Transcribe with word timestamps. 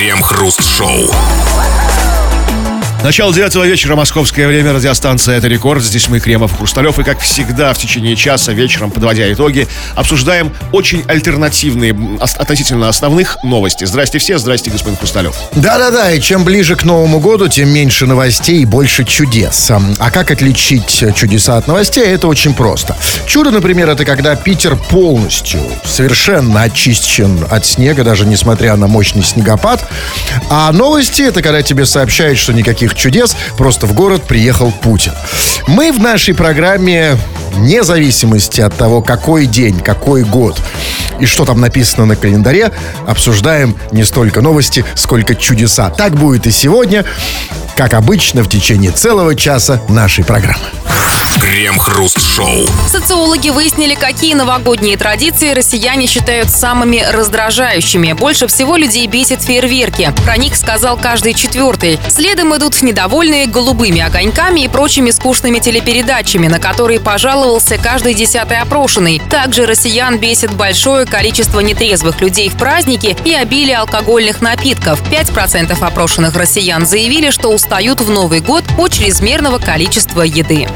Крем-хруст-шоу. 0.00 1.10
Начало 3.02 3.32
девятого 3.32 3.64
вечера, 3.64 3.96
московское 3.96 4.46
время, 4.46 4.74
радиостанция 4.74 5.38
«Это 5.38 5.48
рекорд». 5.48 5.82
Здесь 5.82 6.08
мы, 6.08 6.20
Кремов, 6.20 6.58
Хрусталев. 6.58 6.98
И, 6.98 7.02
как 7.02 7.18
всегда, 7.20 7.72
в 7.72 7.78
течение 7.78 8.14
часа 8.14 8.52
вечером, 8.52 8.90
подводя 8.90 9.32
итоги, 9.32 9.66
обсуждаем 9.94 10.52
очень 10.70 11.02
альтернативные 11.08 11.96
относительно 12.20 12.90
основных 12.90 13.42
новости. 13.42 13.86
Здрасте 13.86 14.18
все, 14.18 14.36
здрасте, 14.38 14.70
господин 14.70 14.98
Хрусталев. 14.98 15.34
Да-да-да, 15.52 16.12
и 16.12 16.20
чем 16.20 16.44
ближе 16.44 16.76
к 16.76 16.84
Новому 16.84 17.20
году, 17.20 17.48
тем 17.48 17.70
меньше 17.70 18.06
новостей 18.06 18.60
и 18.60 18.66
больше 18.66 19.04
чудес. 19.04 19.70
А 19.98 20.10
как 20.10 20.30
отличить 20.30 21.02
чудеса 21.16 21.56
от 21.56 21.68
новостей? 21.68 22.04
Это 22.04 22.28
очень 22.28 22.52
просто. 22.52 22.98
Чудо, 23.26 23.50
например, 23.50 23.88
это 23.88 24.04
когда 24.04 24.36
Питер 24.36 24.76
полностью, 24.76 25.60
совершенно 25.86 26.62
очищен 26.62 27.46
от 27.50 27.64
снега, 27.64 28.04
даже 28.04 28.26
несмотря 28.26 28.76
на 28.76 28.88
мощный 28.88 29.22
снегопад. 29.22 29.88
А 30.50 30.70
новости, 30.70 31.22
это 31.22 31.40
когда 31.40 31.62
тебе 31.62 31.86
сообщают, 31.86 32.38
что 32.38 32.52
никаких 32.52 32.89
чудес, 32.94 33.36
просто 33.56 33.86
в 33.86 33.94
город 33.94 34.22
приехал 34.24 34.72
Путин. 34.72 35.12
Мы 35.66 35.92
в 35.92 36.00
нашей 36.00 36.34
программе, 36.34 37.16
вне 37.50 37.82
зависимости 37.82 38.60
от 38.60 38.76
того, 38.76 39.02
какой 39.02 39.46
день, 39.46 39.80
какой 39.80 40.22
год 40.24 40.60
и 41.20 41.26
что 41.26 41.44
там 41.44 41.60
написано 41.60 42.06
на 42.06 42.16
календаре, 42.16 42.72
обсуждаем 43.06 43.76
не 43.92 44.04
столько 44.04 44.40
новости, 44.40 44.84
сколько 44.94 45.34
чудеса. 45.34 45.90
Так 45.90 46.14
будет 46.14 46.46
и 46.46 46.50
сегодня, 46.50 47.04
как 47.76 47.94
обычно, 47.94 48.42
в 48.42 48.48
течение 48.48 48.90
целого 48.90 49.34
часа 49.36 49.80
нашей 49.88 50.24
программы. 50.24 50.64
Крем-хруст-шоу. 51.40 52.66
Социологи 52.88 53.48
выяснили, 53.50 53.94
какие 53.94 54.34
новогодние 54.34 54.96
традиции 54.96 55.52
россияне 55.52 56.06
считают 56.06 56.50
самыми 56.50 57.02
раздражающими. 57.10 58.12
Больше 58.12 58.46
всего 58.46 58.76
людей 58.76 59.06
бесит 59.06 59.42
фейерверки. 59.42 60.12
Про 60.24 60.36
них 60.36 60.56
сказал 60.56 60.98
каждый 60.98 61.32
четвертый. 61.34 61.98
Следом 62.08 62.54
идут 62.56 62.82
недовольные 62.82 63.46
голубыми 63.46 64.00
огоньками 64.00 64.60
и 64.60 64.68
прочими 64.68 65.10
скучными 65.10 65.60
телепередачами, 65.60 66.46
на 66.48 66.58
которые 66.58 67.00
пожаловался 67.40 67.78
каждый 67.78 68.12
десятый 68.12 68.58
опрошенный. 68.58 69.18
Также 69.30 69.64
россиян 69.64 70.18
бесит 70.18 70.52
большое 70.52 71.06
количество 71.06 71.60
нетрезвых 71.60 72.20
людей 72.20 72.50
в 72.50 72.58
празднике 72.58 73.16
и 73.24 73.32
обилие 73.32 73.78
алкогольных 73.78 74.42
напитков. 74.42 75.02
5% 75.10 75.72
опрошенных 75.82 76.36
россиян 76.36 76.84
заявили, 76.84 77.30
что 77.30 77.48
устают 77.48 78.02
в 78.02 78.10
Новый 78.10 78.40
год 78.40 78.64
от 78.76 78.92
чрезмерного 78.92 79.58
количества 79.58 80.20
еды. 80.20 80.68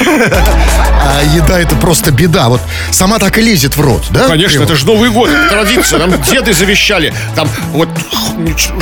А 0.00 1.22
еда 1.34 1.60
это 1.60 1.74
просто 1.76 2.10
беда. 2.10 2.48
Вот 2.48 2.60
сама 2.90 3.18
так 3.18 3.38
и 3.38 3.42
лезет 3.42 3.76
в 3.76 3.80
рот, 3.80 4.04
да? 4.10 4.28
Конечно, 4.28 4.62
это 4.62 4.74
же 4.74 4.86
Новый 4.86 5.10
год, 5.10 5.30
традиция. 5.50 5.98
Нам 5.98 6.22
деды 6.22 6.52
завещали. 6.54 7.12
Там 7.34 7.48
вот, 7.72 7.88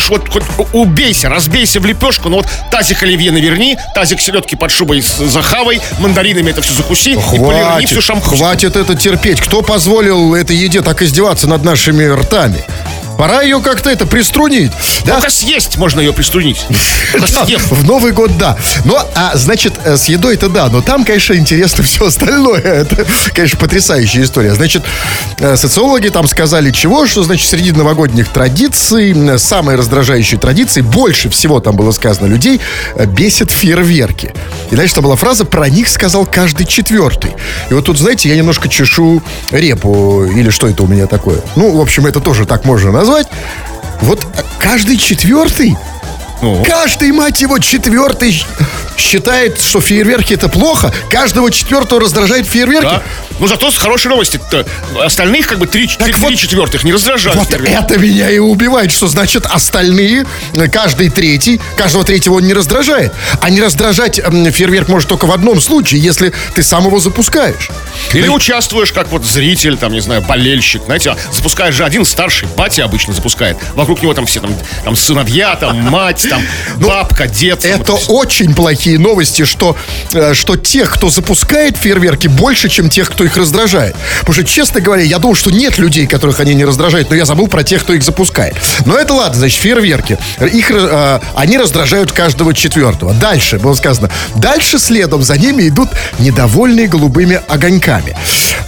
вот 0.09 0.29
хоть 0.29 0.43
убейся, 0.73 1.29
разбейся 1.29 1.81
в 1.81 1.87
лепешку, 1.87 2.29
но 2.29 2.37
вот 2.37 2.47
тазик 2.71 3.03
оливье 3.03 3.33
наверни, 3.33 3.77
тазик 3.95 4.21
селедки 4.21 4.57
под 4.57 4.71
шубой 4.71 5.03
с 5.03 5.19
захавой, 5.19 5.81
мандаринами 5.99 6.51
это 6.51 6.63
все 6.63 6.75
закуси 6.75 7.19
хватит, 7.21 7.83
и 7.83 7.87
всю 7.87 8.01
шампунь. 8.01 8.39
Хватит 8.39 8.77
это 8.77 8.95
терпеть. 8.95 9.41
Кто 9.41 9.63
позволил 9.63 10.35
этой 10.35 10.57
еде 10.57 10.83
так 10.83 11.03
издеваться 11.03 11.47
над 11.49 11.65
нашими 11.65 12.05
ртами? 12.05 12.65
Пора 13.19 13.43
ее 13.43 13.61
как-то 13.61 13.91
это 13.91 14.07
приструнить. 14.07 14.73
Да? 15.05 15.15
Только 15.15 15.31
съесть 15.31 15.77
можно 15.77 16.01
ее 16.01 16.13
приструнить. 16.13 16.67
В 17.71 17.85
Новый 17.85 18.13
год, 18.13 18.37
да. 18.39 18.57
Ну, 18.85 18.97
а 19.15 19.37
значит, 19.37 19.75
э, 19.85 19.97
с 19.97 20.07
едой 20.07 20.35
это 20.35 20.49
да, 20.49 20.69
но 20.69 20.81
там, 20.81 21.05
конечно, 21.05 21.35
интересно 21.35 21.85
все 21.85 22.07
остальное. 22.07 22.61
Это, 22.61 23.07
конечно, 23.35 23.59
потрясающая 23.59 24.23
история. 24.25 24.55
Значит, 24.55 24.83
э, 25.39 25.57
социологи 25.57 26.09
там 26.09 26.27
сказали 26.27 26.71
чего, 26.71 27.07
что, 27.07 27.23
значит, 27.23 27.49
среди 27.49 27.73
новогодних 27.73 28.29
традиций, 28.29 29.39
самые 29.39 29.77
раздражающие 29.77 30.39
традиции, 30.39 30.81
больше 30.81 31.29
всего 31.29 31.61
там 31.61 31.77
было 31.77 31.93
сказано 31.93 32.27
людей, 32.27 32.61
э, 32.97 33.07
бесит 33.07 33.51
фейерверки. 33.51 34.33
И 34.71 34.77
дальше 34.77 34.95
там 34.95 35.05
была 35.05 35.17
фраза, 35.17 35.45
про 35.45 35.69
них 35.69 35.89
сказал 35.89 36.27
каждый 36.27 36.67
четвертый. 36.67 37.33
И 37.71 37.75
вот 37.75 37.85
тут, 37.85 37.99
знаете, 37.99 38.29
я 38.29 38.37
немножко 38.37 38.69
чешу 38.69 39.23
репу, 39.51 40.25
или 40.25 40.51
что 40.51 40.67
это 40.67 40.83
у 40.83 40.87
меня 40.87 41.07
такое. 41.07 41.41
Ну, 41.57 41.77
в 41.77 41.81
общем, 41.81 42.07
это 42.07 42.21
тоже 42.21 42.47
так 42.47 42.65
можно 42.65 42.91
назвать. 43.03 43.27
Вот 44.03 44.25
каждый 44.61 44.97
четвертый 44.97 45.77
ну. 46.43 46.65
Каждый, 46.65 47.13
мать 47.13 47.41
его, 47.41 47.59
четвертый 47.61 48.45
считает, 48.97 49.61
что 49.61 49.81
фейерверки 49.81 50.35
это 50.35 50.49
плохо. 50.49 50.93
Каждого 51.11 51.51
четвертого 51.51 52.01
раздражает 52.01 52.47
фейерверки. 52.47 52.85
Да. 52.85 53.03
Ну, 53.39 53.47
зато 53.47 53.71
с 53.71 53.77
хорошей 53.77 54.09
новостью 54.09 54.41
-то. 54.51 54.67
остальных 55.05 55.49
как 55.49 55.59
бы 55.59 55.67
три, 55.67 55.87
три, 55.87 56.13
вот, 56.13 56.29
три 56.29 56.37
четвертых 56.37 56.85
не 56.85 56.93
раздражают. 56.93 57.39
Вот 57.39 57.49
фейерверки. 57.49 57.85
это 57.85 57.99
меня 57.99 58.31
и 58.31 58.39
убивает, 58.39 58.93
что 58.93 59.09
значит 59.09 59.47
остальные, 59.47 60.27
каждый 60.71 61.11
третий, 61.11 61.61
каждого 61.77 62.05
третьего 62.05 62.35
он 62.35 62.45
не 62.45 62.55
раздражает. 62.55 63.13
А 63.41 63.51
не 63.51 63.61
раздражать 63.61 64.17
фейерверк 64.17 64.89
может 64.89 65.09
только 65.09 65.27
в 65.27 65.33
одном 65.33 65.61
случае, 65.61 66.01
если 66.01 66.33
ты 66.55 66.63
сам 66.63 66.87
его 66.87 66.99
запускаешь. 66.99 67.71
Или 68.13 68.27
да. 68.27 68.33
участвуешь 68.33 68.93
как 68.93 69.09
вот 69.09 69.25
зритель, 69.25 69.77
там, 69.77 69.93
не 69.93 70.01
знаю, 70.01 70.23
болельщик, 70.23 70.83
знаете, 70.85 71.11
а 71.11 71.17
запускаешь 71.33 71.75
же 71.75 71.85
один 71.85 72.05
старший, 72.05 72.49
батя 72.57 72.85
обычно 72.85 73.15
запускает. 73.15 73.57
Вокруг 73.75 74.03
него 74.03 74.15
там 74.15 74.27
все 74.27 74.41
там, 74.41 74.55
там 74.85 74.97
сыновья, 74.97 75.57
там 75.57 75.81
мать, 75.81 76.27
там 76.29 76.43
ну, 76.77 76.89
бабка, 76.89 77.27
дед. 77.27 77.65
Это 77.65 77.93
вот 77.93 78.05
очень 78.09 78.55
плохие 78.55 78.82
новости, 78.91 79.45
что, 79.45 79.77
э, 80.13 80.35
что 80.35 80.57
тех, 80.57 80.93
кто 80.93 81.11
запускает 81.11 81.77
фейерверки, 81.77 82.29
больше, 82.29 82.69
чем 82.69 82.89
тех, 82.89 83.11
кто 83.11 83.25
их 83.25 83.37
раздражает. 83.37 83.95
Потому 84.21 84.35
что, 84.35 84.45
честно 84.45 84.81
говоря, 84.81 85.03
я 85.03 85.19
думал, 85.19 85.35
что 85.35 85.51
нет 85.51 85.79
людей, 85.79 86.07
которых 86.07 86.41
они 86.41 86.55
не 86.55 86.65
раздражают, 86.65 87.11
но 87.11 87.17
я 87.17 87.25
забыл 87.25 87.49
про 87.49 87.63
тех, 87.63 87.83
кто 87.83 87.93
их 87.93 88.03
запускает. 88.03 88.57
Но 88.87 88.97
это 88.97 89.15
ладно, 89.15 89.39
значит, 89.39 89.61
фейерверки. 89.61 90.19
Их, 90.41 90.71
э, 90.71 91.21
они 91.35 91.59
раздражают 91.59 92.13
каждого 92.13 92.55
четвертого. 92.55 93.15
Дальше, 93.15 93.59
было 93.59 93.75
сказано, 93.75 94.11
дальше 94.35 94.79
следом 94.79 95.23
за 95.23 95.39
ними 95.39 95.69
идут 95.69 95.91
недовольные 96.19 96.89
голубыми 96.89 97.41
огоньками. 97.49 98.17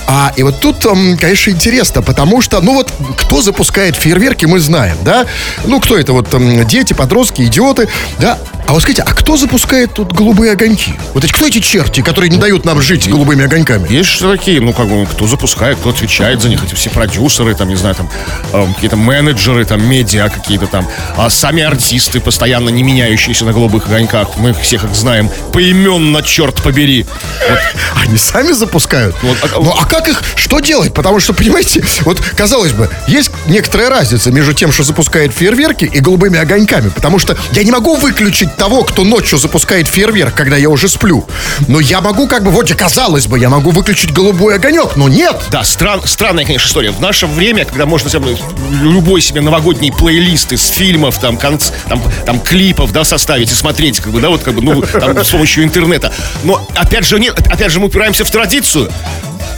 А, 0.06 0.32
и 0.36 0.42
вот 0.42 0.60
тут, 0.60 0.82
конечно, 0.82 1.50
интересно, 1.50 2.02
потому 2.02 2.42
что, 2.42 2.60
ну 2.60 2.74
вот, 2.74 2.92
кто 3.16 3.40
запускает 3.40 3.96
фейерверки, 3.96 4.44
мы 4.44 4.60
знаем, 4.60 4.96
да? 5.02 5.26
Ну, 5.64 5.80
кто 5.80 5.96
это 5.96 6.12
вот, 6.12 6.28
дети, 6.66 6.92
подростки, 6.92 7.42
идиоты, 7.42 7.88
да? 8.18 8.38
А 8.66 8.72
вот 8.72 8.82
скажите, 8.82 9.02
а 9.02 9.12
кто 9.12 9.36
запускает 9.36 9.92
тут 10.04 10.16
голубые 10.16 10.52
огоньки? 10.52 10.94
Вот 11.12 11.24
эти, 11.24 11.32
кто 11.32 11.46
эти 11.46 11.60
черти, 11.60 12.02
которые 12.02 12.30
не 12.30 12.36
дают 12.36 12.64
нам 12.64 12.80
жить 12.80 13.08
голубыми 13.08 13.44
огоньками? 13.44 13.90
Есть 13.90 14.10
же 14.10 14.30
такие, 14.30 14.60
ну, 14.60 14.72
как 14.72 14.88
бы, 14.88 15.06
кто 15.06 15.26
запускает, 15.26 15.78
кто 15.78 15.90
отвечает 15.90 16.42
за 16.42 16.48
них, 16.48 16.62
эти 16.62 16.74
все 16.74 16.90
продюсеры, 16.90 17.54
там, 17.54 17.68
не 17.68 17.76
знаю, 17.76 17.94
там, 17.94 18.10
э, 18.52 18.66
какие-то 18.74 18.96
менеджеры, 18.96 19.64
там, 19.64 19.82
медиа 19.84 20.28
какие-то 20.28 20.66
там, 20.66 20.86
а 21.16 21.30
сами 21.30 21.62
артисты, 21.62 22.20
постоянно 22.20 22.68
не 22.68 22.82
меняющиеся 22.82 23.44
на 23.44 23.52
голубых 23.52 23.86
огоньках, 23.86 24.36
мы 24.36 24.52
всех 24.52 24.84
их 24.84 24.94
знаем, 24.94 25.30
поименно, 25.52 26.22
черт 26.22 26.62
побери. 26.62 27.06
Вот. 27.48 27.58
Они 28.06 28.16
сами 28.18 28.52
запускают? 28.52 29.16
Вот, 29.22 29.38
а, 29.42 29.60
ну, 29.60 29.74
а 29.78 29.84
как 29.86 30.08
их, 30.08 30.22
что 30.36 30.60
делать? 30.60 30.92
Потому 30.94 31.20
что, 31.20 31.32
понимаете, 31.34 31.84
вот, 32.02 32.20
казалось 32.36 32.72
бы, 32.72 32.90
есть 33.06 33.30
некоторая 33.46 33.90
разница 33.90 34.30
между 34.30 34.52
тем, 34.52 34.72
что 34.72 34.82
запускает 34.82 35.32
фейерверки 35.32 35.84
и 35.84 36.00
голубыми 36.00 36.38
огоньками, 36.38 36.90
потому 36.90 37.18
что 37.18 37.36
я 37.52 37.64
не 37.64 37.70
могу 37.70 37.96
выключить 37.96 38.56
того, 38.56 38.84
кто 38.84 39.04
ночью 39.04 39.38
запускает 39.38 39.88
фейерверк, 39.94 40.34
когда 40.34 40.56
я 40.56 40.68
уже 40.68 40.88
сплю. 40.88 41.24
Но 41.68 41.78
я 41.78 42.00
могу 42.00 42.26
как 42.26 42.42
бы, 42.42 42.50
вот 42.50 42.72
казалось 42.74 43.28
бы, 43.28 43.38
я 43.38 43.48
могу 43.48 43.70
выключить 43.70 44.12
голубой 44.12 44.56
огонек, 44.56 44.96
но 44.96 45.08
нет. 45.08 45.36
Да, 45.50 45.62
стран, 45.62 46.02
странная, 46.04 46.44
конечно, 46.44 46.66
история. 46.66 46.90
В 46.90 47.00
наше 47.00 47.26
время, 47.26 47.64
когда 47.64 47.86
можно 47.86 48.10
себе, 48.10 48.36
любой 48.82 49.20
себе 49.20 49.40
новогодний 49.40 49.92
плейлист 49.92 50.52
из 50.52 50.66
фильмов, 50.66 51.20
там, 51.20 51.36
конц, 51.36 51.70
там, 51.88 52.02
там 52.26 52.40
клипов, 52.40 52.92
да, 52.92 53.04
составить 53.04 53.52
и 53.52 53.54
смотреть, 53.54 54.00
как 54.00 54.12
бы, 54.12 54.20
да, 54.20 54.30
вот 54.30 54.42
как 54.42 54.54
бы, 54.54 54.62
ну, 54.62 54.82
там, 54.82 55.24
с 55.24 55.30
помощью 55.30 55.62
интернета. 55.62 56.12
Но, 56.42 56.66
опять 56.74 57.06
же, 57.06 57.20
нет, 57.20 57.38
опять 57.48 57.70
же, 57.70 57.78
мы 57.78 57.86
упираемся 57.86 58.24
в 58.24 58.30
традицию 58.30 58.90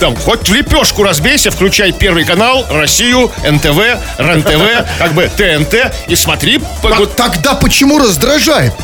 там, 0.01 0.15
хоть 0.15 0.47
в 0.49 0.53
лепешку 0.53 1.03
разбейся, 1.03 1.51
включай 1.51 1.91
Первый 1.91 2.25
канал, 2.25 2.67
Россию, 2.71 3.31
НТВ, 3.49 3.79
РЕН-ТВ, 4.19 4.87
как 4.99 5.15
бы 5.15 5.31
ТНТ 5.35 5.95
и 6.07 6.15
смотри. 6.15 6.61
А 6.83 6.89
вот, 6.97 7.16
тогда 7.16 7.55
почему 7.55 7.99
раздражает? 7.99 8.75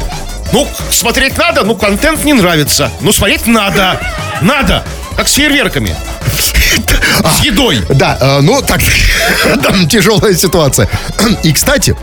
Ну, 0.53 0.69
смотреть 0.91 1.39
надо, 1.39 1.65
ну, 1.65 1.75
контент 1.75 2.25
не 2.25 2.35
нравится. 2.35 2.91
Ну, 3.01 3.13
смотреть 3.13 3.47
надо. 3.47 3.99
Надо. 4.43 4.85
Как 5.17 5.29
с 5.29 5.35
фейерверками. 5.35 5.95
С 7.39 7.45
едой. 7.45 7.83
Да, 7.91 8.17
э, 8.21 8.41
ну, 8.41 8.63
так, 8.63 8.81
там 9.63 9.89
тяжелая 9.89 10.35
ситуация. 10.35 10.89
И, 11.43 11.53
кстати, 11.53 11.97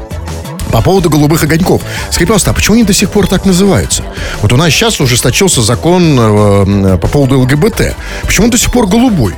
по 0.71 0.81
поводу 0.81 1.09
голубых 1.09 1.43
огоньков. 1.43 1.81
Скажите, 2.05 2.27
пожалуйста, 2.27 2.51
а 2.51 2.53
почему 2.53 2.75
они 2.75 2.83
до 2.83 2.93
сих 2.93 3.09
пор 3.09 3.27
так 3.27 3.45
называются? 3.45 4.03
Вот 4.41 4.53
у 4.53 4.57
нас 4.57 4.71
сейчас 4.71 4.99
ужесточился 4.99 5.61
закон 5.61 6.17
э, 6.19 6.97
по 6.97 7.07
поводу 7.07 7.39
ЛГБТ. 7.39 7.95
Почему 8.23 8.45
он 8.45 8.51
до 8.51 8.57
сих 8.57 8.71
пор 8.71 8.87
голубой? 8.87 9.35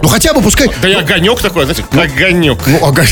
Ну 0.00 0.08
хотя 0.08 0.32
бы 0.32 0.40
пускай... 0.40 0.70
Да 0.80 0.88
и 0.88 0.94
огонек 0.94 1.40
такой, 1.40 1.64
знаете, 1.64 1.84
ну, 1.92 2.02
огонек. 2.02 2.58
Ну, 2.66 2.84
огонек. 2.84 3.10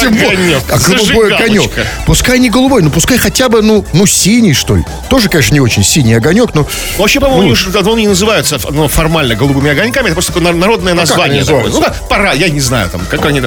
Тем 0.00 0.14
более. 0.14 0.60
А 0.70 0.78
голубой 0.78 1.34
огонек. 1.34 1.70
Пускай 2.06 2.38
не 2.38 2.50
голубой, 2.50 2.82
но 2.82 2.90
пускай 2.90 3.18
хотя 3.18 3.48
бы, 3.48 3.62
ну, 3.62 3.84
ну, 3.92 4.06
синий, 4.06 4.54
что 4.54 4.76
ли. 4.76 4.84
Тоже, 5.08 5.28
конечно, 5.28 5.54
не 5.54 5.60
очень 5.60 5.84
синий 5.84 6.14
огонек, 6.14 6.54
но... 6.54 6.66
Вообще, 6.98 7.20
по-моему, 7.20 7.42
ну, 7.42 7.54
они 7.54 7.72
давно 7.72 7.96
не 7.96 8.08
называются 8.08 8.58
ну, 8.70 8.88
формально 8.88 9.34
голубыми 9.34 9.70
огоньками. 9.70 10.06
Это 10.06 10.14
просто 10.14 10.32
такое 10.32 10.52
народное 10.52 10.92
а 10.92 10.96
название. 10.96 11.44
Ну, 11.46 11.84
пора, 12.08 12.32
я 12.32 12.48
не 12.48 12.60
знаю, 12.60 12.88
там, 12.90 13.02
как 13.08 13.24
они... 13.26 13.42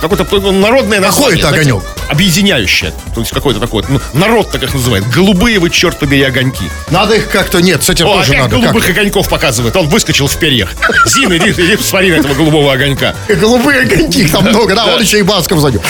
Какое-то 0.00 0.52
народное 0.52 1.00
название. 1.00 1.40
Какой 1.42 1.60
это 1.60 1.60
огонек? 1.60 1.82
объединяющее. 2.08 2.92
То 3.14 3.20
есть 3.20 3.32
какой-то 3.32 3.60
такой, 3.60 3.84
ну, 3.88 4.00
народ 4.12 4.50
так 4.50 4.62
их 4.62 4.74
называет. 4.74 5.08
Голубые 5.08 5.58
вы, 5.58 5.70
черт 5.70 5.98
побери, 5.98 6.22
огоньки. 6.22 6.64
Надо 6.90 7.14
их 7.14 7.28
как-то... 7.28 7.60
Нет, 7.60 7.82
с 7.82 7.90
этим 7.90 8.06
тоже 8.06 8.34
надо. 8.34 8.56
голубых 8.56 8.88
огоньков 8.88 9.28
показывает. 9.28 9.76
Он 9.76 9.88
выскочил 9.88 10.26
в 10.26 10.36
перьях. 10.36 10.70
Зина, 11.06 11.36
иди, 11.36 11.52
иди 11.76 11.82
посмотри 11.82 12.10
на 12.10 12.16
этого 12.16 12.34
голубого 12.34 12.72
огонька. 12.72 13.14
Голубые 13.28 13.82
огоньки, 13.82 14.22
их 14.22 14.32
там 14.32 14.44
много, 14.44 14.74
да, 14.74 14.86
он 14.86 15.00
еще 15.02 15.18
и 15.18 15.22
Басков 15.22 15.60
задел. 15.60 15.82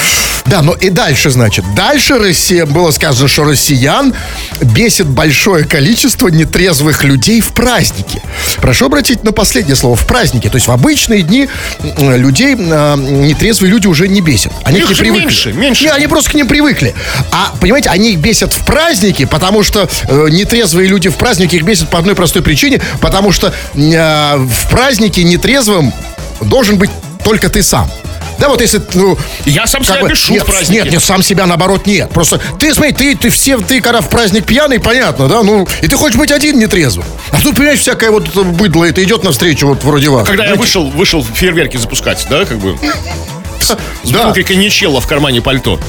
Да, 0.47 0.63
ну 0.63 0.73
и 0.75 0.91
дальше, 0.91 1.31
значит. 1.31 1.65
Дальше 1.75 2.19
Россия, 2.19 2.67
было 2.67 2.91
сказано, 2.93 3.29
что 3.29 3.45
россиян 3.45 4.15
бесит 4.61 5.07
большое 5.07 5.65
количество 5.65 6.29
нетрезвых 6.29 7.03
людей 7.03 7.41
в 7.41 7.53
праздники. 7.53 8.23
Прошу 8.59 8.87
обратить 8.87 9.25
на 9.25 9.33
последнее 9.33 9.75
слово, 9.77 9.97
в 9.97 10.07
праздники. 10.07 10.49
То 10.49 10.57
есть 10.57 10.69
в 10.69 10.71
обычные 10.71 11.23
дни 11.23 11.49
людей 11.99 12.57
а, 12.59 12.97
нетрезвые 12.97 13.71
люди 13.73 13.89
уже 13.89 14.07
не 14.07 14.21
бесят. 14.21 14.53
Они 14.63 14.79
Их 14.79 14.87
к 14.87 14.91
ним 14.91 14.99
привыкли. 14.99 15.21
меньше, 15.25 15.53
меньше. 15.53 15.85
Не, 15.85 15.91
они 15.91 16.07
просто 16.07 16.31
к 16.31 16.35
ним 16.35 16.47
привыкли. 16.47 16.95
А, 17.33 17.53
понимаете, 17.61 17.91
они 17.91 18.13
их 18.13 18.19
бесят 18.19 18.53
в 18.53 18.65
праздники, 18.65 19.25
потому 19.25 19.65
что 19.65 19.89
э, 20.09 20.27
нетрезвые 20.31 20.89
люди 20.89 21.09
в 21.09 21.17
праздники 21.17 21.57
их 21.57 21.65
бесят 21.65 21.91
по 21.91 21.99
одной 21.99 22.15
простой 22.15 22.43
причине, 22.43 22.81
потому 23.01 23.33
что 23.33 23.53
э, 23.75 24.37
в 24.37 24.71
празднике 24.71 25.25
нетрезвым 25.81 25.93
должен 26.41 26.79
быть 26.79 26.91
только 27.25 27.49
ты 27.49 27.63
сам. 27.63 27.91
Да, 28.39 28.51
вот 28.51 28.61
если, 28.61 28.83
ну... 28.93 29.17
Я 29.47 29.67
сам 29.67 29.83
себя 29.83 30.03
бешу 30.03 30.35
нет, 30.35 30.43
в 30.43 30.47
праздники. 30.47 30.79
Нет, 30.83 30.93
нет, 30.93 31.03
сам 31.03 31.23
себя 31.23 31.47
наоборот 31.47 31.87
нет. 31.87 32.11
Просто 32.11 32.39
ты, 32.59 32.75
смотри, 32.75 32.93
ты, 32.93 33.17
ты 33.17 33.31
все, 33.31 33.57
ты 33.57 33.81
когда 33.81 34.03
в 34.03 34.11
праздник 34.11 34.45
пьяный, 34.45 34.79
понятно, 34.79 35.27
да, 35.27 35.43
ну, 35.43 35.67
и 35.81 35.89
ты 35.89 35.97
хочешь 35.97 36.19
быть 36.19 36.31
один 36.31 36.59
нетрезвым. 36.59 37.07
А 37.31 37.41
тут, 37.41 37.57
понимаешь, 37.57 37.81
всякое 37.81 38.11
вот 38.11 38.29
это 38.29 38.43
быдло, 38.43 38.85
это 38.85 39.03
идет 39.03 39.25
навстречу 39.25 39.67
вот 39.69 39.83
вроде 39.85 40.11
вас. 40.11 40.27
Когда 40.27 40.45
я 40.45 40.51
Знаете? 40.51 40.61
вышел, 40.61 40.91
вышел 40.91 41.25
фейерверки 41.25 41.79
запускать, 41.79 42.27
да, 42.29 42.45
как 42.45 42.59
бы. 42.59 42.79
С 43.59 43.69
Да. 44.11 44.19
бутылкой 44.19 44.45
коньячелла 44.45 45.01
в 45.01 45.07
кармане 45.07 45.41
пальто. 45.41 45.81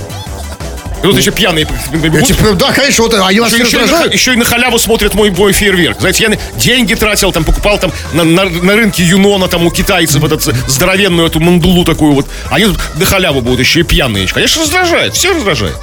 И 1.03 1.07
вот 1.07 1.17
еще 1.17 1.31
пьяные 1.31 1.67
Я 1.93 2.21
типа, 2.21 2.53
да, 2.53 2.71
конечно, 2.71 3.03
вот 3.03 3.13
они 3.13 3.39
вас 3.39 3.53
Еще, 3.53 3.63
еще 3.63 3.77
и 3.77 3.89
на, 3.89 4.03
еще 4.05 4.33
и 4.33 4.35
на 4.35 4.45
халяву 4.45 4.79
смотрят 4.79 5.13
мой, 5.13 5.31
мой 5.31 5.53
фейерверк. 5.53 5.99
Знаете, 5.99 6.25
я 6.29 6.59
деньги 6.59 6.95
тратил, 6.95 7.31
там 7.31 7.43
покупал 7.43 7.77
там 7.77 7.91
на, 8.13 8.23
на, 8.23 8.45
на 8.45 8.75
рынке 8.75 9.03
Юнона, 9.03 9.47
там 9.47 9.65
у 9.65 9.71
китайцев 9.71 10.23
этот 10.23 10.43
здоровенную 10.67 11.27
эту 11.27 11.39
мандулу 11.39 11.83
такую 11.83 12.13
вот. 12.13 12.27
Они 12.49 12.65
тут 12.65 12.79
на 12.95 13.05
халяву 13.05 13.41
будут 13.41 13.59
еще 13.59 13.81
и 13.81 13.83
пьяные. 13.83 14.27
Конечно, 14.27 14.61
раздражает, 14.61 15.13
все 15.13 15.33
раздражает. 15.33 15.75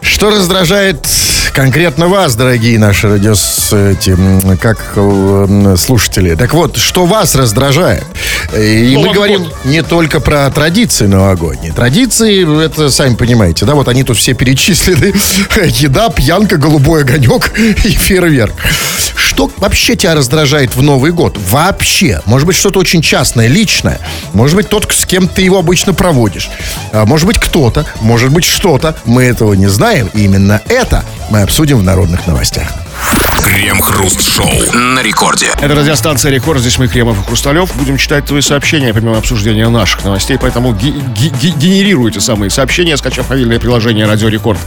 Что 0.00 0.30
раздражает 0.30 1.06
конкретно 1.52 2.08
вас, 2.08 2.36
дорогие 2.36 2.78
наши 2.78 3.08
радиос, 3.08 3.72
эти, 3.72 4.16
как 4.56 4.92
э, 4.94 5.76
слушатели? 5.76 6.34
Так 6.34 6.54
вот, 6.54 6.76
что 6.76 7.04
вас 7.04 7.34
раздражает? 7.34 8.04
И 8.56 8.94
мы 8.96 9.02
Новый 9.02 9.14
говорим 9.14 9.42
год. 9.44 9.64
не 9.64 9.82
только 9.82 10.20
про 10.20 10.48
традиции 10.50 11.06
новогодние. 11.06 11.72
Традиции, 11.72 12.64
это 12.64 12.90
сами 12.90 13.14
понимаете, 13.14 13.66
да, 13.66 13.74
вот 13.74 13.88
они 13.88 14.04
тут 14.04 14.16
все 14.16 14.34
перечислены. 14.38 15.12
Еда, 15.66 16.08
пьянка, 16.08 16.56
голубой 16.56 17.02
огонек 17.02 17.52
и 17.58 17.90
фейерверк. 17.90 18.54
Что 19.16 19.50
вообще 19.58 19.94
тебя 19.96 20.14
раздражает 20.14 20.74
в 20.74 20.82
Новый 20.82 21.12
год? 21.12 21.36
Вообще. 21.50 22.20
Может 22.24 22.46
быть, 22.46 22.56
что-то 22.56 22.78
очень 22.78 23.02
частное, 23.02 23.46
личное. 23.48 24.00
Может 24.32 24.56
быть, 24.56 24.68
тот, 24.68 24.90
с 24.92 25.04
кем 25.04 25.28
ты 25.28 25.42
его 25.42 25.58
обычно 25.58 25.92
проводишь. 25.92 26.48
А 26.92 27.04
может 27.04 27.26
быть, 27.26 27.38
кто-то. 27.38 27.84
Может 28.00 28.30
быть, 28.30 28.44
что-то. 28.44 28.96
Мы 29.04 29.24
этого 29.24 29.54
не 29.54 29.66
знаем. 29.66 30.08
И 30.14 30.22
именно 30.24 30.62
это 30.68 31.04
мы 31.30 31.42
обсудим 31.42 31.78
в 31.78 31.82
народных 31.82 32.26
новостях. 32.26 32.87
Крем-хруст-шоу 33.44 34.50
на 34.74 35.02
рекорде. 35.02 35.46
Это 35.60 35.74
радиостанция 35.74 36.30
«Рекорд». 36.30 36.60
Здесь 36.60 36.78
мы, 36.78 36.88
Кремов 36.88 37.20
и 37.20 37.24
Хрусталев. 37.26 37.74
Будем 37.76 37.96
читать 37.96 38.26
твои 38.26 38.40
сообщения, 38.40 38.92
помимо 38.92 39.16
обсуждения 39.18 39.68
наших 39.68 40.04
новостей. 40.04 40.38
Поэтому 40.40 40.72
ге- 40.72 40.90
ге- 40.90 41.30
ге- 41.30 41.50
генерируйте 41.56 42.20
самые 42.20 42.50
сообщения, 42.50 42.96
скачав 42.96 43.30
мобильное 43.30 43.58
приложение 43.58 44.06
«Радио 44.06 44.28
Рекорд». 44.28 44.58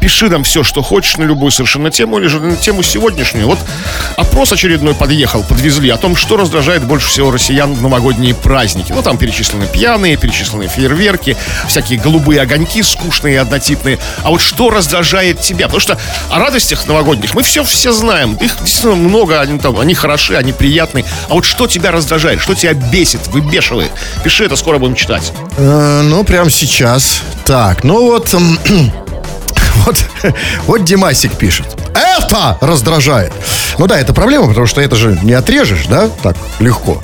Пиши 0.00 0.30
нам 0.30 0.44
все, 0.44 0.64
что 0.64 0.82
хочешь, 0.82 1.16
на 1.18 1.24
любую 1.24 1.50
совершенно 1.50 1.90
тему, 1.90 2.18
или 2.18 2.26
же 2.26 2.40
на 2.40 2.56
тему 2.56 2.82
сегодняшнюю. 2.82 3.46
Вот 3.46 3.58
опрос 4.16 4.52
очередной 4.52 4.94
подъехал, 4.94 5.42
подвезли 5.42 5.90
о 5.90 5.96
том, 5.96 6.16
что 6.16 6.36
раздражает 6.36 6.84
больше 6.84 7.08
всего 7.08 7.30
россиян 7.30 7.74
в 7.74 7.82
новогодние 7.82 8.34
праздники. 8.34 8.92
Ну, 8.92 9.02
там 9.02 9.18
перечислены 9.18 9.66
пьяные, 9.66 10.16
перечислены 10.16 10.68
фейерверки, 10.68 11.36
всякие 11.68 11.98
голубые 11.98 12.40
огоньки 12.40 12.82
скучные 12.82 13.40
однотипные. 13.40 13.98
А 14.22 14.30
вот 14.30 14.40
что 14.40 14.70
раздражает 14.70 15.40
тебя? 15.40 15.66
Потому 15.66 15.80
что 15.80 15.98
о 16.30 16.38
радостях 16.38 16.86
новогодних 16.86 17.34
мы 17.34 17.42
все, 17.42 17.62
все 17.62 17.92
знаем. 17.92 18.34
Их 18.34 18.56
действительно 18.60 18.94
много, 18.94 19.40
они, 19.40 19.58
там, 19.58 19.78
они 19.78 19.94
хороши, 19.94 20.34
они 20.34 20.52
приятные. 20.52 21.04
А 21.28 21.34
вот 21.34 21.44
что 21.44 21.66
тебя 21.66 21.90
раздражает, 21.90 22.40
что 22.40 22.54
тебя 22.54 22.72
бесит, 22.72 23.26
выбешивает? 23.28 23.90
Пиши 24.24 24.44
это, 24.44 24.56
скоро 24.56 24.78
будем 24.78 24.94
читать. 24.94 25.32
Э, 25.58 26.02
ну, 26.02 26.24
прямо 26.24 26.50
сейчас. 26.50 27.22
Так, 27.44 27.84
ну 27.84 28.06
вот... 28.06 28.34
Вот, 29.86 29.96
вот 30.66 30.84
Димасик 30.84 31.32
пишет. 31.38 31.66
Это 31.94 32.58
раздражает. 32.60 33.32
Ну 33.78 33.86
да, 33.86 33.98
это 33.98 34.12
проблема, 34.12 34.48
потому 34.48 34.66
что 34.66 34.80
это 34.80 34.94
же 34.94 35.18
не 35.22 35.32
отрежешь, 35.32 35.86
да, 35.86 36.08
так 36.22 36.36
легко. 36.58 37.02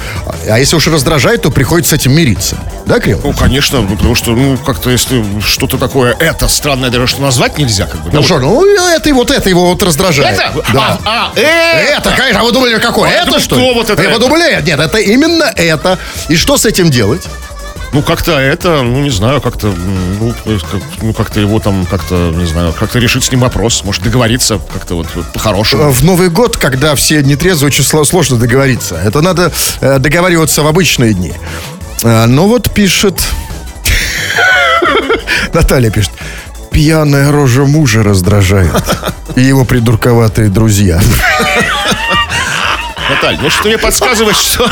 А- 0.49 0.59
если 0.59 0.77
уж 0.77 0.87
раздражает, 0.89 1.43
то 1.43 1.51
приходится 1.51 1.93
с 1.97 2.01
этим 2.01 2.13
мириться. 2.13 2.57
Да, 2.85 3.01
Крем? 3.01 3.21
Ну, 3.25 3.33
конечно, 3.33 3.83
потому 3.83 4.15
что, 4.15 4.33
ну, 4.33 4.57
как-то, 4.59 4.91
если 4.91 5.25
что-то 5.41 5.79
такое, 5.79 6.15
это 6.19 6.49
странное, 6.49 6.91
даже 6.91 7.07
что 7.07 7.23
назвать 7.23 7.57
нельзя, 7.59 7.87
как 7.87 8.01
бы. 8.03 8.11
да, 8.11 8.17
Ну 8.17 8.19
вот. 8.21 8.27
что, 8.27 8.39
ну 8.41 8.89
это, 8.89 9.09
и 9.09 9.13
вот 9.13 9.31
это 9.31 9.49
его 9.49 9.67
вот 9.71 9.83
раздражает. 9.83 10.39
Это? 10.39 10.53
Да. 10.73 10.99
А, 11.05 11.33
а, 11.35 11.39
это! 11.39 12.09
Это, 12.09 12.17
конечно, 12.17 12.41
а 12.41 12.45
вы 12.45 12.53
думали, 12.53 12.79
какое? 12.79 13.09
А 13.11 13.13
это 13.13 13.41
что? 13.41 13.57
ли? 13.57 13.73
вот 13.75 13.89
это? 13.91 14.03
Вы 14.03 14.19
думали, 14.19 14.63
нет, 14.65 14.79
это 14.79 14.99
именно 14.99 15.45
это. 15.57 15.99
И 16.29 16.37
что 16.37 16.57
с 16.59 16.67
этим 16.67 16.91
делать? 16.91 17.23
Ну, 17.97 18.03
как-то 18.03 18.39
это, 18.39 18.83
ну, 18.83 19.01
не 19.01 19.09
знаю, 19.09 19.41
как-то, 19.41 19.69
ну, 20.21 20.35
как- 20.45 20.81
ну, 21.01 21.15
как-то 21.15 21.41
его 21.41 21.61
там, 21.61 21.87
как-то, 21.87 22.31
не 22.31 22.45
знаю, 22.45 22.75
как-то 22.79 22.99
решить 22.99 23.25
с 23.25 23.31
ним 23.31 23.41
вопрос, 23.41 23.85
может, 23.85 24.03
договориться 24.03 24.61
как-то 24.71 24.97
вот, 24.97 25.07
по-хорошему. 25.33 25.91
В 25.93 26.03
Новый 26.05 26.29
год, 26.29 26.59
когда 26.59 26.95
все 26.95 27.23
нетрезвые, 27.23 27.69
очень 27.69 27.85
сло- 27.85 28.05
сложно 28.05 28.37
договориться. 28.37 28.97
Это 29.03 29.23
надо 29.23 29.51
э, 29.81 29.99
договариваться 29.99 30.63
в 30.63 30.67
обычные 30.67 31.15
дни. 31.15 31.33
А, 32.05 32.27
ну 32.27 32.49
вот 32.49 32.71
пишет... 32.71 33.19
Наталья 35.55 35.89
пишет. 35.91 36.11
Пьяная 36.71 37.33
рожа 37.33 37.65
мужа 37.65 38.03
раздражает. 38.03 38.75
И 39.37 39.41
его 39.41 39.65
придурковатые 39.65 40.51
друзья. 40.51 41.01
Наталья, 43.09 43.39
ну, 43.41 43.51
что 43.51 43.69
мне 43.69 43.79
подсказывает, 43.79 44.37
что, 44.37 44.69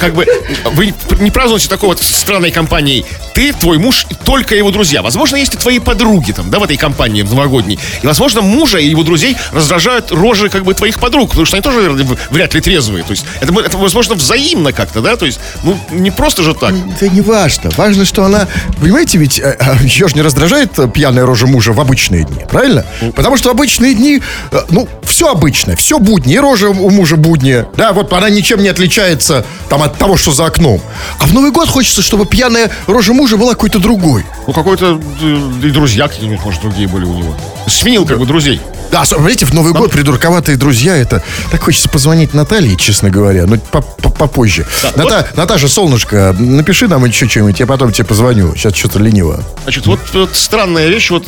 как 0.00 0.14
бы, 0.14 0.26
вы 0.72 0.94
не 1.20 1.30
празднуете 1.30 1.68
такой 1.68 1.90
вот 1.90 2.00
странной 2.00 2.50
компанией. 2.50 3.04
Ты, 3.34 3.52
твой 3.52 3.78
муж 3.78 4.06
и 4.10 4.14
только 4.14 4.54
его 4.54 4.70
друзья. 4.70 5.02
Возможно, 5.02 5.36
есть 5.36 5.54
и 5.54 5.56
твои 5.56 5.78
подруги 5.78 6.32
там, 6.32 6.50
да, 6.50 6.58
в 6.58 6.62
этой 6.62 6.76
компании 6.76 7.22
в 7.22 7.30
новогодней. 7.30 7.78
И, 8.02 8.06
возможно, 8.06 8.40
мужа 8.40 8.78
и 8.78 8.88
его 8.88 9.02
друзей 9.02 9.36
раздражают 9.52 10.12
рожи, 10.12 10.48
как 10.48 10.64
бы, 10.64 10.74
твоих 10.74 10.98
подруг, 10.98 11.30
потому 11.30 11.46
что 11.46 11.56
они 11.56 11.62
тоже 11.62 12.06
вряд 12.30 12.54
ли 12.54 12.60
трезвые. 12.60 13.04
То 13.04 13.10
есть, 13.12 13.24
это, 13.40 13.58
это 13.60 13.76
возможно, 13.76 14.14
взаимно 14.14 14.72
как-то, 14.72 15.00
да, 15.00 15.16
то 15.16 15.26
есть, 15.26 15.40
ну, 15.62 15.78
не 15.90 16.10
просто 16.10 16.42
же 16.42 16.54
так. 16.54 16.74
Это 16.96 17.08
не 17.08 17.20
важно. 17.20 17.70
Важно, 17.76 18.04
что 18.04 18.24
она... 18.24 18.48
Понимаете, 18.80 19.18
ведь 19.18 19.38
э, 19.38 19.56
э, 19.58 19.76
ее 19.84 20.08
же 20.08 20.14
не 20.14 20.22
раздражает 20.22 20.78
э, 20.78 20.88
пьяная 20.88 21.26
рожа 21.26 21.46
мужа 21.46 21.72
в 21.72 21.80
обычные 21.80 22.24
дни, 22.24 22.44
правильно? 22.48 22.84
Потому 23.14 23.36
что 23.36 23.48
в 23.48 23.52
обычные 23.52 23.94
дни, 23.94 24.20
э, 24.50 24.60
ну, 24.70 24.88
все 25.04 25.30
обычное, 25.30 25.76
все 25.76 25.98
будни. 25.98 26.34
И 26.34 26.38
рожа 26.38 26.68
у 26.70 26.90
мужа 26.90 27.16
будни. 27.16 27.41
Да, 27.76 27.92
вот 27.92 28.12
она 28.12 28.30
ничем 28.30 28.62
не 28.62 28.68
отличается 28.68 29.44
там 29.68 29.82
от 29.82 29.98
того, 29.98 30.16
что 30.16 30.32
за 30.32 30.46
окном. 30.46 30.80
А 31.18 31.24
в 31.26 31.34
Новый 31.34 31.50
год 31.50 31.68
хочется, 31.68 32.02
чтобы 32.02 32.24
пьяная 32.26 32.70
рожа 32.86 33.12
мужа 33.12 33.36
была 33.36 33.50
какой-то 33.52 33.78
другой. 33.78 34.24
Ну, 34.46 34.52
какой-то 34.52 35.00
э, 35.20 35.50
и 35.66 35.70
друзья 35.70 36.08
какие-нибудь, 36.08 36.44
может, 36.44 36.60
другие 36.62 36.88
были 36.88 37.04
у 37.04 37.14
него. 37.14 37.34
Сменил, 37.66 38.06
как 38.06 38.18
бы, 38.18 38.26
друзей. 38.26 38.60
Да, 38.90 39.06
смотрите, 39.06 39.46
в 39.46 39.54
Новый 39.54 39.72
год 39.72 39.90
придурковатые 39.90 40.58
друзья, 40.58 40.94
это 40.94 41.22
так 41.50 41.62
хочется 41.62 41.88
позвонить 41.88 42.34
Наталье, 42.34 42.76
честно 42.76 43.08
говоря, 43.08 43.46
но 43.46 43.56
по- 43.56 43.80
по- 43.80 44.10
попозже. 44.10 44.66
Да, 44.82 44.92
Ната- 44.96 45.28
Наташа, 45.34 45.66
солнышко, 45.66 46.36
напиши 46.38 46.88
нам 46.88 47.02
еще 47.06 47.26
что-нибудь, 47.26 47.58
я 47.58 47.66
потом 47.66 47.90
тебе 47.90 48.04
позвоню. 48.04 48.54
Сейчас 48.54 48.74
что-то 48.76 48.98
лениво. 48.98 49.42
Значит, 49.62 49.86
вот, 49.86 50.00
вот 50.12 50.30
странная 50.34 50.88
вещь, 50.88 51.10
вот 51.10 51.26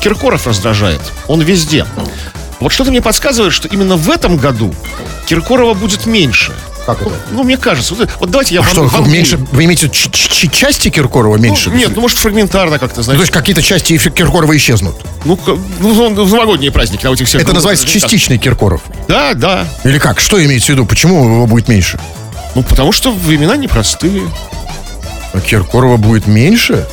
Киркоров 0.00 0.46
раздражает. 0.46 1.00
Он 1.28 1.42
везде. 1.42 1.84
Вот 2.60 2.72
что-то 2.72 2.90
мне 2.90 3.02
подсказывает, 3.02 3.52
что 3.52 3.68
именно 3.68 3.96
в 3.96 4.10
этом 4.10 4.36
году 4.36 4.74
Киркорова 5.26 5.74
будет 5.74 6.06
меньше. 6.06 6.52
Как 6.86 7.02
это? 7.02 7.10
Ну, 7.32 7.42
мне 7.42 7.56
кажется. 7.56 7.94
Вот, 7.96 8.08
вот 8.20 8.30
давайте 8.30 8.54
я 8.54 8.60
А 8.60 8.62
вам... 8.62 8.70
что, 8.70 8.82
вам- 8.84 9.10
меньше, 9.12 9.38
вы 9.50 9.64
имеете 9.64 9.88
ч- 9.90 10.08
ч- 10.10 10.48
части 10.48 10.88
Киркорова 10.88 11.36
меньше? 11.36 11.68
Ну, 11.70 11.76
нет, 11.76 11.90
ну, 11.96 12.00
может, 12.02 12.16
фрагментарно 12.18 12.78
как-то, 12.78 12.98
Ну, 12.98 13.02
знаете. 13.02 13.18
то 13.18 13.22
есть 13.22 13.32
какие-то 13.32 13.60
части 13.62 13.98
Киркорова 13.98 14.56
исчезнут. 14.56 14.94
Ну, 15.24 15.36
ну, 15.80 16.24
в 16.24 16.30
новогодние 16.32 16.70
праздники, 16.70 17.04
а 17.04 17.10
у 17.10 17.14
этих 17.14 17.26
всех... 17.26 17.42
Это 17.42 17.52
называется 17.52 17.86
частичный 17.88 18.38
Киркоров. 18.38 18.82
Да, 19.08 19.34
да. 19.34 19.66
Или 19.82 19.98
как? 19.98 20.20
Что 20.20 20.42
имеется 20.44 20.66
в 20.68 20.70
виду? 20.70 20.86
Почему 20.86 21.24
его 21.24 21.46
будет 21.48 21.66
меньше? 21.66 21.98
Ну, 22.54 22.62
потому 22.62 22.92
что 22.92 23.10
времена 23.10 23.56
непростые. 23.56 24.22
А 25.32 25.40
Киркорова 25.40 25.96
будет 25.96 26.28
меньше? 26.28 26.86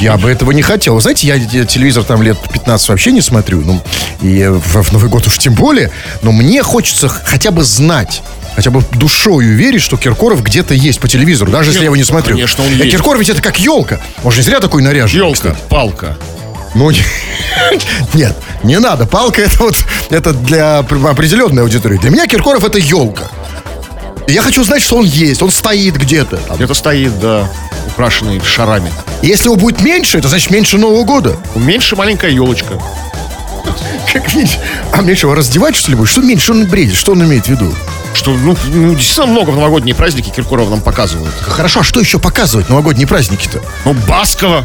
Я 0.00 0.16
бы 0.16 0.30
этого 0.30 0.52
не 0.52 0.62
хотел. 0.62 0.98
Знаете, 1.00 1.26
я, 1.26 1.34
я 1.34 1.64
телевизор 1.64 2.04
там 2.04 2.22
лет 2.22 2.38
15 2.52 2.88
вообще 2.88 3.12
не 3.12 3.20
смотрю. 3.20 3.60
Ну, 3.60 3.80
и 4.20 4.46
в, 4.46 4.82
в 4.82 4.92
Новый 4.92 5.10
год 5.10 5.26
уж 5.26 5.38
тем 5.38 5.54
более. 5.54 5.90
Но 6.22 6.32
мне 6.32 6.62
хочется 6.62 7.08
хотя 7.08 7.50
бы 7.50 7.62
знать, 7.62 8.22
хотя 8.56 8.70
бы 8.70 8.82
душою 8.92 9.54
верить, 9.54 9.82
что 9.82 9.96
Киркоров 9.96 10.42
где-то 10.42 10.74
есть 10.74 11.00
по 11.00 11.08
телевизору, 11.08 11.50
даже 11.50 11.70
если 11.70 11.80
я 11.80 11.86
его 11.86 11.96
не 11.96 12.04
смотрю. 12.04 12.34
конечно, 12.34 12.64
он 12.64 12.70
А 12.70 12.74
есть. 12.74 12.90
Киркоров 12.90 13.20
ведь 13.20 13.30
это 13.30 13.42
как 13.42 13.58
елка. 13.58 14.00
Он 14.24 14.32
же 14.32 14.38
не 14.38 14.44
зря 14.44 14.60
такой 14.60 14.82
наряжен. 14.82 15.18
Елка, 15.18 15.54
палка. 15.68 16.16
Ну, 16.74 16.90
нет, 18.14 18.36
не 18.62 18.78
надо. 18.78 19.06
Палка 19.06 19.42
это 19.42 19.58
вот, 19.58 19.76
это 20.08 20.32
для 20.32 20.78
определенной 20.78 21.62
аудитории. 21.62 21.98
Для 21.98 22.10
меня 22.10 22.26
Киркоров 22.26 22.64
это 22.64 22.78
елка. 22.78 23.28
Я 24.26 24.42
хочу 24.42 24.64
знать, 24.64 24.82
что 24.82 24.96
он 24.96 25.04
есть. 25.04 25.42
Он 25.42 25.50
стоит 25.50 25.96
где-то. 25.96 26.40
Где-то 26.54 26.74
стоит, 26.74 27.18
да, 27.20 27.48
украшенный 27.92 28.40
шарами. 28.40 28.92
Если 29.22 29.44
его 29.44 29.56
будет 29.56 29.80
меньше, 29.82 30.18
это 30.18 30.28
значит 30.28 30.50
меньше 30.50 30.78
Нового 30.78 31.04
года. 31.04 31.36
Меньше 31.54 31.96
маленькая 31.96 32.30
елочка. 32.30 32.80
Как 34.12 34.34
меньше? 34.34 34.58
А 34.92 35.00
меньше 35.02 35.26
его 35.26 35.34
раздевать, 35.34 35.76
что 35.76 35.90
ли, 35.90 35.96
будет? 35.96 36.10
Что 36.10 36.20
меньше? 36.20 36.52
Он 36.52 36.66
бредит? 36.66 36.96
Что 36.96 37.12
он 37.12 37.22
имеет 37.24 37.46
в 37.46 37.48
виду? 37.48 37.74
Что, 38.14 38.32
ну, 38.32 38.56
ну, 38.66 38.94
действительно 38.94 39.26
много 39.26 39.50
в 39.50 39.56
новогодние 39.56 39.94
праздники 39.94 40.28
Киркоров 40.28 40.68
нам 40.68 40.80
показывают. 40.80 41.34
Хорошо, 41.40 41.80
а 41.80 41.82
что 41.82 42.00
еще 42.00 42.18
показывать 42.18 42.68
новогодние 42.68 43.06
праздники-то? 43.06 43.60
Ну, 43.84 43.94
Баскова. 43.94 44.64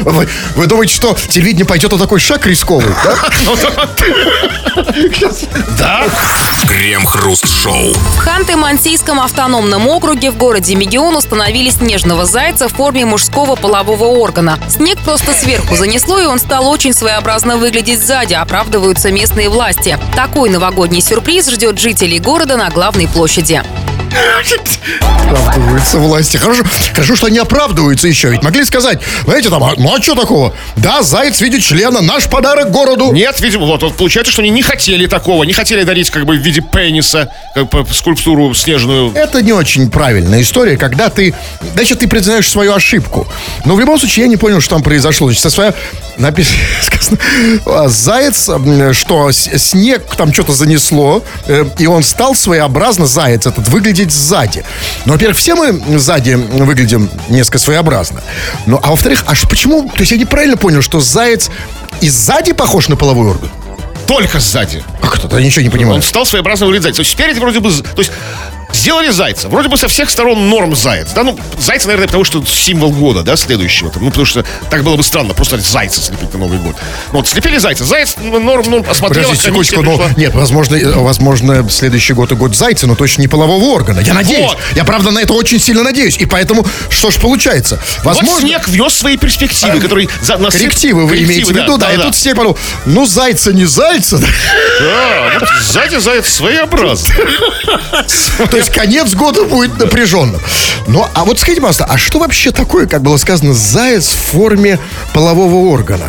Вы, 0.00 0.28
вы 0.54 0.66
думаете, 0.66 0.94
что 0.94 1.16
телевидение 1.28 1.66
пойдет 1.66 1.92
на 1.92 1.98
такой 1.98 2.20
шаг 2.20 2.46
рисковый, 2.46 2.94
да? 3.04 3.16
Да? 5.78 6.04
Крем-хруст-шоу. 6.68 7.92
В 7.92 8.26
Ханты-Мансийском 8.26 9.20
автономном 9.22 9.86
округе 9.88 10.30
в 10.30 10.36
городе 10.36 10.74
Мегион 10.74 11.16
установили 11.16 11.70
снежного 11.70 12.26
зайца 12.26 12.68
в 12.68 12.74
форме 12.74 13.04
мужского 13.04 13.56
полового 13.56 14.04
органа. 14.04 14.58
Снег 14.68 14.98
просто 15.00 15.32
сверху 15.32 15.76
занесло, 15.76 16.20
и 16.20 16.26
он 16.26 16.38
стал 16.38 16.68
очень 16.68 16.92
своеобразно 16.94 17.56
выглядеть 17.56 18.00
сзади, 18.04 18.34
оправдываются 18.34 19.10
местные 19.10 19.48
власти. 19.48 19.98
Такой 20.14 20.50
новогодний 20.50 21.00
сюрприз 21.00 21.50
ждет 21.50 21.78
жителей 21.78 22.18
города 22.18 22.56
на 22.56 22.70
главной 22.70 23.08
площади. 23.08 23.62
Оправдываются 25.00 25.98
власти. 25.98 26.36
Хорошо, 26.36 26.64
хорошо, 26.92 27.16
что 27.16 27.26
они 27.26 27.38
оправдываются 27.38 28.08
еще. 28.08 28.30
Ведь 28.30 28.42
могли 28.42 28.64
сказать, 28.64 29.00
знаете, 29.24 29.50
там, 29.50 29.62
а, 29.62 29.74
ну 29.88 29.94
а 29.94 30.02
что 30.02 30.14
такого? 30.14 30.52
Да, 30.76 31.02
заяц 31.02 31.38
в 31.38 31.40
виде 31.40 31.58
члена, 31.60 32.02
наш 32.02 32.28
подарок 32.28 32.70
городу. 32.70 33.10
Нет, 33.10 33.40
видимо, 33.40 33.64
вот, 33.64 33.82
вот 33.82 33.96
получается, 33.96 34.30
что 34.30 34.42
они 34.42 34.50
не 34.50 34.60
хотели 34.60 35.06
такого, 35.06 35.44
не 35.44 35.54
хотели 35.54 35.82
дарить 35.82 36.10
как 36.10 36.26
бы 36.26 36.36
в 36.36 36.40
виде 36.40 36.60
пениса, 36.60 37.32
как 37.54 37.70
бы 37.70 37.86
скульптуру 37.90 38.52
снежную. 38.52 39.12
Это 39.14 39.40
не 39.40 39.52
очень 39.52 39.90
правильная 39.90 40.42
история, 40.42 40.76
когда 40.76 41.08
ты, 41.08 41.34
значит, 41.72 42.00
ты 42.00 42.06
признаешь 42.06 42.50
свою 42.50 42.74
ошибку. 42.74 43.26
Но 43.64 43.76
в 43.76 43.80
любом 43.80 43.98
случае 43.98 44.24
я 44.24 44.28
не 44.28 44.36
понял, 44.36 44.60
что 44.60 44.74
там 44.74 44.82
произошло. 44.82 45.28
Значит, 45.28 45.42
со 45.42 45.50
своя 45.50 45.72
написано, 46.18 46.58
сказано, 46.82 47.18
а, 47.66 47.88
заяц, 47.88 48.50
что 48.92 49.32
снег 49.32 50.04
там 50.16 50.32
что-то 50.32 50.52
занесло, 50.52 51.24
э, 51.46 51.64
и 51.78 51.86
он 51.86 52.02
стал 52.02 52.34
своеобразно, 52.34 53.06
заяц 53.06 53.46
этот, 53.46 53.68
выглядеть 53.68 54.12
сзади. 54.12 54.64
Ну, 55.04 55.12
во-первых, 55.12 55.38
все 55.38 55.54
мы 55.54 55.98
сзади 55.98 56.34
выглядим 56.34 57.08
несколько 57.28 57.58
своеобразно. 57.58 58.22
Ну, 58.66 58.80
а 58.82 58.90
во-вторых, 58.90 59.24
аж 59.26 59.48
почему, 59.48 59.88
то 59.88 60.00
есть 60.00 60.12
я 60.12 60.18
неправильно 60.18 60.56
понял, 60.56 60.82
что 60.82 61.00
заяц 61.00 61.50
и 62.00 62.08
сзади 62.08 62.52
похож 62.52 62.88
на 62.88 62.96
половой 62.96 63.30
орган? 63.30 63.50
Только 64.06 64.40
сзади. 64.40 64.82
Как 65.02 65.22
это? 65.22 65.36
Я 65.36 65.44
ничего 65.44 65.62
не 65.62 65.68
понимаю. 65.68 65.96
Он 65.96 66.02
стал 66.02 66.24
своеобразно 66.24 66.66
выглядеть 66.66 66.84
зайцем. 66.84 67.04
То 67.04 67.06
есть 67.06 67.12
спереди 67.12 67.38
вроде 67.38 67.60
бы... 67.60 67.70
То 67.70 67.98
есть 67.98 68.10
сделали 68.72 69.10
зайца. 69.10 69.48
Вроде 69.48 69.68
бы 69.68 69.76
со 69.76 69.88
всех 69.88 70.10
сторон 70.10 70.48
норм 70.48 70.74
заяц. 70.76 71.08
Да, 71.14 71.22
ну, 71.24 71.38
зайца, 71.58 71.86
наверное, 71.88 72.06
потому 72.06 72.24
что 72.24 72.44
символ 72.44 72.92
года, 72.92 73.22
да, 73.22 73.36
следующего. 73.36 73.90
Там, 73.90 74.04
ну, 74.04 74.10
потому 74.10 74.26
что 74.26 74.44
так 74.70 74.82
было 74.84 74.96
бы 74.96 75.02
странно, 75.02 75.34
просто 75.34 75.58
зайца 75.58 76.00
слепить 76.00 76.32
на 76.32 76.38
Новый 76.40 76.58
год. 76.58 76.76
Ну, 77.12 77.18
вот 77.18 77.28
слепили 77.28 77.58
зайца. 77.58 77.84
Заяц, 77.84 78.16
норм, 78.18 78.70
норм, 78.70 78.84
осмотрела, 78.88 79.24
Подождите 79.24 79.42
секундочку, 79.48 79.82
но 79.82 79.96
пришла. 79.96 80.12
нет, 80.16 80.34
возможно, 80.34 80.76
э, 80.76 80.92
возможно, 80.94 81.68
следующий 81.70 82.12
год 82.12 82.32
и 82.32 82.34
год 82.34 82.54
зайца, 82.56 82.86
но 82.86 82.94
точно 82.94 83.22
не 83.22 83.28
полового 83.28 83.64
органа. 83.74 84.00
Я 84.00 84.14
надеюсь. 84.14 84.40
Вот. 84.50 84.58
Я 84.74 84.84
правда 84.84 85.10
на 85.10 85.18
это 85.20 85.32
очень 85.32 85.58
сильно 85.58 85.82
надеюсь. 85.82 86.16
И 86.18 86.26
поэтому, 86.26 86.66
что 86.90 87.10
ж 87.10 87.16
получается? 87.16 87.80
Возможно, 88.04 88.32
Вот 88.32 88.40
снег 88.42 88.68
внес 88.68 88.94
свои 88.94 89.16
перспективы, 89.16 89.80
которые... 89.80 90.08
За, 90.22 90.34
насып- 90.34 90.52
коррективы 90.58 91.02
вы 91.02 91.08
коррективы, 91.10 91.32
имеете 91.34 91.52
в 91.52 91.56
виду, 91.56 91.78
да, 91.78 91.92
и 91.92 91.96
да. 91.96 92.02
тут 92.04 92.14
все 92.14 92.34
подумали, 92.34 92.58
ну 92.86 93.06
зайца 93.06 93.52
не 93.52 93.64
зайца, 93.64 94.18
Да, 94.18 95.30
вот 95.40 95.48
сзади 95.62 95.96
заяц 95.96 96.28
своеобразный. 96.28 97.14
то 98.50 98.57
есть 98.58 98.70
конец 98.70 99.14
года 99.14 99.44
будет 99.44 99.78
напряженным. 99.78 100.40
Ну, 100.86 101.06
а 101.14 101.24
вот 101.24 101.38
скажите, 101.38 101.60
пожалуйста, 101.60 101.86
а 101.88 101.98
что 101.98 102.18
вообще 102.18 102.50
такое, 102.50 102.86
как 102.86 103.02
было 103.02 103.16
сказано, 103.16 103.52
заяц 103.52 104.08
в 104.08 104.32
форме 104.32 104.78
полового 105.12 105.70
органа 105.70 106.06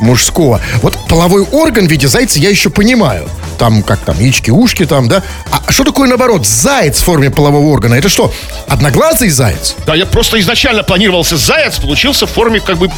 мужского? 0.00 0.60
Вот 0.82 0.96
половой 1.08 1.42
орган 1.42 1.86
в 1.86 1.90
виде 1.90 2.08
зайца 2.08 2.38
я 2.38 2.50
еще 2.50 2.70
понимаю. 2.70 3.28
Там, 3.58 3.82
как 3.82 4.00
там, 4.00 4.18
яички, 4.18 4.50
ушки 4.50 4.86
там, 4.86 5.08
да? 5.08 5.22
А 5.50 5.70
что 5.70 5.84
такое, 5.84 6.08
наоборот, 6.08 6.46
заяц 6.46 6.98
в 6.98 7.04
форме 7.04 7.30
полового 7.30 7.68
органа? 7.68 7.94
Это 7.94 8.08
что, 8.08 8.32
одноглазый 8.66 9.28
заяц? 9.28 9.76
Да, 9.86 9.94
я 9.94 10.06
просто 10.06 10.40
изначально 10.40 10.82
планировался 10.82 11.36
заяц, 11.36 11.78
получился 11.78 12.26
в 12.26 12.30
форме 12.30 12.60
как 12.60 12.78
бы 12.78 12.90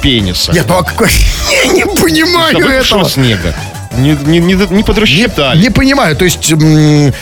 пениса. 0.00 0.52
Нет, 0.52 0.66
ну 0.68 0.78
а 0.78 0.84
какой... 0.84 1.10
Я 1.50 1.72
не 1.72 1.84
понимаю 1.84 2.58
этого. 2.58 3.08
снега. 3.08 3.54
Не, 3.98 4.16
не, 4.24 4.38
не, 4.38 4.54
не 4.54 4.82
подрасчитали. 4.82 5.60
Не 5.60 5.70
понимаю, 5.70 6.16
то 6.16 6.24
есть 6.24 6.50
м, 6.52 7.08
э, 7.08 7.12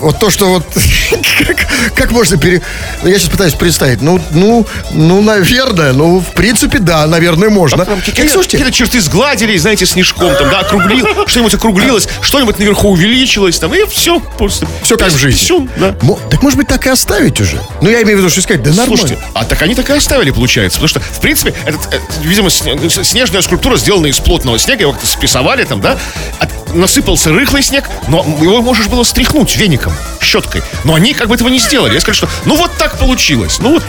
вот 0.00 0.18
то, 0.18 0.30
что 0.30 0.46
вот 0.46 0.64
как, 1.46 1.94
как 1.94 2.10
можно 2.12 2.36
пере... 2.36 2.60
ну, 3.02 3.08
Я 3.08 3.18
сейчас 3.18 3.30
пытаюсь 3.30 3.54
представить. 3.54 4.02
Ну, 4.02 4.20
ну, 4.30 4.66
ну, 4.92 5.22
наверное, 5.22 5.92
ну, 5.92 6.20
в 6.20 6.32
принципе, 6.34 6.78
да, 6.78 7.06
наверное, 7.06 7.48
можно. 7.50 7.84
Там 7.84 8.00
какие-то, 8.00 8.32
слушайте, 8.32 8.58
какие-то 8.58 8.76
черты 8.76 9.00
сгладили, 9.00 9.56
знаете, 9.56 9.86
снежком, 9.86 10.34
там, 10.36 10.50
да, 10.50 10.60
округлил, 10.60 11.06
что-нибудь 11.26 11.54
округлилось, 11.54 12.08
что-нибудь 12.20 12.58
наверху 12.58 12.90
увеличилось, 12.90 13.58
там, 13.58 13.74
и 13.74 13.86
все, 13.88 14.20
просто. 14.20 14.66
все 14.82 14.96
как 14.96 15.10
в 15.12 15.16
жизни. 15.16 15.38
Всё, 15.38 15.66
да. 15.76 15.94
Мо- 16.02 16.18
так 16.30 16.42
может 16.42 16.58
быть 16.58 16.68
так 16.68 16.86
и 16.86 16.90
оставить 16.90 17.40
уже? 17.40 17.58
Ну, 17.80 17.88
я 17.90 18.02
имею 18.02 18.16
в 18.18 18.20
виду, 18.20 18.30
что 18.30 18.40
сказать, 18.42 18.62
да 18.62 18.70
нормально. 18.70 18.96
Слушайте, 18.96 19.18
а 19.34 19.44
так 19.44 19.62
они 19.62 19.74
так 19.74 19.88
и 19.90 19.92
оставили, 19.94 20.30
получается. 20.30 20.78
Потому 20.80 20.88
что, 20.88 21.00
в 21.00 21.20
принципе, 21.20 21.54
этот, 21.64 21.92
э, 21.94 21.98
видимо, 22.22 22.50
с- 22.50 23.04
снежная 23.04 23.40
скульптура 23.42 23.76
сделана 23.76 24.06
из 24.06 24.18
плотного 24.18 24.58
снега, 24.58 24.82
его 24.82 24.92
как-то 24.92 25.06
спрессовали 25.06 25.64
там, 25.64 25.80
да, 25.80 25.93
От- 25.94 26.63
насыпался 26.74 27.30
рыхлый 27.30 27.62
снег, 27.62 27.84
но 28.08 28.24
его 28.40 28.62
можешь 28.62 28.88
было 28.88 29.04
стряхнуть 29.04 29.56
веником, 29.56 29.92
щеткой. 30.20 30.62
Но 30.84 30.94
они 30.94 31.14
как 31.14 31.28
бы 31.28 31.34
этого 31.34 31.48
не 31.48 31.58
сделали. 31.58 31.94
Я 31.94 32.00
сказали, 32.00 32.16
что 32.16 32.28
ну 32.44 32.56
вот 32.56 32.70
так 32.76 32.98
получилось. 32.98 33.58
Ну 33.60 33.74
вот, 33.74 33.84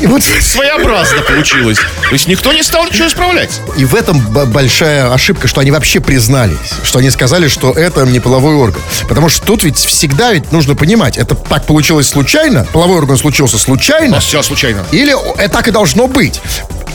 И 0.00 0.06
вот 0.06 0.22
своеобразно 0.40 1.22
получилось. 1.22 1.78
То 1.78 2.12
есть 2.12 2.26
никто 2.26 2.52
не 2.52 2.62
стал 2.62 2.86
ничего 2.86 3.06
исправлять. 3.06 3.60
И 3.76 3.84
в 3.84 3.94
этом 3.94 4.20
большая 4.20 5.12
ошибка, 5.12 5.48
что 5.48 5.60
они 5.60 5.70
вообще 5.70 6.00
признались, 6.00 6.58
что 6.82 6.98
они 6.98 7.10
сказали, 7.10 7.48
что 7.48 7.72
это 7.72 8.04
не 8.04 8.20
половой 8.20 8.54
орган. 8.54 8.82
Потому 9.08 9.28
что 9.28 9.44
тут 9.44 9.64
ведь 9.64 9.78
всегда 9.78 10.32
ведь 10.32 10.52
нужно 10.52 10.74
понимать, 10.74 11.18
это 11.18 11.34
так 11.34 11.66
получилось 11.66 12.08
случайно, 12.08 12.66
половой 12.72 12.98
орган 12.98 13.16
случился 13.16 13.58
случайно, 13.58 14.20
Все 14.20 14.42
случайно. 14.42 14.84
Или 14.92 15.14
это 15.38 15.60
так 15.60 15.68
и 15.68 15.70
должно 15.70 16.08
быть. 16.08 16.40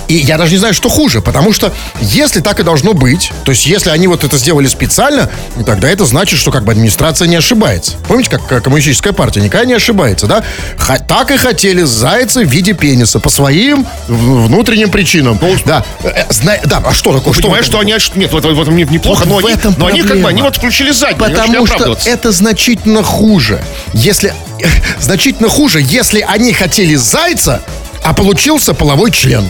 И 0.08 0.16
я 0.16 0.38
даже 0.38 0.52
не 0.52 0.58
знаю, 0.58 0.74
что 0.74 0.90
хуже, 0.90 1.22
потому 1.22 1.52
что 1.52 1.74
если 2.00 2.40
так 2.40 2.60
и 2.60 2.64
должно 2.64 2.94
быть, 2.94 3.32
то 3.44 3.52
есть 3.52 3.66
если 3.66 3.90
они 3.90 4.08
вот 4.08 4.24
это 4.24 4.38
сделали 4.38 4.68
специально, 4.68 5.30
тогда 5.66 5.90
это 5.90 6.06
значит, 6.06 6.40
что 6.40 6.52
как 6.52 6.64
бы 6.64 6.72
администрация 6.72 7.28
не 7.28 7.36
ошибается. 7.36 7.94
Помните, 8.08 8.30
как 8.30 8.64
коммунистическая 8.64 9.14
партия 9.14 9.42
никогда 9.42 9.66
не 9.66 9.74
ошибается, 9.74 10.28
да? 10.28 10.44
Ха- 10.78 11.00
так 11.00 11.32
и 11.32 11.38
хотели 11.38 11.84
зайца 11.84 12.42
в 12.42 12.46
виде 12.48 12.74
пениса 12.74 13.20
по 13.20 13.30
своим 13.30 13.86
внутренним 14.08 14.90
причинам. 14.90 15.40
да. 15.66 15.84
Э, 16.04 16.26
зна- 16.30 16.58
да, 16.66 16.82
а 16.86 16.94
что 16.94 17.14
такое? 17.14 17.34
Что 17.34 17.44
Понимаешь, 17.44 17.66
что 17.66 17.80
они... 17.80 17.94
Нет, 18.16 18.32
вот 18.32 18.46
в 18.46 18.62
этом 18.62 18.76
не- 18.76 18.84
неплохо, 18.84 19.26
Вот 19.26 19.42
но, 19.44 19.48
в 19.48 19.52
они, 19.52 19.76
но 19.78 19.86
они 19.88 20.02
как 20.02 20.20
бы, 20.22 20.30
они 20.30 20.42
вот 20.42 20.58
включили 20.58 20.92
они 21.26 21.36
Потому 21.36 21.66
что 21.68 21.98
это 22.06 22.32
значительно 22.32 23.04
хуже. 23.04 23.62
Если 23.94 24.34
значительно 25.00 25.50
хуже, 25.50 25.82
если 25.82 26.22
они 26.22 26.54
хотели 26.54 26.96
зайца, 26.96 27.62
а 28.06 28.14
получился 28.14 28.76
половой 28.76 29.10
член. 29.10 29.50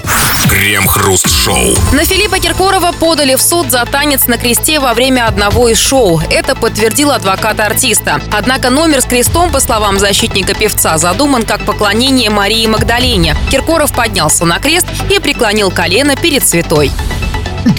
Крем-хруст-шоу. 0.50 1.76
На 1.92 2.06
Филиппа 2.06 2.40
Киркорова 2.40 2.94
подали 2.94 3.36
в 3.36 3.42
суд 3.42 3.70
за 3.70 3.86
танец 3.86 4.28
на 4.28 4.38
кресте 4.38 4.80
во 4.80 4.94
время 4.94 5.28
одного 5.28 5.68
из 5.68 5.78
шоу. 5.78 6.22
Это 6.30 6.56
подтвердил 6.56 7.12
адвокат 7.12 7.60
артиста. 7.60 8.22
Однако 8.32 8.70
номер 8.70 9.02
с 9.02 9.06
крестом, 9.06 9.52
по 9.52 9.60
словам 9.60 10.00
защитника 10.00 10.54
певца, 10.54 10.98
задуман 10.98 11.44
как 11.44 11.66
поклонение 11.66 12.30
Марии 12.30 12.66
Магдалене. 12.68 13.36
Киркоров 13.52 13.92
поднялся 13.92 14.46
на 14.46 14.60
крест 14.60 14.88
и 15.14 15.20
преклонил 15.20 15.70
колено 15.70 16.16
перед 16.16 16.48
святой. 16.48 16.92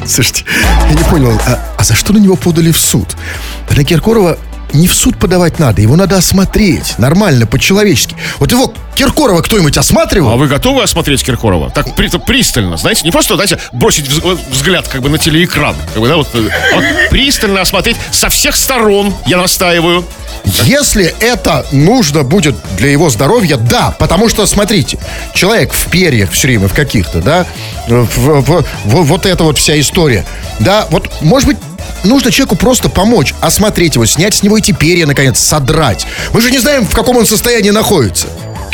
Слушайте, 0.06 0.45
я 0.90 0.95
не 0.95 1.04
понял, 1.04 1.40
а, 1.47 1.75
а 1.78 1.85
за 1.85 1.95
что 1.95 2.12
на 2.12 2.18
него 2.18 2.37
подали 2.37 2.71
в 2.71 2.78
суд? 2.78 3.16
На 3.75 3.85
Киркорова 3.85 4.38
не 4.73 4.89
в 4.89 4.95
суд 4.95 5.19
подавать 5.19 5.59
надо, 5.59 5.81
его 5.81 5.97
надо 5.97 6.17
осмотреть 6.17 6.99
нормально, 6.99 7.47
по-человечески. 7.47 8.17
Вот 8.39 8.51
его 8.53 8.73
Киркорова 8.95 9.43
кто-нибудь 9.43 9.77
осматривал? 9.77 10.31
А 10.33 10.37
вы 10.37 10.49
готовы 10.49 10.83
осмотреть 10.83 11.23
Киркорова? 11.25 11.71
Так 11.71 11.95
при- 11.95 12.09
пристально, 12.09 12.77
знаете, 12.77 13.03
не 13.05 13.11
просто, 13.11 13.35
знаете, 13.35 13.59
бросить 13.73 14.07
вз- 14.07 14.39
взгляд 14.51 14.89
как 14.89 15.03
бы 15.03 15.09
на 15.11 15.19
телеэкран, 15.19 15.77
как 15.93 16.01
бы, 16.03 16.09
да, 16.09 16.17
вот, 16.17 16.29
э, 16.35 16.49
вот 16.75 16.85
пристально 17.11 17.61
осмотреть 17.61 17.97
со 18.11 18.29
всех 18.31 18.57
сторон, 18.57 19.13
я 19.27 19.37
настаиваю. 19.37 20.05
Если 20.65 21.15
это 21.21 21.67
нужно 21.73 22.23
будет 22.23 22.55
для 22.79 22.91
его 22.91 23.11
здоровья, 23.11 23.57
да, 23.57 23.95
потому 23.99 24.29
что, 24.29 24.47
смотрите, 24.47 24.99
человек 25.35 25.73
в 25.75 25.87
перьях 25.91 26.31
все 26.31 26.47
время, 26.49 26.69
в 26.69 26.73
каких-то, 26.75 27.21
да, 27.21 27.47
в- 27.89 28.07
в- 28.17 28.65
в- 28.85 29.03
вот 29.05 29.27
эта 29.27 29.45
вот 29.45 29.59
вся 29.59 29.79
история, 29.79 30.25
да, 30.61 30.87
вот, 30.91 31.11
может 31.21 31.49
быть, 31.49 31.59
нужно 32.05 32.31
человеку 32.31 32.57
просто 32.57 32.88
помочь, 32.88 33.35
осмотреть 33.40 33.95
его, 33.95 34.07
снять 34.07 34.35
с 34.35 34.43
него 34.43 34.59
эти 34.59 34.73
перья, 34.73 35.07
наконец, 35.07 35.38
содрать. 35.38 36.07
Мы 36.33 36.40
же 36.40 36.50
не 36.50 36.59
знаем, 36.59 36.85
в 36.85 36.95
каком 36.95 37.16
он 37.16 37.26
состоянии 37.26 37.71
находится. 37.71 38.28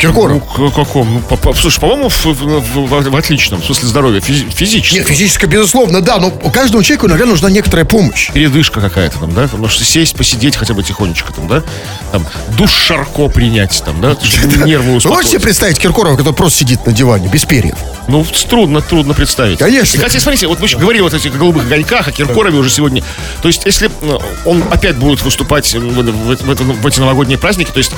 Киркоров. 0.07 0.41
Ну, 0.57 0.71
каком? 0.71 1.13
Ну, 1.15 1.19
по- 1.21 1.37
по- 1.37 1.53
слушай, 1.53 1.79
по-моему, 1.79 2.09
в, 2.09 2.25
в- 2.25 2.87
в- 2.87 3.09
в 3.09 3.15
отличном, 3.15 3.61
в 3.61 3.65
смысле 3.65 3.87
здоровья, 3.87 4.19
физи- 4.19 4.49
физически. 4.53 4.97
Нет, 4.99 5.07
физически, 5.07 5.45
безусловно, 5.45 6.01
да, 6.01 6.17
но 6.19 6.31
каждому 6.31 6.83
человеку, 6.83 7.07
наверное, 7.07 7.31
нужна 7.31 7.49
некоторая 7.49 7.85
помощь. 7.85 8.31
Передышка 8.31 8.81
какая-то 8.81 9.19
там, 9.19 9.33
да? 9.33 9.43
Потому 9.43 9.67
что 9.67 9.83
сесть, 9.83 10.15
посидеть 10.15 10.55
хотя 10.55 10.73
бы 10.73 10.83
тихонечко 10.83 11.33
там, 11.33 11.47
да? 11.47 11.63
Там, 12.11 12.25
душ 12.57 12.71
Шарко 12.71 13.27
принять 13.27 13.81
там, 13.85 14.01
да? 14.01 14.15
Нервы 14.65 14.85
Вы 14.85 14.91
можете 14.91 15.03
себе 15.09 15.09
успокоить. 15.09 15.41
представить 15.43 15.79
Киркорова, 15.79 16.17
который 16.17 16.33
просто 16.35 16.59
сидит 16.59 16.85
на 16.85 16.91
диване, 16.93 17.27
без 17.27 17.45
перьев? 17.45 17.75
Ну, 18.07 18.25
трудно, 18.49 18.81
трудно 18.81 19.13
представить. 19.13 19.59
Конечно. 19.59 19.97
И, 19.97 19.99
хотя, 20.01 20.19
смотрите, 20.19 20.47
вот 20.47 20.59
мы 20.59 20.65
еще 20.67 20.77
говорили 20.77 21.01
вот 21.01 21.13
о 21.13 21.17
этих 21.17 21.37
голубых 21.37 21.65
огоньках, 21.65 22.07
о 22.07 22.11
Киркорове 22.11 22.57
уже 22.57 22.69
сегодня. 22.69 23.01
То 23.41 23.47
есть, 23.47 23.61
если 23.65 23.89
э, 24.01 24.17
он 24.45 24.63
опять 24.71 24.97
будет 24.97 25.21
выступать 25.21 25.73
в, 25.73 25.79
в- 25.79 26.35
в 26.43 26.51
это- 26.51 26.63
в 26.63 26.85
эти 26.85 26.99
новогодние 26.99 27.37
праздники, 27.37 27.71
то 27.71 27.77
есть 27.77 27.91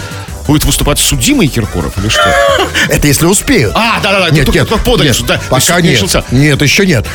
будет 0.48 0.66
выступать 0.66 1.00
судимый 1.00 1.48
Киркоров 1.48 1.98
или 1.98 2.10
что? 2.10 2.34
Это 2.90 3.08
если 3.08 3.26
успеют. 3.26 3.74
А, 3.76 4.00
да-да-да, 4.02 4.30
Нет, 4.30 4.54
нет, 4.54 4.68
подали 4.84 5.14
да. 5.28 5.42
Пока 5.50 5.82
нет. 5.82 6.02
Нет, 6.32 6.62
еще 6.62 6.86
нет. 6.86 7.06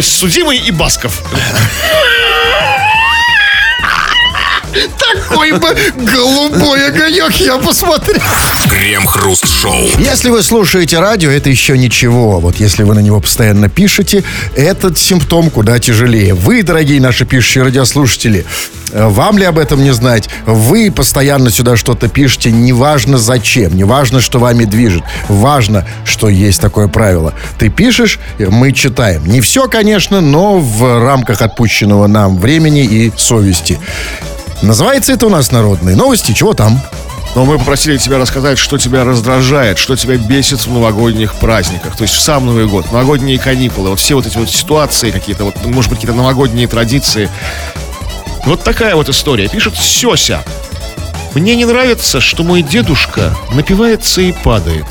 Судимый 0.00 0.58
и 0.58 0.70
Басков. 0.70 1.22
Такой 4.98 5.52
бы 5.52 5.76
голубой 5.96 6.88
огонек 6.88 7.32
я 7.36 7.58
посмотрел. 7.58 8.20
Крем-хруст-шоу. 8.68 9.88
Если 9.98 10.30
вы 10.30 10.42
слушаете 10.42 10.98
радио, 10.98 11.30
это 11.30 11.48
еще 11.48 11.78
ничего. 11.78 12.40
Вот 12.40 12.56
если 12.56 12.82
вы 12.82 12.94
на 12.94 13.00
него 13.00 13.20
постоянно 13.20 13.68
пишете, 13.68 14.24
этот 14.56 14.98
симптом 14.98 15.50
куда 15.50 15.78
тяжелее. 15.78 16.34
Вы, 16.34 16.62
дорогие 16.62 17.00
наши 17.00 17.24
пишущие 17.24 17.64
радиослушатели, 17.64 18.44
э, 18.92 19.08
вам 19.08 19.38
ли 19.38 19.44
об 19.44 19.58
этом 19.58 19.82
не 19.82 19.92
знать? 19.92 20.28
Вы 20.46 20.90
постоянно 20.90 21.50
сюда 21.50 21.76
что-то 21.76 22.08
пишете, 22.08 22.50
неважно 22.50 23.18
зачем, 23.18 23.76
неважно, 23.76 24.20
что 24.20 24.38
вами 24.38 24.64
движет. 24.64 25.02
Важно, 25.28 25.86
что 26.04 26.28
есть 26.28 26.60
такое 26.60 26.88
правило. 26.88 27.34
Ты 27.58 27.70
пишешь, 27.70 28.18
мы 28.38 28.72
читаем. 28.72 29.24
Не 29.26 29.40
все, 29.40 29.68
конечно, 29.68 30.20
но 30.20 30.58
в 30.58 31.00
рамках 31.02 31.42
отпущенного 31.42 32.06
нам 32.06 32.38
времени 32.38 32.84
и 32.84 33.12
совести. 33.16 33.78
Называется 34.62 35.12
это 35.12 35.26
у 35.26 35.30
нас 35.30 35.52
народные 35.52 35.94
новости. 35.94 36.32
Чего 36.32 36.52
там? 36.52 36.80
Но 37.36 37.44
мы 37.44 37.58
попросили 37.58 37.96
тебя 37.96 38.18
рассказать, 38.18 38.58
что 38.58 38.78
тебя 38.78 39.04
раздражает, 39.04 39.78
что 39.78 39.96
тебя 39.96 40.16
бесит 40.16 40.60
в 40.60 40.72
новогодних 40.72 41.34
праздниках. 41.34 41.96
То 41.96 42.02
есть 42.02 42.14
в 42.14 42.20
сам 42.20 42.46
Новый 42.46 42.66
год, 42.66 42.90
новогодние 42.90 43.38
каникулы, 43.38 43.90
вот 43.90 44.00
все 44.00 44.14
вот 44.14 44.26
эти 44.26 44.36
вот 44.36 44.50
ситуации 44.50 45.10
какие-то, 45.10 45.44
вот, 45.44 45.64
может 45.64 45.90
быть, 45.90 46.00
какие-то 46.00 46.16
новогодние 46.16 46.66
традиции. 46.66 47.30
Вот 48.44 48.64
такая 48.64 48.96
вот 48.96 49.08
история. 49.08 49.48
Пишет 49.48 49.76
Сёся. 49.76 50.42
Мне 51.34 51.54
не 51.54 51.64
нравится, 51.64 52.20
что 52.20 52.42
мой 52.42 52.62
дедушка 52.62 53.36
напивается 53.52 54.20
и 54.22 54.32
падает. 54.32 54.86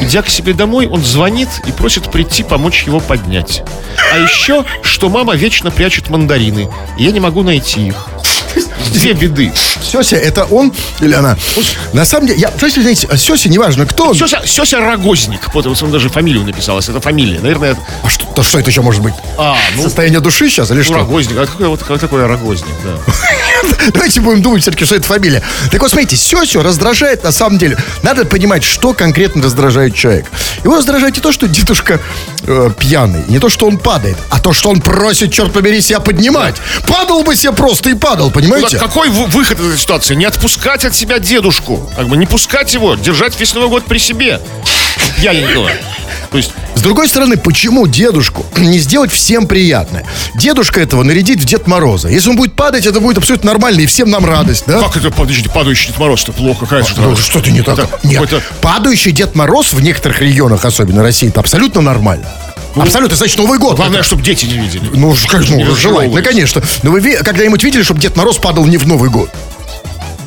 Идя 0.00 0.22
к 0.22 0.28
себе 0.28 0.54
домой, 0.54 0.86
он 0.86 1.04
звонит 1.04 1.48
и 1.66 1.72
просит 1.72 2.10
прийти 2.10 2.42
помочь 2.42 2.84
его 2.84 2.98
поднять. 2.98 3.62
А 4.12 4.18
еще, 4.18 4.64
что 4.82 5.08
мама 5.08 5.34
вечно 5.34 5.70
прячет 5.70 6.08
мандарины, 6.08 6.68
и 6.98 7.04
я 7.04 7.12
не 7.12 7.20
могу 7.20 7.42
найти 7.42 7.88
их. 7.88 8.08
Две 8.92 9.12
беды. 9.12 9.52
Сёся, 9.82 10.16
это 10.16 10.44
он 10.44 10.72
или 11.00 11.14
она? 11.14 11.36
На 11.92 12.04
самом 12.04 12.26
деле, 12.26 12.40
я, 12.40 12.52
знаете, 12.58 12.80
знаете, 12.82 13.08
Сёся, 13.16 13.48
неважно 13.48 13.86
кто 13.86 14.08
он. 14.08 14.14
Сёся, 14.14 14.42
Сёся 14.44 14.80
Рогозник. 14.80 15.40
Вот, 15.54 15.66
вот 15.66 15.82
он 15.82 15.90
даже 15.90 16.08
фамилию 16.08 16.44
написалась. 16.44 16.88
Это 16.88 17.00
фамилия. 17.00 17.40
Наверное, 17.40 17.72
это... 17.72 17.80
А 18.02 18.08
что, 18.08 18.26
то 18.26 18.42
что 18.42 18.58
это 18.58 18.70
еще 18.70 18.82
может 18.82 19.02
быть? 19.02 19.14
А, 19.36 19.56
ну, 19.76 19.82
Состояние 19.82 20.20
души 20.20 20.48
сейчас 20.48 20.70
или 20.70 20.78
ну, 20.78 20.84
что? 20.84 20.94
Рогозник. 20.94 21.38
А 21.38 21.46
какой, 21.46 21.68
вот, 21.68 21.82
как 21.82 22.00
такой 22.00 22.26
Рогозник, 22.26 22.74
да. 22.84 23.12
Давайте 23.92 24.20
будем 24.20 24.42
думать 24.42 24.62
все-таки, 24.62 24.84
что 24.84 24.96
это 24.96 25.06
фамилия. 25.06 25.42
Так 25.70 25.80
вот, 25.80 25.90
смотрите, 25.90 26.16
Сёсю 26.16 26.62
раздражает 26.62 27.24
на 27.24 27.32
самом 27.32 27.58
деле. 27.58 27.76
Надо 28.02 28.24
понимать, 28.24 28.64
что 28.64 28.92
конкретно 28.92 29.42
раздражает 29.42 29.94
человек. 29.94 30.26
Его 30.64 30.76
раздражает 30.76 31.14
не 31.16 31.20
то, 31.20 31.32
что 31.32 31.48
дедушка 31.48 32.00
э, 32.46 32.70
пьяный, 32.78 33.24
не 33.28 33.38
то, 33.38 33.48
что 33.48 33.66
он 33.66 33.78
падает, 33.78 34.16
а 34.30 34.40
то, 34.40 34.52
что 34.52 34.70
он 34.70 34.80
просит, 34.80 35.32
черт 35.32 35.52
побери, 35.52 35.80
себя 35.80 36.00
поднимать. 36.00 36.56
Падал 36.86 37.22
бы 37.22 37.36
себе 37.36 37.52
просто 37.52 37.90
и 37.90 37.94
падал, 37.94 38.30
понимаете? 38.42 38.78
так 38.78 38.88
какой 38.88 39.08
вы- 39.08 39.26
выход 39.26 39.58
из 39.60 39.66
этой 39.66 39.78
ситуации? 39.78 40.14
Не 40.14 40.24
отпускать 40.26 40.84
от 40.84 40.94
себя 40.94 41.18
дедушку. 41.18 41.88
Как 41.96 42.08
бы 42.08 42.16
не 42.16 42.26
пускать 42.26 42.74
его, 42.74 42.94
держать 42.94 43.38
весь 43.38 43.54
Новый 43.54 43.68
год 43.68 43.84
при 43.84 43.98
себе. 43.98 44.40
Пьяненького. 45.16 45.70
То 46.30 46.36
есть, 46.36 46.52
С 46.74 46.80
другой 46.82 47.08
стороны, 47.08 47.36
почему 47.36 47.86
дедушку 47.86 48.44
не 48.56 48.78
сделать 48.78 49.10
всем 49.10 49.46
приятное? 49.46 50.04
Дедушка 50.34 50.80
этого 50.80 51.02
нарядить 51.02 51.40
в 51.40 51.44
Дед 51.44 51.66
Мороза. 51.66 52.08
Если 52.08 52.28
он 52.28 52.36
будет 52.36 52.54
падать, 52.54 52.86
это 52.86 53.00
будет 53.00 53.18
абсолютно 53.18 53.50
нормально, 53.50 53.80
и 53.80 53.86
всем 53.86 54.10
нам 54.10 54.24
радость, 54.24 54.64
да? 54.66 54.80
как 54.80 54.96
это, 54.96 55.10
подождите, 55.10 55.48
падающий 55.50 55.88
Дед 55.88 55.98
Мороз, 55.98 56.22
это 56.24 56.32
плохо, 56.32 56.66
какая 56.66 56.84
же 56.84 56.94
Ну, 56.98 57.16
что-то 57.16 57.50
не 57.50 57.62
так. 57.62 57.78
Это 57.78 57.88
Нет, 58.04 58.30
падающий 58.60 59.12
Дед 59.12 59.34
Мороз 59.34 59.72
в 59.72 59.80
некоторых 59.80 60.20
регионах, 60.20 60.64
особенно 60.64 61.02
России, 61.02 61.28
это 61.28 61.40
абсолютно 61.40 61.80
нормально. 61.80 62.26
Абсолютно, 62.76 63.16
значит, 63.16 63.38
Новый 63.38 63.58
год. 63.58 63.76
Главное, 63.76 64.02
чтобы 64.02 64.22
дети 64.22 64.46
не 64.46 64.58
видели. 64.58 64.90
Ну, 64.92 65.14
как, 65.28 65.48
ну, 65.48 65.74
желательно, 65.74 66.22
конечно. 66.22 66.62
Но 66.82 66.90
вы 66.90 67.00
когда-нибудь 67.16 67.62
видели, 67.62 67.82
чтобы 67.82 68.00
Дед 68.00 68.16
Мороз 68.16 68.38
падал 68.38 68.66
не 68.66 68.76
в 68.76 68.86
Новый 68.86 69.10
год? 69.10 69.30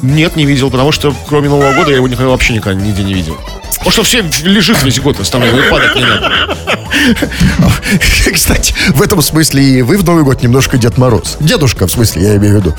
Нет, 0.01 0.35
не 0.35 0.45
видел, 0.45 0.71
потому 0.71 0.91
что 0.91 1.13
кроме 1.27 1.49
Нового 1.49 1.73
года 1.73 1.91
я 1.91 1.97
его 1.97 2.07
никогда 2.07 2.29
вообще 2.29 2.53
никогда 2.53 2.81
нигде 2.81 3.03
не 3.03 3.13
видел. 3.13 3.37
Потому 3.77 3.91
что 3.91 4.03
все 4.03 4.21
лежит 4.43 4.83
весь 4.83 4.99
год 4.99 5.19
оставлен, 5.19 5.57
и 5.57 5.69
падать 5.69 5.95
не 5.95 6.05
надо. 6.05 6.55
Кстати, 8.33 8.75
в 8.89 9.01
этом 9.01 9.21
смысле 9.21 9.63
и 9.63 9.81
вы 9.81 9.97
в 9.97 10.03
Новый 10.03 10.23
год 10.23 10.43
немножко 10.43 10.77
Дед 10.77 10.97
Мороз. 10.97 11.37
Дедушка, 11.39 11.87
в 11.87 11.91
смысле, 11.91 12.23
я 12.23 12.35
имею 12.37 12.57
в 12.57 12.57
виду. 12.57 12.75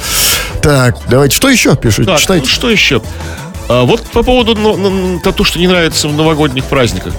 Так, 0.60 0.98
давайте, 1.08 1.34
что 1.34 1.48
еще 1.48 1.74
пишут? 1.76 2.06
Так, 2.06 2.20
Читайте. 2.20 2.46
ну, 2.46 2.50
что 2.50 2.70
еще? 2.70 3.02
А, 3.68 3.82
вот 3.82 4.02
по 4.10 4.22
поводу 4.22 4.54
ну, 4.54 4.76
ну, 4.76 5.20
то, 5.20 5.32
то, 5.32 5.44
что 5.44 5.58
не 5.58 5.66
нравится 5.66 6.06
в 6.06 6.14
новогодних 6.14 6.64
праздниках. 6.64 7.14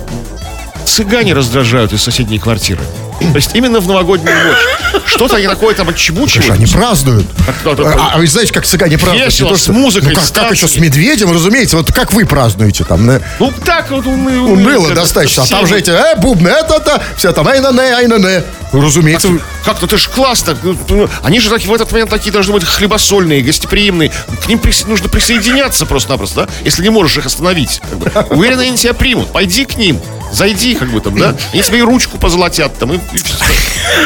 Цыгане 0.86 1.34
раздражают 1.34 1.94
из 1.94 2.02
соседней 2.04 2.40
квартиры. 2.40 2.82
То 3.20 3.36
есть 3.36 3.52
именно 3.56 3.80
в 3.80 3.88
новогоднюю 3.88 4.36
ночь. 4.48 5.02
Что-то 5.06 5.38
они 5.38 5.48
такое 5.48 5.74
там 5.76 5.88
отчебучивают. 5.90 6.52
они 6.52 6.66
празднуют. 6.66 7.26
такой? 7.64 7.86
А, 7.94 8.12
а 8.14 8.18
вы 8.18 8.28
знаете, 8.28 8.52
как 8.52 8.66
цыгане 8.66 8.98
празднуют? 8.98 9.28
Весело, 9.28 9.50
то, 9.52 9.58
с 9.58 9.68
музыкой, 9.70 10.10
Ну, 10.14 10.16
как, 10.22 10.32
как 10.34 10.52
еще 10.52 10.68
с 10.68 10.76
медведем, 10.78 11.32
разумеется. 11.32 11.78
Вот 11.78 11.92
как 11.92 12.12
вы 12.12 12.26
празднуете 12.26 12.84
там? 12.84 13.06
на- 13.06 13.22
Ну 13.40 13.54
так 13.64 13.90
вот 13.92 14.06
уныло. 14.06 14.48
Уныло 14.50 14.94
достаточно. 14.94 15.44
А 15.44 15.48
там 15.48 15.66
же 15.68 15.78
эти, 15.78 15.90
э, 15.90 16.16
бубны, 16.18 16.50
это-то, 16.50 17.02
все 17.16 17.32
там, 17.32 17.48
ай 17.48 17.62
на 17.62 17.72
не 17.72 17.80
ай 17.80 18.08
на 18.08 18.18
не 18.18 18.44
Ну, 18.74 18.82
разумеется. 18.82 19.30
Как-то 19.64 19.86
это 19.86 19.98
ж 19.98 20.10
классно. 20.10 20.58
Ну, 20.62 20.78
ну, 20.90 21.10
Они 21.24 21.40
же 21.40 21.50
такие, 21.50 21.70
в 21.70 21.74
этот 21.74 21.92
момент 21.92 22.10
такие 22.10 22.32
должны 22.32 22.54
быть 22.54 22.66
хлебосольные, 22.66 23.42
гостеприимные. 23.42 24.12
К 24.44 24.48
ним 24.48 24.60
прис- 24.60 24.88
нужно 24.88 25.08
присоединяться 25.08 25.86
просто-напросто, 25.86 26.46
да? 26.48 26.54
Если 26.66 26.84
не 26.84 26.90
можешь 26.90 27.18
их 27.18 27.26
остановить. 27.26 27.82
Как 27.90 27.98
бы. 28.00 28.36
Уверен, 28.36 28.60
они 28.60 28.76
тебя 28.78 28.94
примут. 28.94 29.32
Пойди 29.32 29.66
к 29.66 29.78
ним. 29.78 30.00
Зайди, 30.34 30.74
как 30.76 30.90
бы 30.90 31.00
там, 31.00 31.18
да? 31.18 31.36
И 31.54 31.62
ручку 31.82 32.18
позолотят 32.18 32.76
там, 32.80 32.92
и, 32.94 32.96
и 32.96 33.18
все, 33.18 33.36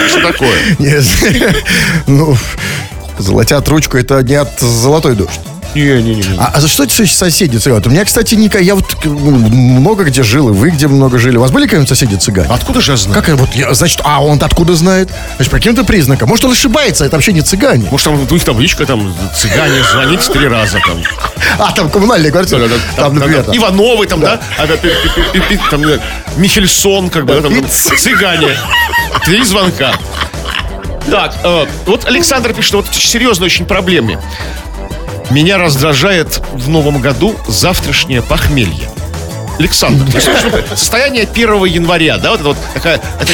все 0.09 0.21
такое. 0.21 0.51
Нет, 0.77 1.05
Ну, 2.07 2.37
золотят 3.17 3.67
ручку, 3.69 3.97
это 3.97 4.21
не 4.23 4.35
от 4.35 4.59
золотой 4.59 5.15
дождь. 5.15 5.39
Не-не-не. 5.75 6.37
А, 6.37 6.51
а 6.55 6.61
за 6.61 6.67
что 6.67 6.83
эти 6.83 7.05
соседи 7.05 7.57
цыгане? 7.57 7.83
У 7.85 7.89
меня, 7.89 8.05
кстати, 8.05 8.35
Ника, 8.35 8.59
я 8.59 8.75
вот 8.75 8.85
ну, 9.03 9.31
много 9.31 10.03
где 10.05 10.23
жил, 10.23 10.49
и 10.49 10.51
вы 10.51 10.69
где 10.71 10.87
много 10.87 11.19
жили. 11.19 11.37
У 11.37 11.41
вас 11.41 11.51
были 11.51 11.65
какие-нибудь 11.65 11.89
соседи 11.89 12.15
цыгане? 12.15 12.47
Откуда 12.49 12.81
же 12.81 12.91
я 12.93 12.97
знаю? 12.97 13.21
Как 13.21 13.35
вот, 13.37 13.53
я, 13.55 13.73
значит, 13.73 14.01
а 14.03 14.23
он 14.23 14.41
откуда 14.41 14.75
знает? 14.75 15.09
Значит, 15.35 15.51
по 15.51 15.57
каким-то 15.57 15.83
признакам. 15.83 16.29
Может, 16.29 16.45
он 16.45 16.51
ошибается, 16.51 17.05
это 17.05 17.15
вообще 17.15 17.33
не 17.33 17.41
цыгане. 17.41 17.87
Может, 17.91 18.05
там 18.05 18.15
у 18.15 18.33
них 18.33 18.43
табличка, 18.43 18.85
там, 18.85 19.13
цыгане, 19.35 19.83
звоните 19.91 20.31
три 20.31 20.47
раза, 20.47 20.79
там. 20.85 21.01
А, 21.59 21.71
там 21.71 21.89
коммунальная 21.89 22.31
квартира. 22.31 22.67
Там, 22.95 23.15
например, 23.15 23.43
там, 23.43 23.45
там. 23.53 23.57
Ивановы, 23.57 24.05
там, 24.07 24.19
да? 24.19 24.39
А, 24.57 24.67
да, 24.67 24.75
пи- 24.77 24.89
пи- 24.89 25.39
пи- 25.39 25.57
пи- 25.57 25.59
там, 25.71 25.83
э, 25.83 25.99
Михельсон, 26.37 27.09
как 27.09 27.25
бы, 27.25 27.35
да, 27.35 27.41
там, 27.41 27.53
там, 27.53 27.69
цыгане. 27.69 28.57
Три 29.25 29.43
звонка. 29.43 29.93
Так, 31.09 31.35
э, 31.43 31.65
вот 31.85 32.05
Александр 32.05 32.53
пишет, 32.53 32.73
вот 32.73 32.87
серьезная 32.91 33.45
очень 33.45 33.65
проблема. 33.65 34.21
Меня 35.29 35.57
раздражает 35.57 36.41
в 36.53 36.69
новом 36.69 37.01
году 37.01 37.35
завтрашнее 37.47 38.21
похмелье. 38.21 38.89
Александр, 39.59 40.05
ну, 40.13 40.75
состояние 40.75 41.27
1 41.31 41.65
января, 41.65 42.17
да, 42.17 42.31
вот 42.31 42.39
это 42.39 42.49
вот 42.49 42.57
такая, 42.73 42.95
это 43.19 43.31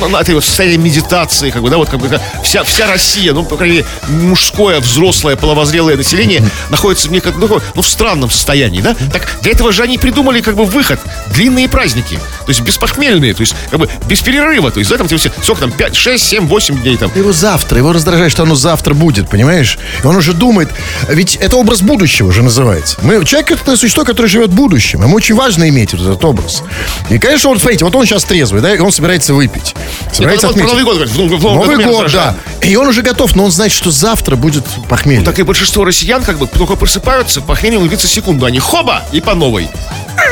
вот, 0.00 0.08
м, 0.10 0.16
это 0.16 0.32
вот 0.34 0.44
состояние 0.44 0.78
медитации, 0.78 1.50
как 1.50 1.62
бы, 1.62 1.70
да, 1.70 1.76
вот 1.76 1.88
как 1.88 2.00
бы 2.00 2.20
вся, 2.42 2.62
вся 2.64 2.86
Россия, 2.86 3.32
ну, 3.32 3.44
по 3.44 3.56
крайней 3.56 3.76
мере, 3.78 3.86
мужское, 4.08 4.80
взрослое, 4.80 5.36
половозрелое 5.36 5.96
население 5.96 6.42
находится 6.70 7.08
в 7.08 7.12
неком, 7.12 7.34
ну, 7.38 7.60
ну, 7.74 7.82
в 7.82 7.88
странном 7.88 8.30
состоянии, 8.30 8.80
да. 8.80 8.94
Так 9.12 9.38
для 9.42 9.52
этого 9.52 9.72
же 9.72 9.82
они 9.82 9.98
придумали, 9.98 10.40
как 10.40 10.56
бы, 10.56 10.64
выход, 10.64 11.00
длинные 11.32 11.68
праздники, 11.68 12.16
то 12.16 12.48
есть 12.48 12.60
беспохмельные, 12.60 13.34
то 13.34 13.40
есть, 13.40 13.54
как 13.70 13.80
бы, 13.80 13.88
без 14.08 14.20
перерыва, 14.20 14.70
то 14.70 14.78
есть, 14.78 14.90
да, 14.90 14.98
там, 14.98 15.08
все, 15.08 15.18
сколько 15.18 15.62
там, 15.62 15.72
5, 15.72 15.96
6, 15.96 16.24
7, 16.24 16.46
8 16.46 16.82
дней 16.82 16.96
там. 16.96 17.10
Его 17.14 17.32
завтра, 17.32 17.78
его 17.78 17.92
раздражает, 17.92 18.30
что 18.32 18.44
оно 18.44 18.54
завтра 18.54 18.94
будет, 18.94 19.28
понимаешь? 19.28 19.78
И 20.02 20.06
он 20.06 20.16
уже 20.16 20.32
думает, 20.32 20.68
ведь 21.08 21.36
это 21.36 21.56
образ 21.56 21.82
будущего 21.82 22.32
же 22.32 22.42
называется. 22.42 22.96
Мы, 23.02 23.24
человек 23.24 23.50
это 23.50 23.76
существо, 23.76 24.04
которое 24.04 24.28
живет 24.28 24.50
будущим. 24.50 25.02
Ему 25.02 25.16
очень 25.16 25.34
важно, 25.34 25.55
важно 25.56 25.68
иметь 25.70 25.92
вот 25.94 26.02
этот 26.02 26.24
образ. 26.24 26.62
И, 27.08 27.18
конечно, 27.18 27.48
вот, 27.48 27.60
смотрите, 27.60 27.84
вот 27.84 27.94
он 27.94 28.04
сейчас 28.04 28.24
трезвый, 28.24 28.60
да, 28.60 28.74
и 28.74 28.78
он 28.78 28.92
собирается 28.92 29.32
выпить. 29.32 29.74
Собирается 30.12 30.48
отметить. 30.48 30.68
Новый 30.68 30.84
год, 30.84 30.94
говорит, 30.94 31.14
в 31.14 31.18
Новый- 31.18 31.40
Новый 31.40 31.84
год 31.84 32.12
да. 32.12 32.36
И 32.62 32.76
он 32.76 32.88
уже 32.88 33.02
готов, 33.02 33.34
но 33.36 33.44
он 33.44 33.50
знает, 33.50 33.72
что 33.72 33.90
завтра 33.90 34.36
будет 34.36 34.64
похмелье. 34.88 35.24
Так 35.24 35.38
и 35.38 35.42
большинство 35.42 35.84
россиян 35.84 36.22
как 36.22 36.38
бы 36.38 36.46
только 36.46 36.76
просыпаются, 36.76 37.40
похмелье 37.40 37.78
длится 37.80 38.06
секунду, 38.06 38.44
они 38.44 38.58
хоба 38.58 39.02
и 39.12 39.20
по 39.20 39.34
новой. 39.34 39.68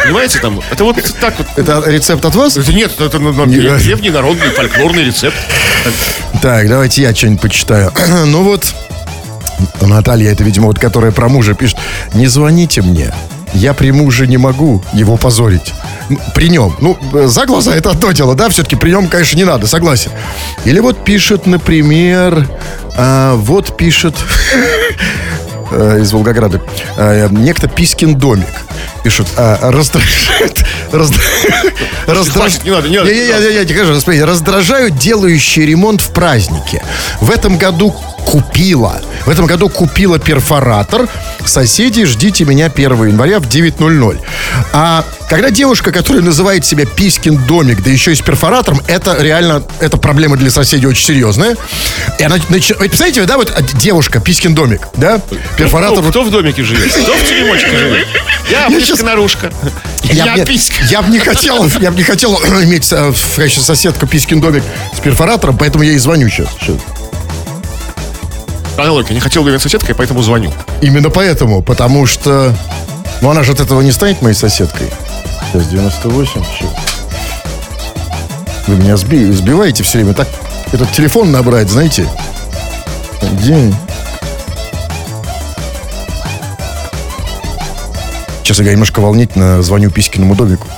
Понимаете, 0.04 0.38
там, 0.40 0.60
это 0.70 0.84
вот 0.84 0.96
так 1.20 1.34
вот. 1.38 1.46
Это 1.56 1.82
рецепт 1.86 2.24
от 2.24 2.34
вас? 2.34 2.56
Это 2.56 2.72
нет, 2.72 3.00
это, 3.00 3.18
ну, 3.18 3.32
ну, 3.32 3.46
Не- 3.46 3.78
древний 3.78 4.10
народный 4.10 4.50
фольклорный 4.50 5.04
рецепт. 5.04 5.36
Так, 6.42 6.68
давайте 6.68 7.02
я 7.02 7.14
что-нибудь 7.14 7.40
почитаю. 7.40 7.92
ну 8.26 8.42
вот, 8.42 8.74
Наталья, 9.80 10.32
это, 10.32 10.42
видимо, 10.44 10.66
вот 10.66 10.78
которая 10.78 11.12
про 11.12 11.28
мужа 11.28 11.54
пишет. 11.54 11.78
Не 12.12 12.26
звоните 12.26 12.82
мне. 12.82 13.12
Я 13.54 13.72
при 13.72 13.92
муже 13.92 14.26
не 14.26 14.36
могу 14.36 14.82
его 14.92 15.16
позорить. 15.16 15.72
При 16.34 16.48
нем. 16.48 16.76
Ну, 16.80 16.98
э, 17.14 17.26
за 17.28 17.46
глаза 17.46 17.74
это 17.74 17.90
одно 17.90 18.12
дело, 18.12 18.34
да? 18.34 18.48
Все-таки 18.48 18.76
при 18.76 18.90
нем, 18.90 19.08
конечно, 19.08 19.36
не 19.36 19.44
надо, 19.44 19.66
согласен. 19.66 20.10
Или 20.64 20.80
вот 20.80 21.04
пишет, 21.04 21.46
например... 21.46 22.48
а, 22.96 23.34
вот 23.36 23.76
пишет... 23.76 24.14
э, 25.70 26.00
из 26.02 26.12
Волгограда. 26.12 26.60
Э, 26.96 27.28
Некто 27.30 27.68
Пискин 27.68 28.16
домик. 28.16 28.46
Пишут, 29.02 29.26
а, 29.36 29.70
раздражает... 29.70 30.64
разд- 30.90 31.20
раздраж- 32.06 32.30
Хватит, 32.32 32.64
не 32.64 32.70
надо, 32.70 32.88
не 32.88 32.96
надо. 32.98 33.10
Я 33.10 33.64
тебе 33.64 33.74
скажу, 33.84 34.00
смотрите, 34.00 34.24
раздражают 34.24 34.96
делающие 34.96 35.66
ремонт 35.66 36.00
в 36.00 36.10
празднике. 36.10 36.82
В 37.20 37.30
этом 37.30 37.58
году 37.58 37.90
купила. 38.24 39.00
В 39.26 39.30
этом 39.30 39.44
году 39.46 39.68
купила 39.68 40.18
перфоратор. 40.18 41.06
Соседи, 41.44 42.04
ждите 42.04 42.44
меня 42.44 42.66
1 42.66 43.08
января 43.08 43.40
в 43.40 43.44
9.00. 43.44 44.20
А 44.72 45.04
когда 45.34 45.50
девушка, 45.50 45.90
которая 45.90 46.22
называет 46.22 46.64
себя 46.64 46.86
Пискин 46.86 47.38
домик, 47.44 47.82
да 47.82 47.90
еще 47.90 48.12
и 48.12 48.14
с 48.14 48.20
перфоратором, 48.20 48.80
это 48.86 49.20
реально, 49.20 49.64
это 49.80 49.96
проблема 49.96 50.36
для 50.36 50.48
соседей 50.48 50.86
очень 50.86 51.04
серьезная. 51.04 51.56
И 52.20 52.22
она 52.22 52.36
начи- 52.36 52.72
вот 52.78 52.86
представляете, 52.86 53.24
да, 53.24 53.36
вот 53.36 53.52
девушка, 53.74 54.20
Пискин 54.20 54.54
домик, 54.54 54.86
да, 54.94 55.20
перфоратор. 55.58 55.98
Кто, 55.98 56.10
кто 56.10 56.22
в 56.22 56.30
домике 56.30 56.62
живет? 56.62 56.88
Кто 56.92 57.14
в 57.14 57.28
теремочке 57.28 57.76
живет? 57.76 58.06
Я, 58.48 58.66
Я 58.68 58.80
щас- 58.80 59.02
наружка. 59.02 59.52
Я, 60.04 60.34
Я, 60.36 60.44
писька. 60.46 60.76
я 60.88 61.02
бы 61.02 61.10
не 61.10 61.18
хотел, 61.18 61.66
я 61.80 61.90
бы 61.90 61.96
не 61.96 62.04
хотел 62.04 62.38
иметь 62.62 62.92
э, 62.92 63.10
в 63.10 63.36
качестве 63.36 63.64
соседку 63.64 64.06
Пискин 64.06 64.40
домик 64.40 64.62
с 64.96 65.00
перфоратором, 65.00 65.58
поэтому 65.58 65.82
я 65.82 65.94
и 65.94 65.98
звоню 65.98 66.28
сейчас. 66.28 66.46
Сейчас. 66.60 66.76
Логика. 68.78 69.12
Не 69.14 69.20
хотел 69.20 69.42
бы 69.42 69.50
иметь 69.50 69.62
соседкой, 69.62 69.96
поэтому 69.96 70.22
звоню. 70.22 70.52
Именно 70.80 71.10
поэтому, 71.10 71.60
потому 71.60 72.06
что... 72.06 72.54
Ну, 73.24 73.30
она 73.30 73.42
же 73.42 73.52
от 73.52 73.60
этого 73.60 73.80
не 73.80 73.90
станет 73.90 74.20
моей 74.20 74.34
соседкой. 74.34 74.86
Сейчас 75.50 75.68
98. 75.68 76.44
щас. 76.44 76.68
Вы 78.66 78.76
меня 78.76 78.96
сби- 78.96 79.32
сбиваете 79.32 79.82
все 79.82 79.96
время. 79.96 80.12
Так 80.12 80.28
этот 80.72 80.92
телефон 80.92 81.32
набрать, 81.32 81.70
знаете? 81.70 82.06
День. 83.40 83.74
Сейчас 88.42 88.58
я 88.58 88.72
немножко 88.72 89.00
волнительно 89.00 89.62
звоню 89.62 89.90
Писькиному 89.90 90.34
домику. 90.34 90.68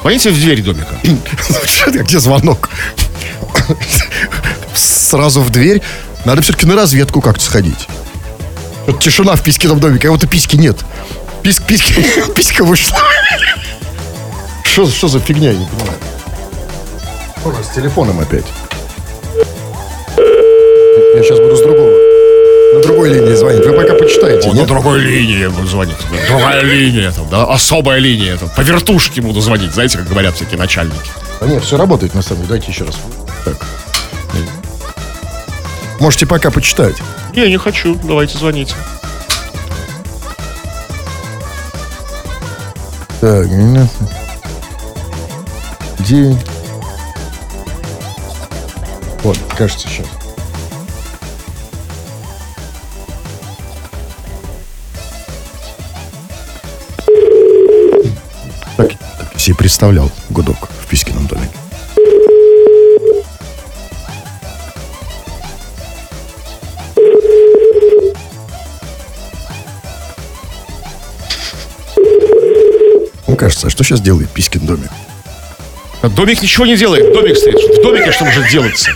Звоните 0.00 0.30
в 0.30 0.34
дверь 0.34 0.62
домика. 0.64 0.96
Где 2.02 2.18
звонок? 2.18 2.70
Сразу 4.74 5.42
в 5.42 5.50
дверь. 5.50 5.80
Надо 6.24 6.42
все-таки 6.42 6.66
на 6.66 6.74
разведку 6.74 7.20
как-то 7.20 7.44
сходить. 7.44 7.86
Вот 8.86 9.00
тишина 9.00 9.34
в 9.34 9.42
Писькином 9.42 9.80
доме, 9.80 9.98
кого-то 9.98 10.26
письки 10.26 10.56
нет. 10.56 10.76
Писк, 11.42 11.62
письки, 11.64 11.94
писька 12.34 12.64
вышла. 12.64 12.96
Что, 14.64 14.86
что 14.88 15.08
за 15.08 15.20
фигня, 15.20 15.50
я 15.50 15.58
не 15.58 15.66
понимаю. 15.66 15.98
Что 17.40 17.48
у 17.48 17.52
нас 17.52 17.66
с 17.66 17.70
телефоном 17.74 18.20
опять? 18.20 18.44
Я 20.16 21.22
сейчас 21.22 21.38
буду 21.38 21.56
с 21.56 21.60
другого. 21.62 21.90
На 22.74 22.82
другой 22.82 23.08
линии 23.08 23.34
звонить. 23.34 23.64
Вы 23.64 23.72
пока 23.72 23.94
почитайте. 23.94 24.50
О, 24.50 24.52
на 24.54 24.66
другой 24.66 25.00
линии 25.00 25.38
я 25.38 25.50
буду 25.50 25.66
звонить. 25.66 25.96
Другая 26.28 26.62
линия, 26.62 27.10
там, 27.10 27.26
да, 27.30 27.44
особая 27.44 27.98
линия. 27.98 28.36
Там, 28.36 28.50
по 28.50 28.60
вертушке 28.60 29.20
буду 29.22 29.40
звонить, 29.40 29.72
знаете, 29.72 29.98
как 29.98 30.08
говорят 30.08 30.34
всякие 30.34 30.58
начальники. 30.58 31.10
Да 31.40 31.46
нет, 31.46 31.64
все 31.64 31.76
работает 31.76 32.14
на 32.14 32.22
самом 32.22 32.42
деле. 32.42 32.58
Дайте 32.58 32.70
еще 32.70 32.84
раз. 32.84 32.96
Так. 33.44 33.56
Можете 36.00 36.26
пока 36.26 36.50
почитать. 36.50 36.96
Не, 37.34 37.48
не 37.48 37.56
хочу, 37.56 37.98
давайте 38.02 38.38
звоните. 38.38 38.74
Так, 43.20 43.48
день. 46.06 46.38
Вот, 49.22 49.38
кажется, 49.56 49.88
сейчас. 49.88 50.06
Так, 58.76 58.90
так 59.18 59.40
себе 59.40 59.56
представлял 59.56 60.10
гудок 60.30 60.68
в 60.82 60.86
Пискином 60.86 61.26
доме. 61.26 61.48
Кажется, 73.46 73.68
а 73.68 73.70
что 73.70 73.84
сейчас 73.84 74.00
делает 74.00 74.28
Пискин 74.30 74.66
домик? 74.66 74.90
А 76.02 76.08
Домик 76.08 76.42
ничего 76.42 76.66
не 76.66 76.76
делает, 76.76 77.12
домик 77.14 77.36
стоит. 77.36 77.54
В 77.78 77.80
домике 77.82 78.10
что 78.10 78.24
может 78.24 78.50
делаться? 78.50 78.90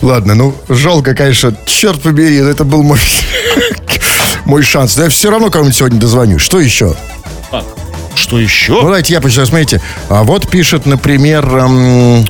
Ладно, 0.00 0.34
ну, 0.34 0.54
жалко, 0.68 1.14
конечно, 1.14 1.56
черт 1.66 2.00
побери, 2.00 2.36
это 2.36 2.62
был 2.64 2.82
мой, 2.84 3.00
мой 4.44 4.62
шанс. 4.62 4.96
Но 4.96 5.04
я 5.04 5.10
все 5.10 5.30
равно 5.30 5.50
кому-нибудь 5.50 5.76
сегодня 5.76 5.98
дозвоню. 5.98 6.38
Что 6.38 6.60
еще? 6.60 6.94
А, 7.50 7.64
Что 8.14 8.36
Ну, 8.36 8.42
еще? 8.42 8.80
давайте 8.80 9.12
я 9.14 9.20
почитаю, 9.20 9.46
смотрите. 9.48 9.80
А 10.08 10.22
вот 10.22 10.48
пишет, 10.48 10.86
например... 10.86 11.44
эм, 11.46 12.26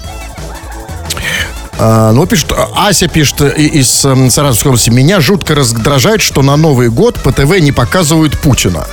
а, 1.78 2.12
ну, 2.12 2.26
пишет, 2.26 2.52
а, 2.52 2.88
Ася 2.88 3.06
пишет 3.08 3.40
э, 3.42 3.54
и- 3.56 3.80
из 3.80 4.04
эм, 4.04 4.30
Саратовской 4.30 4.70
области. 4.70 4.90
Меня 4.90 5.20
жутко 5.20 5.54
раздражает, 5.54 6.22
что 6.22 6.42
на 6.42 6.56
Новый 6.56 6.88
год 6.88 7.20
по 7.22 7.32
ТВ 7.32 7.58
не 7.60 7.72
показывают 7.72 8.38
Путина. 8.38 8.86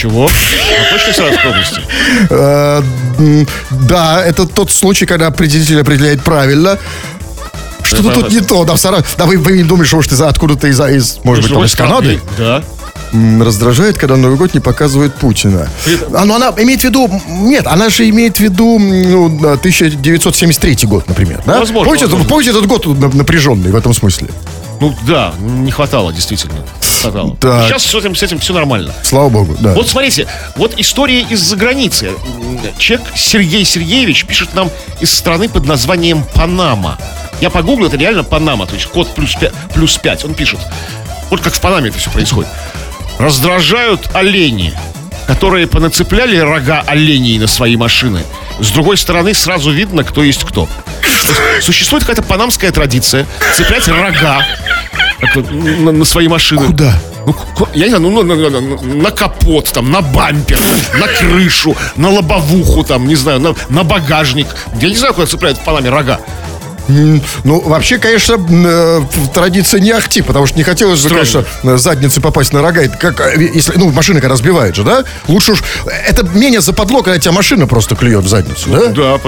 Чего? 0.00 0.26
А 0.26 0.90
точно 0.94 1.12
Саратовской 1.12 1.50
области? 1.50 1.80
Э, 2.30 2.82
да, 3.88 4.24
это 4.24 4.46
тот 4.46 4.70
случай, 4.70 5.04
когда 5.06 5.26
определитель 5.26 5.80
определяет 5.80 6.22
правильно. 6.22 6.78
Что-то 7.82 8.10
тут 8.12 8.30
не 8.32 8.40
то, 8.40 8.64
да, 8.64 8.74
в 8.74 8.78
Сара- 8.78 9.04
Да, 9.18 9.24
вы, 9.26 9.36
вы 9.38 9.52
не 9.58 9.64
думаете, 9.64 9.88
что 9.88 9.96
может, 9.96 10.12
из 10.12 10.20
откуда-то 10.20 10.68
из, 10.68 10.80
из, 10.80 11.18
может 11.24 11.44
быть, 11.44 11.52
там, 11.52 11.64
из 11.64 11.74
Канады? 11.74 12.20
Да. 12.38 12.62
М, 13.12 13.42
Раздражает, 13.42 13.98
когда 13.98 14.14
на 14.16 14.22
Новый 14.22 14.38
год 14.38 14.54
не 14.54 14.60
показывают 14.60 15.14
Путина. 15.16 15.68
А, 16.14 16.24
ну, 16.24 16.34
она 16.36 16.52
имеет 16.58 16.80
в 16.82 16.84
виду... 16.84 17.10
Нет, 17.28 17.66
она 17.66 17.88
же 17.90 18.08
имеет 18.08 18.36
в 18.36 18.40
виду 18.40 18.76
м, 18.78 19.10
ну, 19.10 19.28
да, 19.40 19.52
1973 19.54 20.86
год, 20.86 21.08
например. 21.08 21.42
Да? 21.44 21.58
Возможно, 21.58 21.84
помните, 21.86 22.04
возможно. 22.06 22.28
помните 22.28 22.50
этот 22.50 22.66
год 22.66 22.86
на- 22.86 23.08
напряженный 23.08 23.70
в 23.72 23.76
этом 23.76 23.92
смысле? 23.92 24.28
Ну 24.80 24.94
да, 25.06 25.34
не 25.40 25.70
хватало, 25.72 26.12
действительно. 26.12 26.54
Хватало. 27.02 27.36
Так. 27.40 27.68
Сейчас 27.68 27.84
с 27.84 27.94
этим, 27.94 28.14
с 28.14 28.22
этим 28.22 28.38
все 28.38 28.52
нормально. 28.52 28.92
Слава 29.02 29.28
богу, 29.28 29.56
да. 29.60 29.74
Вот 29.74 29.88
смотрите, 29.88 30.26
вот 30.56 30.74
история 30.78 31.20
из-за 31.22 31.56
границы. 31.56 32.12
Человек 32.78 33.06
Сергей 33.14 33.64
Сергеевич 33.64 34.24
пишет 34.26 34.54
нам 34.54 34.70
из 35.00 35.12
страны 35.12 35.48
под 35.48 35.66
названием 35.66 36.24
Панама. 36.34 36.98
Я 37.40 37.50
погуглил, 37.50 37.88
это 37.88 37.96
реально 37.96 38.24
Панама, 38.24 38.66
то 38.66 38.74
есть 38.74 38.86
код 38.86 39.14
плюс 39.14 39.34
5. 39.34 39.52
Плюс 39.74 39.96
5. 39.96 40.24
Он 40.24 40.34
пишет. 40.34 40.60
Вот 41.30 41.40
как 41.40 41.54
в 41.54 41.60
Панаме 41.60 41.88
это 41.88 41.98
все 41.98 42.10
происходит. 42.10 42.50
Раздражают 43.18 44.10
олени, 44.14 44.74
которые 45.26 45.66
понацепляли 45.66 46.38
рога 46.38 46.82
оленей 46.86 47.38
на 47.38 47.46
свои 47.46 47.76
машины. 47.76 48.22
С 48.58 48.70
другой 48.70 48.96
стороны, 48.96 49.32
сразу 49.32 49.70
видно, 49.70 50.04
кто 50.04 50.22
есть 50.22 50.44
кто. 50.44 50.68
Существует 51.60 52.04
какая-то 52.04 52.22
панамская 52.22 52.70
традиция 52.72 53.26
цеплять 53.56 53.88
рога 53.88 54.44
на, 55.52 55.92
на 55.92 56.04
свои 56.04 56.28
машины. 56.28 56.66
Куда? 56.66 56.94
Ну, 57.26 57.34
я 57.74 57.84
не 57.84 57.94
знаю, 57.94 58.02
ну, 58.10 58.22
на, 58.22 58.34
на- 58.34 58.60
на- 58.60 58.82
на 59.02 59.10
капот, 59.10 59.70
там, 59.72 59.90
на 59.90 60.00
бампер, 60.00 60.58
на 60.98 61.06
крышу, 61.06 61.76
на 61.96 62.08
лобовуху, 62.10 62.82
там, 62.82 63.06
не 63.06 63.14
знаю, 63.14 63.40
на, 63.40 63.54
на 63.68 63.84
багажник. 63.84 64.46
Я 64.80 64.88
не 64.88 64.96
знаю, 64.96 65.12
куда 65.14 65.26
цепляют 65.26 65.58
в 65.58 65.64
Панаме 65.64 65.90
рога. 65.90 66.18
Ну, 67.44 67.60
вообще, 67.60 67.98
конечно, 67.98 68.36
э, 68.48 69.00
традиция 69.32 69.80
не 69.80 69.90
ахти, 69.90 70.22
потому 70.22 70.46
что 70.46 70.56
не 70.56 70.64
хотелось 70.64 71.00
же, 71.00 71.08
конечно, 71.08 71.44
задницы 71.78 72.20
попасть 72.20 72.52
на 72.52 72.62
рога. 72.62 72.88
Как, 72.88 73.20
э, 73.20 73.50
если, 73.54 73.72
ну, 73.76 73.90
машина 73.90 74.20
когда 74.20 74.32
разбивает 74.32 74.76
же, 74.76 74.84
да? 74.84 75.04
Лучше 75.28 75.52
уж... 75.52 75.62
Это 76.06 76.24
менее 76.34 76.60
западло, 76.60 77.02
когда 77.02 77.18
тебя 77.18 77.32
машина 77.32 77.66
просто 77.66 77.96
клюет 77.96 78.24
в 78.24 78.28
задницу, 78.28 78.70
да? 78.70 78.86
Да, 78.86 79.20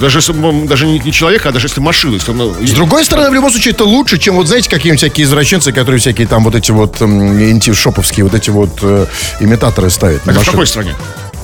даже 0.00 0.18
если, 0.18 0.66
даже 0.66 0.86
не, 0.86 0.98
не 0.98 1.12
человек, 1.12 1.46
а 1.46 1.52
даже 1.52 1.66
если 1.66 1.80
машина. 1.80 2.14
Если, 2.14 2.32
ну, 2.32 2.54
С 2.60 2.72
другой 2.72 3.04
стороны, 3.04 3.30
в 3.30 3.34
любом 3.34 3.50
случае, 3.50 3.72
это 3.72 3.84
лучше, 3.84 4.18
чем 4.18 4.36
вот, 4.36 4.46
знаете, 4.46 4.68
какие-нибудь 4.68 5.00
всякие 5.00 5.24
извращенцы, 5.26 5.72
которые 5.72 6.00
всякие 6.00 6.26
там 6.26 6.44
вот 6.44 6.54
эти 6.54 6.70
вот 6.70 7.00
инти-шоповские 7.00 8.24
вот 8.24 8.34
эти 8.34 8.50
вот 8.50 8.78
э, 8.82 9.06
имитаторы 9.40 9.90
ставят. 9.90 10.26
это 10.26 10.40
в 10.40 10.44
какой 10.44 10.66
стране? 10.66 10.94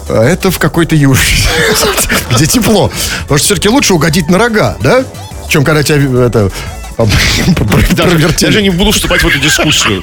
А 0.08 0.22
Это 0.22 0.50
в 0.50 0.58
какой-то 0.58 0.94
южной, 0.94 1.26
где 2.34 2.46
тепло. 2.46 2.90
Потому 3.22 3.38
что 3.38 3.46
все-таки 3.46 3.68
лучше 3.68 3.94
угодить 3.94 4.28
на 4.28 4.38
рога, 4.38 4.76
да? 4.80 5.04
Чем 5.54 5.62
когда 5.62 5.84
тебя 5.84 5.98
э, 5.98 6.26
это 6.26 6.50
Даже, 7.94 8.10
провертели. 8.10 8.46
даже 8.46 8.60
не 8.60 8.70
буду 8.70 8.90
вступать 8.90 9.22
в 9.22 9.28
эту 9.28 9.38
дискуссию. 9.38 10.02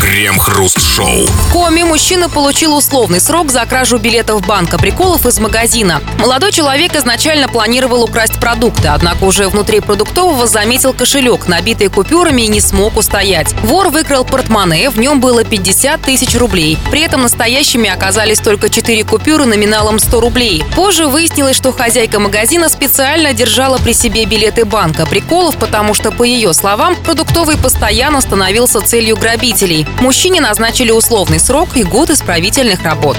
Крем-хруст-шоу. 0.00 1.26
Коми 1.52 1.84
мужчина 1.84 2.28
получил 2.28 2.76
условный 2.76 3.20
срок 3.20 3.50
за 3.50 3.64
кражу 3.66 3.98
билетов 3.98 4.44
банка 4.46 4.78
приколов 4.78 5.26
из 5.26 5.38
магазина. 5.38 6.02
Молодой 6.18 6.50
человек 6.50 6.96
изначально 6.96 7.48
планировал 7.48 8.02
украсть 8.02 8.40
продукты, 8.40 8.88
однако 8.88 9.24
уже 9.24 9.48
внутри 9.48 9.80
продуктового 9.80 10.46
заметил 10.46 10.92
кошелек, 10.92 11.46
набитый 11.46 11.88
купюрами 11.88 12.42
и 12.42 12.48
не 12.48 12.60
смог 12.60 12.96
устоять. 12.96 13.54
Вор 13.62 13.90
выкрал 13.90 14.24
портмоне, 14.24 14.90
в 14.90 14.98
нем 14.98 15.20
было 15.20 15.44
50 15.44 16.02
тысяч 16.02 16.34
рублей. 16.36 16.78
При 16.90 17.00
этом 17.00 17.22
настоящими 17.22 17.88
оказались 17.88 18.40
только 18.40 18.68
4 18.68 19.04
купюры 19.04 19.44
номиналом 19.44 19.98
100 19.98 20.20
рублей. 20.20 20.64
Позже 20.74 21.06
выяснилось, 21.06 21.56
что 21.56 21.72
хозяйка 21.72 22.18
магазина 22.18 22.68
специально 22.68 23.32
держала 23.32 23.78
при 23.78 23.92
себе 23.92 24.24
билеты 24.24 24.64
банка 24.64 25.06
приколов, 25.06 25.56
потому 25.56 25.94
что, 25.94 26.10
по 26.10 26.24
ее 26.24 26.52
словам, 26.54 26.96
продуктовый 26.96 27.56
постоянно 27.56 28.20
становился 28.20 28.80
целью 28.80 29.16
грабителей. 29.32 29.86
Мужчине 30.00 30.42
назначили 30.42 30.90
условный 30.90 31.40
срок 31.40 31.70
и 31.76 31.84
год 31.84 32.10
исправительных 32.10 32.82
работ. 32.82 33.16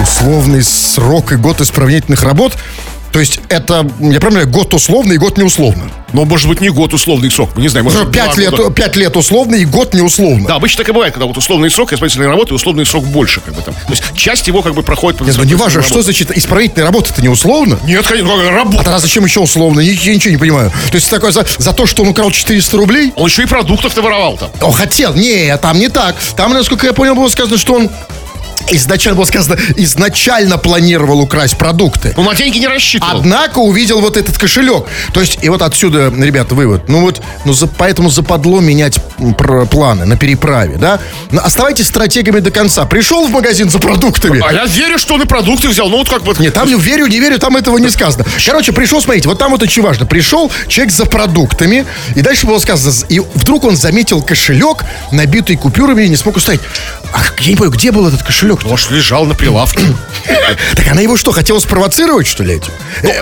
Условный 0.00 0.62
срок 0.62 1.32
и 1.32 1.36
год 1.36 1.60
исправительных 1.60 2.22
работ. 2.22 2.54
То 3.16 3.20
есть 3.20 3.40
это, 3.48 3.90
я 3.98 4.20
правильно, 4.20 4.44
год 4.44 4.74
условно 4.74 5.14
и 5.14 5.16
год 5.16 5.38
неусловно. 5.38 5.90
Но, 6.12 6.26
может 6.26 6.48
быть, 6.48 6.60
не 6.60 6.68
год 6.68 6.92
условный 6.92 7.30
срок. 7.30 7.48
Мы 7.56 7.62
не 7.62 7.68
знаем, 7.68 7.86
может, 7.86 8.04
быть, 8.04 8.14
Пять 8.14 8.36
лет, 8.36 8.74
пять 8.74 8.94
лет 8.94 9.16
условно 9.16 9.54
и 9.54 9.64
год 9.64 9.94
неусловно. 9.94 10.46
Да, 10.46 10.56
обычно 10.56 10.84
так 10.84 10.90
и 10.90 10.92
бывает, 10.92 11.14
когда 11.14 11.24
вот 11.24 11.38
условный 11.38 11.70
срок 11.70 11.94
исправительной 11.94 12.28
работы, 12.28 12.52
условный 12.52 12.84
срок 12.84 13.06
больше, 13.06 13.40
как 13.40 13.54
бы 13.54 13.62
там. 13.62 13.72
То 13.72 13.92
есть 13.92 14.02
часть 14.14 14.46
его 14.48 14.60
как 14.60 14.74
бы 14.74 14.82
проходит 14.82 15.18
по 15.18 15.24
Нет, 15.24 15.34
ну 15.38 15.44
не 15.44 15.54
важно, 15.54 15.80
что 15.80 16.02
значит 16.02 16.30
исправительная 16.36 16.84
работа, 16.84 17.10
это 17.10 17.22
не 17.22 17.30
условно. 17.30 17.78
Нет, 17.84 18.06
конечно, 18.06 18.34
А 18.34 18.50
работа. 18.50 18.84
тогда 18.84 18.98
зачем 18.98 19.24
еще 19.24 19.40
условно? 19.40 19.80
Я, 19.80 19.92
я 19.92 20.14
ничего 20.14 20.32
не 20.32 20.36
понимаю. 20.36 20.70
То 20.90 20.96
есть 20.96 21.08
такое 21.08 21.32
за, 21.32 21.46
за 21.56 21.72
то, 21.72 21.86
что 21.86 22.02
он 22.02 22.10
украл 22.10 22.30
400 22.30 22.76
рублей? 22.76 23.14
Он 23.16 23.28
еще 23.28 23.44
и 23.44 23.46
продуктов-то 23.46 24.02
воровал 24.02 24.36
там. 24.36 24.50
Он 24.60 24.72
хотел. 24.72 25.14
Не, 25.14 25.56
там 25.56 25.78
не 25.78 25.88
так. 25.88 26.16
Там, 26.36 26.52
насколько 26.52 26.86
я 26.86 26.92
понял, 26.92 27.14
было 27.14 27.28
сказано, 27.28 27.56
что 27.56 27.76
он 27.76 27.88
изначально 28.70 29.16
было 29.16 29.24
сказано, 29.24 29.58
изначально 29.76 30.58
планировал 30.58 31.20
украсть 31.20 31.56
продукты. 31.56 32.12
Он 32.16 32.24
на 32.24 32.34
деньги 32.34 32.58
не 32.58 32.66
рассчитывал. 32.68 33.18
Однако 33.20 33.58
увидел 33.58 34.00
вот 34.00 34.16
этот 34.16 34.38
кошелек. 34.38 34.84
То 35.12 35.20
есть, 35.20 35.38
и 35.42 35.48
вот 35.48 35.62
отсюда, 35.62 36.12
ребята, 36.16 36.54
вывод. 36.54 36.88
Ну 36.88 37.00
вот, 37.00 37.22
ну 37.44 37.52
за- 37.52 37.66
поэтому 37.66 38.10
западло 38.10 38.60
менять 38.60 38.98
планы 39.70 40.04
на 40.04 40.16
переправе, 40.16 40.76
да? 40.76 41.00
Но 41.30 41.42
оставайтесь 41.42 41.86
стратегами 41.86 42.40
до 42.40 42.50
конца. 42.50 42.84
Пришел 42.86 43.26
в 43.26 43.30
магазин 43.30 43.70
за 43.70 43.78
продуктами. 43.78 44.42
А 44.46 44.52
я 44.52 44.64
верю, 44.66 44.98
что 44.98 45.14
он 45.14 45.22
и 45.22 45.26
продукты 45.26 45.68
взял. 45.68 45.88
Ну 45.88 45.98
вот 45.98 46.08
как 46.08 46.22
бы... 46.24 46.34
Нет, 46.38 46.54
там 46.54 46.68
не 46.68 46.74
верю, 46.74 47.06
не 47.06 47.20
верю, 47.20 47.38
там 47.38 47.56
этого 47.56 47.78
не 47.78 47.88
сказано. 47.88 48.24
Короче, 48.44 48.72
пришел, 48.72 49.00
смотрите, 49.00 49.28
вот 49.28 49.38
там 49.38 49.50
вот 49.52 49.62
очень 49.62 49.82
важно. 49.82 50.06
Пришел 50.06 50.50
человек 50.68 50.92
за 50.92 51.06
продуктами, 51.06 51.86
и 52.14 52.20
дальше 52.20 52.46
было 52.46 52.58
сказано, 52.58 52.92
и 53.08 53.20
вдруг 53.34 53.64
он 53.64 53.76
заметил 53.76 54.22
кошелек, 54.22 54.84
набитый 55.12 55.56
купюрами, 55.56 56.04
и 56.04 56.08
не 56.08 56.16
смог 56.16 56.36
устоять. 56.36 56.60
Ах, 57.12 57.34
я 57.40 57.50
не 57.50 57.56
понял, 57.56 57.70
где 57.70 57.92
был 57.92 58.06
этот 58.06 58.22
кошелек? 58.22 58.45
Может, 58.54 58.90
лежал 58.90 59.24
на 59.26 59.34
прилавке. 59.34 59.82
Так 60.76 60.88
она 60.88 61.00
его 61.00 61.16
что, 61.16 61.32
хотела 61.32 61.58
спровоцировать, 61.58 62.26
что 62.26 62.44
ли, 62.44 62.54
этим? 62.54 62.72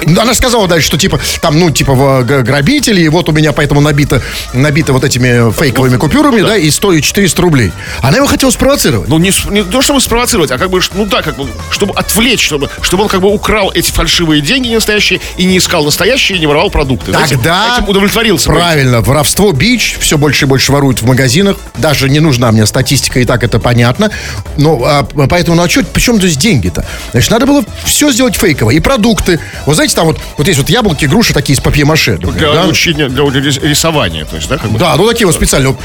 Ну, 0.07 0.21
она 0.21 0.35
сказала 0.35 0.69
дальше, 0.69 0.89
что 0.89 0.99
типа, 0.99 1.21
там, 1.41 1.59
ну, 1.59 1.71
типа, 1.71 2.23
грабители, 2.23 3.01
и 3.03 3.09
вот 3.09 3.29
у 3.29 3.33
меня 3.33 3.53
поэтому 3.53 3.81
набито, 3.81 4.23
набито 4.53 4.93
вот 4.93 5.05
этими 5.05 5.53
фейковыми 5.53 5.97
купюрами, 5.97 6.43
да, 6.43 6.57
и 6.57 6.71
стоит 6.71 7.05
400 7.05 7.43
рублей. 7.43 7.73
Она 8.03 8.19
его 8.19 8.27
хотела 8.27 8.51
спровоцировать. 8.51 9.09
Ну, 9.09 9.19
не, 9.19 9.33
не 9.51 9.63
то, 9.63 9.83
чтобы 9.83 10.01
спровоцировать, 10.01 10.51
а 10.51 10.59
как 10.59 10.71
бы, 10.71 10.81
ну 10.95 11.07
да, 11.07 11.23
как 11.23 11.37
бы, 11.37 11.49
чтобы 11.71 11.95
отвлечь, 11.95 12.45
чтобы, 12.45 12.69
чтобы 12.83 13.05
он 13.05 13.09
как 13.09 13.21
бы 13.21 13.29
украл 13.33 13.71
эти 13.73 13.91
фальшивые 13.91 14.43
деньги 14.43 14.69
не 14.69 14.75
настоящие 14.75 15.21
и 15.37 15.45
не 15.45 15.59
искал 15.59 15.85
настоящие, 15.85 16.39
и 16.39 16.41
не 16.41 16.47
воровал 16.47 16.71
продукты. 16.71 17.13
Тогда 17.13 17.79
этим 17.79 17.89
удовлетворился. 17.89 18.49
Правильно, 18.49 19.01
воровство 19.01 19.53
бич, 19.53 19.97
все 20.01 20.19
больше 20.19 20.45
и 20.45 20.49
больше 20.49 20.73
воруют 20.73 21.03
в 21.03 21.07
магазинах. 21.07 21.57
Даже 21.77 22.09
не 22.09 22.21
нужна 22.21 22.53
мне 22.53 22.67
статистика, 22.67 23.21
и 23.21 23.25
так 23.25 23.43
это 23.43 23.59
понятно. 23.59 24.11
Но 24.57 24.81
а, 24.85 25.07
поэтому, 25.29 25.57
ну 25.57 25.63
а 25.63 25.69
что, 25.69 25.85
почему 25.85 26.19
здесь 26.19 26.37
деньги-то? 26.37 26.85
Значит, 27.13 27.31
надо 27.31 27.47
было 27.47 27.65
все 27.85 28.11
сделать 28.13 28.37
фейково. 28.37 28.71
И 28.71 28.81
продукты. 28.81 29.41
Вот 29.67 29.75
знаете, 29.75 29.95
там 29.95 30.07
вот, 30.07 30.21
вот 30.37 30.47
есть 30.47 30.59
вот 30.59 30.69
яблоки, 30.69 31.05
груши 31.07 31.33
такие 31.35 31.55
из 31.57 31.61
папье-маше. 31.61 32.13
например, 32.13 32.53
Для 32.53 32.53
да? 32.55 32.67
учения, 32.67 33.09
для 33.09 33.25
рис- 33.25 33.61
рисования, 33.63 34.25
то 34.25 34.37
есть, 34.37 34.49
да, 34.49 34.59
как 34.59 34.71
бы. 34.71 34.79
Да, 34.79 34.97
ну 34.97 35.09
такие 35.09 35.27
вот 35.27 35.35
специально. 35.35 35.77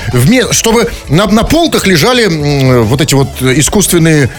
Чтобы 0.52 0.90
на, 1.08 1.28
на 1.28 1.44
полках 1.44 1.88
лежали 1.88 2.28
вот 2.84 3.02
эти 3.02 3.14
вот 3.14 3.42
искусственные 3.42 4.30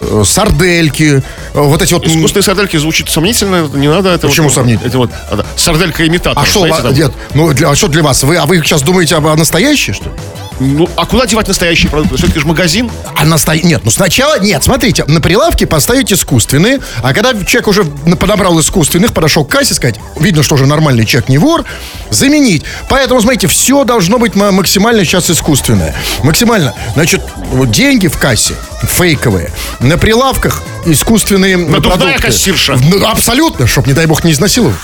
э, 0.00 0.22
сардельки, 0.24 1.22
э, 1.22 1.22
вот 1.54 1.82
эти 1.82 1.94
вот... 1.94 2.06
Искусственные 2.06 2.42
сардельки 2.44 2.76
звучит 2.76 3.08
сомнительно, 3.08 3.68
не 3.74 3.88
надо. 3.88 4.10
Это 4.10 4.28
Почему 4.28 4.48
вот, 4.48 4.54
сомнительно? 4.54 4.86
Это 4.86 4.98
вот 4.98 5.10
а, 5.30 5.44
сарделька-имитатор. 5.56 6.42
А 6.42 6.46
что, 6.46 6.60
знаете, 6.60 6.82
там. 6.82 6.94
нет, 6.94 7.12
ну 7.34 7.52
для, 7.52 7.70
а 7.70 7.74
что 7.76 7.88
для 7.88 8.02
вас? 8.02 8.22
Вы, 8.22 8.36
а 8.36 8.46
вы 8.46 8.58
сейчас 8.58 8.82
думаете 8.82 9.16
об 9.16 9.26
о 9.26 9.36
настоящей, 9.36 9.92
что 9.92 10.04
ли? 10.04 10.10
Ну, 10.58 10.88
а 10.96 11.06
куда 11.06 11.26
девать 11.26 11.48
настоящие 11.48 11.90
продукты? 11.90 12.16
Все-таки 12.16 12.40
же 12.40 12.46
магазин. 12.46 12.90
А 13.16 13.24
насто... 13.24 13.54
Нет, 13.56 13.82
ну 13.84 13.90
сначала... 13.90 14.38
Нет, 14.38 14.64
смотрите, 14.64 15.04
на 15.04 15.20
прилавке 15.20 15.66
поставить 15.66 16.12
искусственные, 16.12 16.80
а 17.02 17.12
когда 17.12 17.32
человек 17.44 17.68
уже 17.68 17.84
подобрал 17.84 18.58
искусственных, 18.60 19.12
подошел 19.12 19.44
к 19.44 19.50
кассе, 19.50 19.74
сказать, 19.74 19.96
видно, 20.18 20.42
что 20.42 20.54
уже 20.54 20.66
нормальный 20.66 21.04
человек 21.04 21.28
не 21.28 21.38
вор, 21.38 21.64
заменить. 22.10 22.64
Поэтому, 22.88 23.20
смотрите, 23.20 23.46
все 23.48 23.84
должно 23.84 24.18
быть 24.18 24.34
ма- 24.34 24.50
максимально 24.50 25.04
сейчас 25.04 25.30
искусственное. 25.30 25.94
Максимально. 26.22 26.74
Значит, 26.94 27.20
деньги 27.66 28.08
в 28.08 28.16
кассе 28.18 28.54
фейковые. 28.82 29.50
На 29.80 29.98
прилавках 29.98 30.62
искусственные 30.92 31.56
Надувная 31.56 31.80
продукты. 31.80 32.22
кассирша. 32.22 32.76
Ну, 32.76 33.06
абсолютно, 33.06 33.66
чтоб, 33.66 33.86
не 33.86 33.92
дай 33.92 34.06
бог, 34.06 34.24
не 34.24 34.32
изнасиловал. 34.32 34.74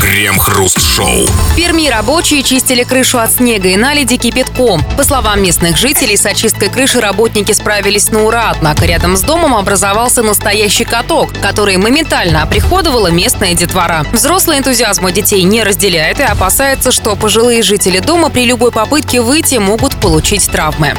Крем-хруст-шоу. 0.00 1.26
В 1.26 1.56
Перми 1.56 1.88
рабочие 1.88 2.42
чистили 2.42 2.84
крышу 2.84 3.18
от 3.18 3.32
снега 3.32 3.68
и 3.68 3.76
наледи 3.76 4.16
кипятком. 4.16 4.84
По 4.96 5.04
словам 5.04 5.42
местных 5.42 5.76
жителей, 5.76 6.16
с 6.16 6.24
очисткой 6.26 6.68
крыши 6.68 7.00
работники 7.00 7.52
справились 7.52 8.10
на 8.10 8.24
ура, 8.24 8.52
однако 8.54 8.84
рядом 8.84 9.16
с 9.16 9.22
домом 9.22 9.56
образовался 9.56 10.22
настоящий 10.22 10.84
каток, 10.84 11.30
который 11.40 11.76
моментально 11.76 12.42
оприходовала 12.42 13.08
местная 13.08 13.54
детвора. 13.54 14.06
Взрослый 14.12 14.58
энтузиазм 14.58 15.04
у 15.06 15.10
детей 15.10 15.42
не 15.42 15.62
разделяет 15.62 16.20
и 16.20 16.24
опасается, 16.24 16.92
что 16.92 17.16
пожилые 17.16 17.62
жители 17.62 17.98
дома 17.98 18.30
при 18.30 18.44
любой 18.44 18.70
попытке 18.70 19.20
выйти 19.20 19.56
могут 19.56 19.96
получить 19.96 20.48
травмы. 20.50 20.94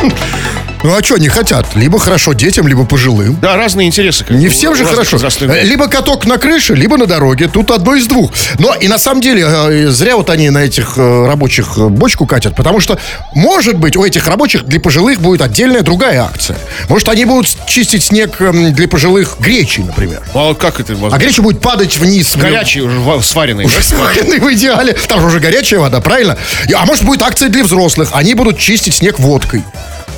Ну 0.82 0.94
а 0.96 1.02
что, 1.02 1.18
не 1.18 1.28
хотят? 1.28 1.66
Либо 1.74 1.98
хорошо 1.98 2.32
детям, 2.32 2.66
либо 2.66 2.86
пожилым. 2.86 3.38
Да, 3.40 3.56
разные 3.56 3.86
интересы. 3.86 4.24
Не 4.30 4.46
бы, 4.46 4.50
всем 4.50 4.72
у 4.72 4.74
же 4.74 4.86
хорошо. 4.86 5.16
возрастных 5.16 5.50
Э, 5.50 5.62
Либо 5.62 5.88
каток 5.88 6.24
на 6.24 6.38
крыше, 6.38 6.74
либо 6.74 6.96
на 6.96 7.04
дороге. 7.06 7.48
Тут 7.52 7.70
одно 7.70 7.94
из 7.96 8.06
двух. 8.06 8.30
Но 8.58 8.74
и 8.74 8.88
на 8.88 8.98
самом 8.98 9.20
деле 9.20 9.44
э, 9.46 9.88
зря 9.90 10.16
вот 10.16 10.30
они 10.30 10.48
на 10.48 10.58
этих 10.64 10.94
э, 10.96 11.26
рабочих 11.26 11.76
бочку 11.78 12.24
катят, 12.26 12.56
потому 12.56 12.80
что, 12.80 12.98
может 13.34 13.76
быть, 13.76 13.94
у 13.96 14.04
этих 14.04 14.26
рабочих 14.26 14.64
для 14.64 14.80
пожилых 14.80 15.20
будет 15.20 15.42
отдельная 15.42 15.82
другая 15.82 16.22
акция. 16.22 16.56
Может, 16.88 17.10
они 17.10 17.26
будут 17.26 17.48
чистить 17.66 18.02
снег 18.04 18.40
эм, 18.40 18.72
для 18.72 18.88
пожилых 18.88 19.36
гречей, 19.38 19.84
например. 19.84 20.22
А 20.34 20.54
как 20.54 20.80
это 20.80 20.94
А 20.94 20.96
возможно? 20.96 21.18
греча 21.18 21.42
будет 21.42 21.60
падать 21.60 21.98
вниз. 21.98 22.34
Горячий 22.36 22.80
уже 22.80 22.98
ва- 23.00 23.20
сваренный. 23.20 23.66
да? 23.66 23.82
Сваренный 23.82 24.38
в 24.40 24.50
идеале. 24.54 24.94
Там 24.94 25.20
же 25.20 25.26
уже 25.26 25.40
горячая 25.40 25.80
вода, 25.80 26.00
правильно? 26.00 26.38
А 26.74 26.86
может, 26.86 27.04
будет 27.04 27.20
акция 27.20 27.50
для 27.50 27.64
взрослых. 27.64 28.08
Они 28.12 28.32
будут 28.32 28.58
чистить 28.58 28.94
снег 28.94 29.18
водкой. 29.18 29.62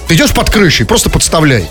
Ты 0.08 0.14
идешь 0.14 0.32
под 0.32 0.50
крышей, 0.50 0.86
просто 0.86 1.10
подставляй. 1.10 1.70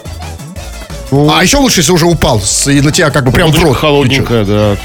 А 1.12 1.44
еще 1.44 1.58
лучше, 1.58 1.82
если 1.82 1.92
уже 1.92 2.06
упал, 2.06 2.42
и 2.68 2.82
на 2.82 2.92
тебя 2.92 3.10
как 3.10 3.26
бы 3.26 3.32
прям 3.32 3.52
в 3.52 3.62
рот. 3.62 3.76
Холодненькая, 3.78 4.46
да. 4.46 4.78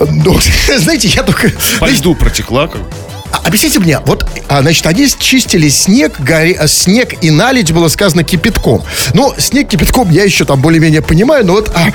Ну, 0.10 0.38
знаете, 0.78 1.08
я 1.08 1.22
только... 1.22 1.50
По 1.78 1.86
льду 1.86 2.14
протекла. 2.14 2.68
как 2.68 2.80
бы. 2.80 2.88
А, 3.32 3.40
объясните 3.44 3.78
мне, 3.78 3.98
вот, 4.00 4.26
а, 4.48 4.62
значит, 4.62 4.86
они 4.86 5.08
чистили 5.18 5.68
снег, 5.68 6.18
гори, 6.18 6.54
а, 6.54 6.66
снег 6.66 7.22
и 7.22 7.30
налить 7.30 7.72
было 7.72 7.88
сказано 7.88 8.24
кипятком. 8.24 8.82
Ну, 9.14 9.34
снег 9.38 9.68
кипятком 9.68 10.10
я 10.10 10.24
еще 10.24 10.44
там 10.44 10.60
более-менее 10.60 11.02
понимаю, 11.02 11.44
но 11.44 11.54
вот, 11.54 11.70
а, 11.74 11.88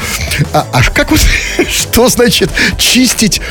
а, 0.54 0.68
а 0.72 0.84
как 0.92 1.12
вот, 1.12 1.20
что 1.70 2.10
значит 2.10 2.50
чистить 2.78 3.42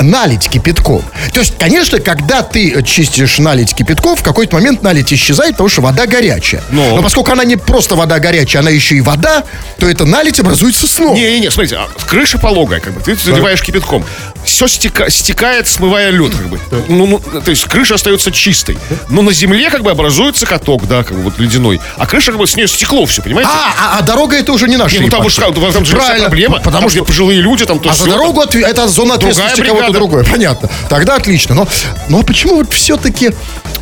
налить 0.00 0.48
кипятком? 0.48 1.02
То 1.32 1.40
есть, 1.40 1.54
конечно, 1.58 2.00
когда 2.00 2.42
ты 2.42 2.82
чистишь 2.82 3.38
налить 3.38 3.74
кипятком, 3.74 4.16
в 4.16 4.22
какой-то 4.22 4.56
момент 4.56 4.82
налить 4.82 5.12
исчезает, 5.12 5.52
потому 5.52 5.68
что 5.68 5.82
вода 5.82 6.06
горячая. 6.06 6.62
Но. 6.70 6.96
Но 6.96 7.02
поскольку 7.02 7.30
она 7.30 7.44
не 7.44 7.56
просто 7.56 7.94
вода 7.94 8.18
горячая, 8.18 8.62
она 8.62 8.70
еще 8.70 8.96
и 8.96 9.00
вода, 9.00 9.44
то 9.78 9.88
это 9.88 10.04
налить 10.04 10.40
образуется 10.40 10.86
снова. 10.86 11.14
Не-не-не, 11.14 11.50
смотрите, 11.50 11.76
а 11.76 11.88
крыша 12.06 12.38
пологая, 12.38 12.80
как 12.80 12.92
бы, 12.94 13.00
ты 13.00 13.14
заливаешь 13.14 13.62
кипятком. 13.62 14.04
Все 14.44 14.66
стекает, 14.66 15.68
смывая 15.68 16.10
лед, 16.10 16.34
как 16.34 16.48
бы. 16.48 16.58
Ну, 16.88 17.06
ну, 17.06 17.19
то 17.44 17.50
есть 17.50 17.64
крыша 17.64 17.94
остается 17.94 18.30
чистой. 18.32 18.78
Но 19.08 19.22
на 19.22 19.32
земле, 19.32 19.70
как 19.70 19.82
бы, 19.82 19.90
образуется 19.90 20.46
каток, 20.46 20.86
да, 20.86 21.04
как 21.04 21.16
бы, 21.16 21.24
вот 21.24 21.38
ледяной. 21.38 21.80
А 21.96 22.06
крыша, 22.06 22.32
как 22.32 22.40
бы, 22.40 22.46
с 22.46 22.56
нее 22.56 22.68
стекло 22.68 23.06
все, 23.06 23.22
понимаете? 23.22 23.50
А, 23.52 23.96
а, 23.96 23.98
а 23.98 24.02
дорога 24.02 24.36
это 24.36 24.52
уже 24.52 24.68
не 24.68 24.76
наша. 24.76 24.96
Не, 24.96 25.02
ну 25.04 25.08
там, 25.08 25.20
ипотека. 25.22 25.52
там, 25.52 25.72
там 25.72 25.84
же 25.84 25.96
Правильно, 25.96 26.26
проблема. 26.26 26.56
Потому 26.58 26.80
Там 26.82 26.90
что 26.90 27.04
пожилые 27.04 27.40
люди, 27.40 27.64
там 27.66 27.78
то 27.78 27.90
А 27.90 27.94
за 27.94 28.06
дорогу 28.06 28.40
отве- 28.42 28.64
это 28.64 28.88
зона 28.88 29.14
ответственности 29.14 29.60
кого-то 29.62 29.92
другое. 29.92 30.24
Понятно. 30.24 30.68
Тогда 30.88 31.16
отлично. 31.16 31.54
Но, 31.54 31.68
но 32.08 32.22
почему 32.22 32.56
вот 32.56 32.72
все-таки... 32.72 33.30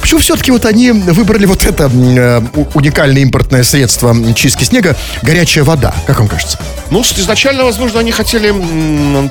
Почему 0.01 0.20
все-таки 0.20 0.51
вот 0.53 0.64
они 0.64 0.92
выбрали 0.92 1.44
вот 1.44 1.64
это 1.64 1.85
м, 1.85 2.16
э, 2.16 2.40
уникальное 2.74 3.20
импортное 3.22 3.64
средство 3.64 4.11
м, 4.11 4.33
чистки 4.35 4.64
снега 4.64 4.96
горячая 5.22 5.64
вода? 5.64 5.92
Как 6.07 6.18
вам 6.20 6.29
кажется? 6.29 6.59
Ну, 6.90 7.03
изначально, 7.03 7.64
возможно, 7.64 8.01
они 8.01 8.12
хотели 8.12 8.51
м, 8.51 9.29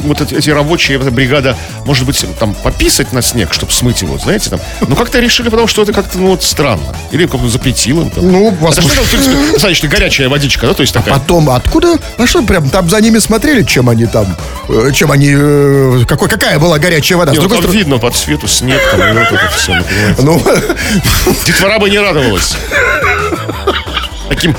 вот 0.00 0.20
эти, 0.20 0.34
эти 0.34 0.50
рабочие, 0.50 0.98
эта 0.98 1.10
бригада, 1.10 1.56
может 1.84 2.06
быть, 2.06 2.24
там 2.38 2.54
пописать 2.54 3.12
на 3.12 3.20
снег, 3.22 3.45
чтобы 3.52 3.72
смыть 3.72 4.02
его, 4.02 4.18
знаете, 4.18 4.50
там. 4.50 4.60
Но 4.86 4.96
как-то 4.96 5.18
решили, 5.20 5.48
потому 5.48 5.66
что 5.66 5.82
это 5.82 5.92
как-то, 5.92 6.18
ну, 6.18 6.28
вот 6.28 6.42
странно. 6.42 6.94
Или 7.10 7.26
как-то 7.26 7.48
запретил 7.48 8.02
им. 8.02 8.10
Там. 8.10 8.30
Ну, 8.30 8.48
Это 8.48 8.64
возможно. 8.64 8.92
что, 8.92 9.02
в 9.02 9.10
принципе, 9.10 9.36
достаточно 9.52 9.88
горячая 9.88 10.28
водичка, 10.28 10.66
да, 10.66 10.74
то 10.74 10.82
есть 10.82 10.92
такая. 10.92 11.14
Потом 11.14 11.50
откуда? 11.50 11.98
А 12.18 12.26
что 12.26 12.42
прям 12.42 12.68
там 12.70 12.88
за 12.88 13.00
ними 13.00 13.18
смотрели, 13.18 13.62
чем 13.62 13.88
они 13.88 14.06
там, 14.06 14.36
э, 14.68 14.90
чем 14.92 15.10
они, 15.12 15.34
э, 15.36 16.04
какой, 16.08 16.28
какая 16.28 16.58
была 16.58 16.78
горячая 16.78 17.18
вода? 17.18 17.32
Не, 17.32 17.38
С 17.38 17.42
ну, 17.42 17.48
там 17.48 17.58
стороны, 17.58 17.76
видно 17.76 17.98
по 17.98 18.10
цвету 18.10 18.46
снег, 18.48 18.80
там, 18.90 19.00
и 19.00 19.12
вот 19.12 19.32
это 19.32 19.48
все, 19.56 19.82
ну, 20.22 20.42
Детвора 21.46 21.78
бы 21.78 21.90
не 21.90 21.98
радовалась. 21.98 22.56
Таким, 24.28 24.54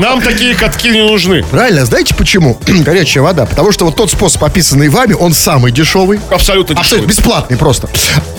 нам 0.00 0.20
такие 0.20 0.54
катки 0.54 0.90
не 0.90 1.02
нужны. 1.02 1.42
правильно, 1.44 1.84
знаете 1.84 2.14
почему? 2.14 2.58
горячая 2.66 3.22
вода. 3.22 3.46
Потому 3.46 3.72
что 3.72 3.84
вот 3.86 3.96
тот 3.96 4.10
способ, 4.10 4.42
описанный 4.44 4.88
вами, 4.88 5.14
он 5.14 5.32
самый 5.34 5.72
дешевый. 5.72 6.20
Абсолютно 6.30 6.74
Абсолютно 6.78 6.82
дешевый. 6.82 7.06
бесплатный 7.08 7.56
просто. 7.56 7.88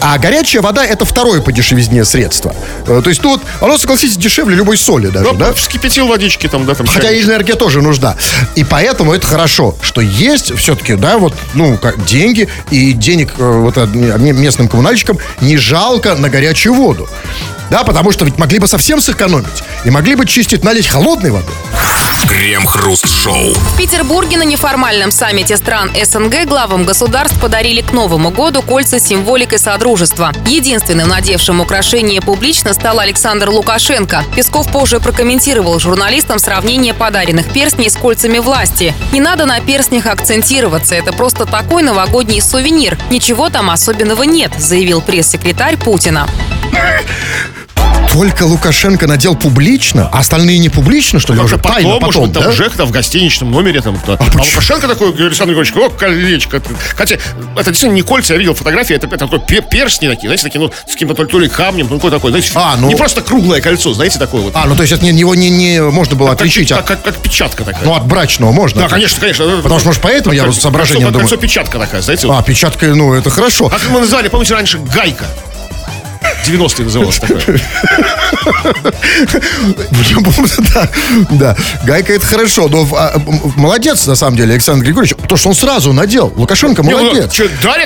А 0.01 0.17
горячая 0.17 0.61
вода 0.61 0.85
это 0.85 1.05
второе 1.05 1.41
по 1.41 1.51
дешевизне 1.51 2.05
средство. 2.05 2.55
Э, 2.87 3.01
То 3.03 3.09
есть, 3.09 3.23
ну 3.23 3.31
вот, 3.31 3.41
оно, 3.61 3.77
согласитесь, 3.77 4.17
дешевле 4.17 4.55
любой 4.55 4.77
соли 4.77 5.07
даже, 5.07 5.25
Ну, 5.31 5.33
да? 5.33 5.53
вскипятил 5.53 6.07
водички 6.07 6.47
там, 6.47 6.65
да, 6.65 6.75
там. 6.75 6.85
Хотя 6.87 6.99
и 7.09 7.13
чайничек. 7.13 7.29
энергия 7.29 7.55
тоже 7.55 7.81
нужна. 7.81 8.15
И 8.55 8.63
поэтому 8.63 9.13
это 9.13 9.25
хорошо, 9.25 9.75
что 9.81 10.01
есть 10.01 10.55
все-таки, 10.57 10.95
да, 10.95 11.17
вот, 11.17 11.33
ну, 11.55 11.77
как 11.77 12.05
деньги, 12.05 12.47
и 12.69 12.93
денег 12.93 13.33
э, 13.37 13.43
вот 13.43 13.77
э, 13.77 13.85
местным 13.87 14.67
коммунальщикам 14.67 15.17
не 15.41 15.57
жалко 15.57 16.15
на 16.15 16.29
горячую 16.29 16.75
воду. 16.75 17.07
Да, 17.69 17.83
потому 17.83 18.11
что 18.11 18.25
ведь 18.25 18.37
могли 18.37 18.59
бы 18.59 18.67
совсем 18.67 19.01
сэкономить. 19.01 19.63
И 19.85 19.89
могли 19.89 20.15
бы 20.15 20.25
чистить, 20.25 20.63
налить 20.63 20.87
холодной 20.87 21.31
воды. 21.31 21.51
Крем-хруст-шоу. 22.27 23.53
В 23.53 23.77
Петербурге 23.77 24.37
на 24.37 24.43
неформальном 24.43 25.11
саммите 25.11 25.57
стран 25.57 25.91
СНГ 25.95 26.45
главам 26.47 26.83
государств 26.83 27.39
подарили 27.39 27.81
к 27.81 27.91
Новому 27.91 28.31
году 28.31 28.61
кольца 28.61 28.99
с 28.99 29.07
символикой 29.07 29.59
Содружества. 29.59 30.33
Единственным 30.45 31.07
надевшим 31.07 31.61
украшение 31.61 32.21
публично 32.21 32.73
стал 32.73 32.99
Александр 32.99 33.49
Лукашенко. 33.49 34.23
Песков 34.35 34.71
позже 34.71 34.99
прокомментировал 34.99 35.79
журналистам 35.79 36.39
сравнение 36.39 36.93
подаренных 36.93 37.51
перстней 37.53 37.89
с 37.89 37.95
кольцами 37.95 38.39
власти. 38.39 38.93
Не 39.11 39.21
надо 39.21 39.45
на 39.45 39.59
перстнях 39.59 40.07
акцентироваться, 40.07 40.95
это 40.95 41.13
просто 41.13 41.45
такой 41.45 41.83
новогодний 41.83 42.41
сувенир. 42.41 42.97
Ничего 43.11 43.49
там 43.49 43.69
особенного 43.69 44.23
нет, 44.23 44.51
заявил 44.57 45.01
пресс-секретарь 45.01 45.77
Путина. 45.77 46.27
Только 48.15 48.43
Лукашенко 48.43 49.07
надел 49.07 49.35
публично, 49.35 50.09
а 50.09 50.19
остальные 50.19 50.59
не 50.59 50.69
публично, 50.69 51.19
что 51.19 51.33
ли, 51.33 51.41
уже 51.41 51.55
Как-то 51.57 51.73
тайно 51.73 51.89
потом, 51.95 52.07
потом, 52.07 52.21
может, 52.21 52.33
там 52.35 52.43
да? 52.43 52.51
в 52.51 52.55
ЖЭК, 52.55 52.71
там 52.77 52.87
в 52.87 52.91
гостиничном 52.91 53.51
номере, 53.51 53.81
там, 53.81 53.99
да. 54.07 54.13
а, 54.13 54.17
почему? 54.17 54.43
Лукашенко 54.45 54.87
такой, 54.87 55.09
Александр 55.09 55.53
Григорьевич, 55.53 55.75
о, 55.75 55.89
колечко. 55.89 56.61
Хотя, 56.95 57.15
это 57.15 57.71
действительно 57.71 57.91
не 57.93 58.03
кольца, 58.03 58.31
я 58.33 58.39
видел 58.39 58.55
фотографии, 58.55 58.95
это, 58.95 59.07
это 59.07 59.17
такой 59.17 59.41
пе- 59.41 59.61
перстни 59.61 60.07
такие, 60.07 60.29
знаете, 60.29 60.43
такие, 60.43 60.61
ну, 60.61 60.71
с 60.87 60.93
каким-то 60.93 61.25
то 61.25 61.39
ли, 61.39 61.49
камнем, 61.49 61.87
ну, 61.89 61.97
какой 61.97 62.11
такой, 62.11 62.31
знаете, 62.31 62.51
А, 62.55 62.77
ну- 62.77 62.87
не 62.87 62.95
просто 62.95 63.19
круглое 63.19 63.59
кольцо, 63.59 63.93
знаете, 63.93 64.17
такое 64.17 64.43
вот. 64.43 64.53
А, 64.55 64.65
ну 64.65 64.77
то 64.77 64.83
есть 64.83 64.93
это 64.93 65.05
его 65.05 65.35
не, 65.35 65.49
не 65.49 65.81
можно 65.81 66.15
было 66.15 66.29
как, 66.29 66.39
отличить 66.39 66.69
как, 66.69 66.79
от... 66.79 66.85
как, 66.87 67.03
как 67.03 67.15
печатка 67.17 67.65
такая. 67.65 67.83
Ну, 67.83 67.95
от 67.95 68.05
брачного 68.07 68.53
можно. 68.53 68.83
да, 68.83 68.87
конечно, 68.87 69.19
конечно. 69.19 69.45
Потому 69.57 69.79
что, 69.79 69.87
может, 69.89 70.01
поэтому 70.01 70.33
я 70.33 70.45
вот 70.45 70.55
с 70.55 70.61
соображением 70.61 71.07
кольцо, 71.07 71.19
думаю. 71.19 71.29
Кольцо 71.29 71.41
печатка 71.41 71.79
такая, 71.79 72.01
знаете. 72.01 72.29
А, 72.31 72.41
печатка, 72.41 72.85
ну, 72.95 73.13
это 73.13 73.29
хорошо. 73.29 73.67
Как 73.67 73.81
мы 73.89 73.99
называли, 73.99 74.29
помните, 74.29 74.53
раньше 74.53 74.77
гайка. 74.77 75.25
90-е 76.47 76.85
называлось 76.85 77.19
такое. 77.19 77.59
Я 78.65 80.15
помню, 80.17 80.49
да, 80.73 80.89
да. 81.31 81.57
Гайка 81.85 82.13
это 82.13 82.25
хорошо, 82.25 82.67
но 82.67 82.87
а, 82.95 83.13
молодец, 83.55 84.05
на 84.07 84.15
самом 84.15 84.37
деле, 84.37 84.53
Александр 84.53 84.85
Григорьевич, 84.85 85.15
потому 85.15 85.37
что 85.37 85.49
он 85.49 85.55
сразу 85.55 85.93
надел. 85.93 86.33
Лукашенко 86.35 86.83
ну, 86.83 86.91
молодец. 86.91 87.35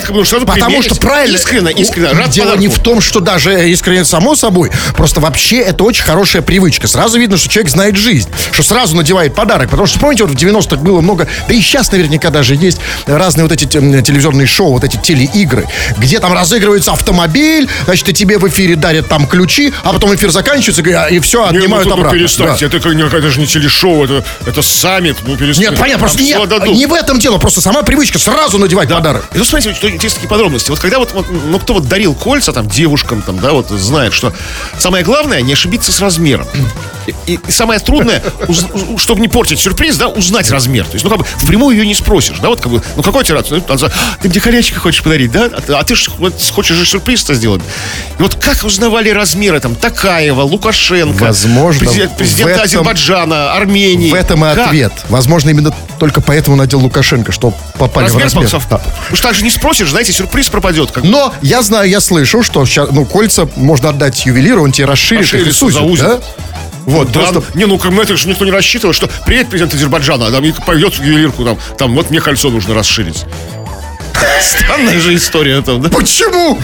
как 0.02 0.12
бы, 0.12 0.20
ну, 0.20 0.26
сразу 0.26 0.46
Потому 0.46 0.82
что 0.82 0.96
правильно. 0.96 1.36
Искренне, 1.36 1.72
искренне, 1.72 2.12
рад 2.12 2.30
Дело 2.30 2.56
не 2.56 2.68
в 2.68 2.80
том, 2.80 3.02
что 3.02 3.20
даже 3.20 3.70
искренне 3.70 4.06
само 4.06 4.36
собой. 4.36 4.72
Просто 4.96 5.20
вообще 5.20 5.58
это 5.58 5.84
очень 5.84 6.04
хорошая 6.04 6.42
привычка. 6.42 6.88
Сразу 6.88 7.20
видно, 7.20 7.38
что 7.38 7.50
человек 7.50 7.72
знает 7.72 7.96
жизнь. 7.96 8.30
Что 8.52 8.64
сразу 8.64 8.96
надевает 8.96 9.36
подарок. 9.36 9.70
Потому 9.70 9.88
что, 9.88 10.00
помните, 10.00 10.24
вот 10.24 10.34
в 10.34 10.36
90-х 10.36 10.78
было 10.78 11.02
много, 11.02 11.28
да 11.48 11.54
и 11.54 11.62
сейчас 11.62 11.92
наверняка 11.92 12.30
даже 12.30 12.56
есть 12.56 12.80
разные 13.06 13.44
вот 13.44 13.52
эти 13.52 13.78
м, 13.78 14.04
телевизионные 14.04 14.48
шоу, 14.48 14.74
вот 14.74 14.84
эти 14.84 14.98
телеигры, 14.98 15.68
где 15.98 16.20
там 16.20 16.34
разыгрывается 16.34 16.92
автомобиль, 16.92 17.68
значит, 17.86 18.10
и 18.10 18.14
тебе 18.14 18.38
в 18.38 18.48
эфире 18.48 18.76
дарят 18.76 19.08
там 19.08 19.28
ключи, 19.28 19.74
а 19.84 19.94
потом 19.94 20.14
эфир 20.16 20.32
заканчивается, 20.32 20.69
и- 20.78 21.16
и 21.16 21.20
все, 21.20 21.46
Не, 21.48 21.52
ну, 21.52 21.58
отнимают 21.60 21.84
тут, 21.86 21.94
ну, 21.96 22.00
обратно. 22.02 22.18
перестаньте, 22.20 22.68
Да. 22.68 22.78
это, 22.78 22.90
это 23.18 23.30
же 23.32 23.40
не 23.40 23.48
телешоу, 23.48 24.04
это, 24.06 24.24
это 24.46 24.62
саммит, 24.62 25.18
ну 25.26 25.36
перестаньте. 25.38 25.72
Нет, 25.72 25.80
понятно, 25.80 26.00
просто 26.08 26.46
дадут. 26.48 26.76
не 26.76 26.86
в 26.86 26.94
этом 26.94 27.20
дело, 27.20 27.38
просто 27.38 27.62
сама 27.62 27.84
привычка 27.84 28.20
сразу 28.20 28.58
надевать 28.58 28.90
подарок. 28.90 29.26
И 29.34 29.38
ну, 29.38 29.46
смотрите, 29.46 29.74
что 29.76 29.88
есть 29.88 30.16
такие 30.16 30.30
подробности. 30.30 30.70
Вот 30.70 30.80
когда 30.80 31.00
вот, 31.00 31.12
вот, 31.14 31.26
ну, 31.30 31.60
кто 31.60 31.74
вот 31.76 31.88
дарил 31.88 32.14
кольца 32.16 32.54
там 32.54 32.68
девушкам, 32.68 33.22
там, 33.22 33.40
да, 33.40 33.54
вот 33.54 33.70
знает, 33.70 34.14
что 34.14 34.34
самое 34.78 35.04
главное 35.04 35.42
не 35.42 35.54
ошибиться 35.54 35.92
с 35.92 36.00
размером. 36.00 36.48
И, 37.28 37.40
самое 37.50 37.80
трудное, 37.80 38.22
уз- 38.48 38.66
чтобы 38.98 39.22
не 39.22 39.28
портить 39.28 39.60
сюрприз, 39.60 39.98
да, 39.98 40.08
узнать 40.08 40.50
размер. 40.52 40.86
То 40.86 40.94
есть, 40.94 41.04
ну, 41.04 41.10
как 41.10 41.20
бы, 41.20 41.26
впрямую 41.26 41.76
ее 41.78 41.86
не 41.86 41.96
спросишь, 41.96 42.38
да, 42.40 42.50
вот 42.50 42.62
как 42.62 42.72
бы, 42.72 42.82
ну, 42.96 43.04
какой 43.04 43.24
тебе 43.24 43.36
раз? 43.36 43.50
Ну, 43.50 43.64
она, 43.68 43.90
ты 44.22 44.30
мне 44.30 44.40
колечко 44.40 44.80
хочешь 44.80 45.02
подарить, 45.04 45.32
да? 45.32 45.46
А, 45.46 45.62
ты- 45.62 45.74
а 45.74 45.84
ты 45.84 45.96
ж 45.96 46.10
вот 46.18 46.34
хочешь 46.52 46.76
же 46.76 46.86
сюрприз-то 46.86 47.34
сделать. 47.34 47.62
И 48.18 48.22
вот 48.22 48.36
как 48.36 48.64
узнавали 48.64 49.10
размеры, 49.10 49.60
там, 49.60 49.76
Такаева, 49.76 50.42
Лукашенко, 50.42 51.24
Возможно, 51.26 51.80
президент, 51.86 52.18
президент 52.18 52.50
в 52.50 52.54
этом- 52.54 52.64
Азербайджана, 52.66 53.54
Армении. 53.54 54.10
В 54.12 54.14
этом 54.14 54.46
и 54.46 54.56
Как? 54.56 54.68
ответ. 54.68 54.92
Возможно, 55.10 55.50
именно 55.50 55.74
только 56.00 56.22
поэтому 56.22 56.56
надел 56.56 56.80
Лукашенко, 56.80 57.32
что 57.32 57.54
попали 57.78 58.06
Размер, 58.06 58.22
в 58.22 58.24
размер. 58.26 58.50
совпал. 58.50 58.82
Да. 59.10 59.16
Что 59.16 59.28
так 59.28 59.36
же 59.36 59.44
не 59.44 59.52
спросишь, 59.52 59.90
знаете, 59.90 60.12
сюрприз 60.14 60.48
пропадет. 60.50 60.92
Как 60.92 61.04
Но 61.04 61.34
я 61.42 61.62
знаю, 61.62 61.90
я 61.90 62.00
слышу, 62.00 62.44
что 62.44 62.66
сейчас, 62.66 62.90
ну, 62.92 63.06
кольца 63.06 63.48
можно 63.56 63.90
отдать 63.90 64.26
ювелиру, 64.26 64.64
он 64.64 64.72
тебе 64.72 64.86
расширит 64.86 65.24
их 65.26 65.34
и 65.34 65.38
Расширит, 65.38 65.56
сузит, 65.56 65.80
заузит. 65.80 66.06
да? 66.06 66.20
Вот, 66.90 67.12
Да, 67.12 67.20
просто... 67.32 67.44
не, 67.58 67.66
ну 67.66 67.78
как 67.78 67.92
мы 67.92 68.04
это 68.04 68.18
же 68.18 68.28
никто 68.28 68.46
не 68.46 68.52
рассчитывал, 68.52 68.94
что 68.94 69.08
приедет 69.26 69.50
президент 69.50 69.74
Азербайджана, 69.74 70.28
а 70.28 70.32
там 70.32 70.44
в 71.00 71.04
ювелирку, 71.04 71.46
там, 71.46 71.58
там 71.78 71.94
вот 71.94 72.10
мне 72.10 72.20
кольцо 72.20 72.50
нужно 72.50 72.74
расширить. 72.74 73.26
Странная 74.42 75.00
же 75.00 75.16
история 75.16 75.62
там, 75.62 75.82
да? 75.82 75.90
Почему? 75.90 76.60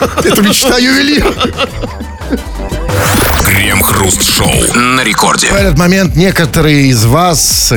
Это 0.00 0.40
мечта 0.40 0.78
ювелира. 0.78 1.32
Крем-хруст-шоу 3.44 4.52
на 4.74 5.02
рекорде. 5.02 5.48
В 5.48 5.54
этот 5.54 5.76
момент 5.78 6.16
некоторые 6.16 6.86
из 6.86 7.04
вас, 7.04 7.74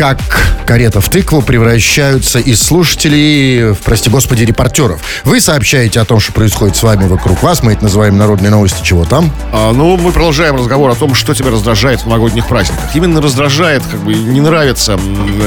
как 0.00 0.18
карета 0.64 1.02
в 1.02 1.10
тыкву, 1.10 1.42
превращаются 1.42 2.38
из 2.38 2.62
слушателей 2.62 3.72
в, 3.72 3.80
прости 3.80 4.08
господи, 4.08 4.44
репортеров. 4.44 4.98
Вы 5.24 5.42
сообщаете 5.42 6.00
о 6.00 6.06
том, 6.06 6.20
что 6.20 6.32
происходит 6.32 6.74
с 6.74 6.82
вами 6.82 7.06
вокруг 7.06 7.42
вас. 7.42 7.62
Мы 7.62 7.74
это 7.74 7.82
называем 7.82 8.16
народные 8.16 8.48
новости. 8.48 8.82
Чего 8.82 9.04
там? 9.04 9.30
А, 9.52 9.72
ну, 9.72 9.98
мы 9.98 10.10
продолжаем 10.12 10.56
разговор 10.56 10.90
о 10.90 10.94
том, 10.94 11.14
что 11.14 11.34
тебя 11.34 11.50
раздражает 11.50 12.00
в 12.00 12.06
новогодних 12.06 12.48
праздниках. 12.48 12.96
Именно 12.96 13.20
раздражает, 13.20 13.82
как 13.90 14.00
бы 14.00 14.14
не 14.14 14.40
нравится, 14.40 14.98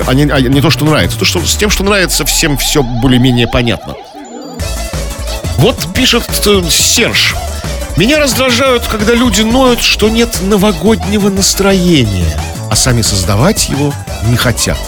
а 0.06 0.14
не, 0.14 0.32
а 0.32 0.40
не 0.40 0.62
то, 0.62 0.70
что 0.70 0.86
нравится. 0.86 1.18
То, 1.18 1.26
что 1.26 1.44
с 1.44 1.56
тем, 1.56 1.72
что 1.72 1.84
нравится, 1.84 2.24
всем 2.24 2.56
все 2.56 2.84
более-менее 2.84 3.48
понятно. 3.48 3.96
Вот 5.58 5.96
пишет 5.96 6.26
э, 6.46 6.62
Серж. 6.70 7.34
Меня 7.96 8.20
раздражают, 8.20 8.88
когда 8.88 9.14
люди 9.14 9.42
ноют, 9.42 9.82
что 9.82 10.10
нет 10.10 10.40
новогоднего 10.42 11.30
настроения, 11.30 12.36
а 12.72 12.76
сами 12.76 13.04
создавать 13.04 13.70
его 13.70 13.94
не 14.28 14.36
хотят. 14.36 14.80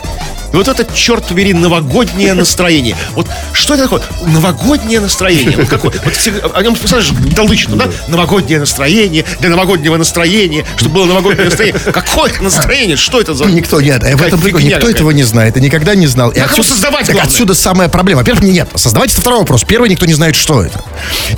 Вот 0.55 0.67
это, 0.67 0.85
черт 0.93 1.25
побери, 1.27 1.53
новогоднее 1.53 2.33
настроение. 2.45 2.95
Вот 3.13 3.27
что 3.53 3.73
это 3.73 3.83
такое? 3.83 4.01
Новогоднее 4.25 4.99
настроение. 4.99 5.57
Вот 5.57 5.69
какое? 5.69 5.93
Вот 6.03 6.55
о 6.55 6.61
нем, 6.61 6.75
представляешь, 6.75 7.11
Далычину, 7.35 7.75
да? 7.75 7.89
Новогоднее 8.07 8.59
настроение, 8.59 9.25
для 9.39 9.49
новогоднего 9.49 9.97
настроения, 9.97 10.65
чтобы 10.77 10.95
было 10.95 11.05
новогоднее 11.05 11.45
настроение. 11.45 11.79
Какое 11.79 12.31
настроение? 12.41 12.95
Что 12.97 13.19
это 13.21 13.33
за... 13.33 13.45
Никто 13.45 13.81
нет, 13.81 14.01
в 14.03 14.21
этом 14.21 14.39
прикол. 14.39 14.61
Никто 14.61 14.89
этого 14.89 15.11
не 15.11 15.23
знает 15.23 15.57
и 15.57 15.61
никогда 15.61 15.95
не 15.95 16.07
знал. 16.07 16.31
И 16.31 16.39
Как 16.39 16.51
его 16.53 16.63
создавать, 16.63 17.07
так 17.07 17.23
отсюда 17.23 17.53
самая 17.53 17.89
проблема. 17.89 18.19
Во-первых, 18.19 18.43
не- 18.43 18.51
нет, 18.51 18.69
создавать 18.75 19.11
это 19.11 19.21
второй 19.21 19.39
вопрос. 19.39 19.63
Первый, 19.63 19.89
никто 19.89 20.05
не 20.05 20.13
знает, 20.13 20.35
что 20.35 20.63
это. 20.63 20.83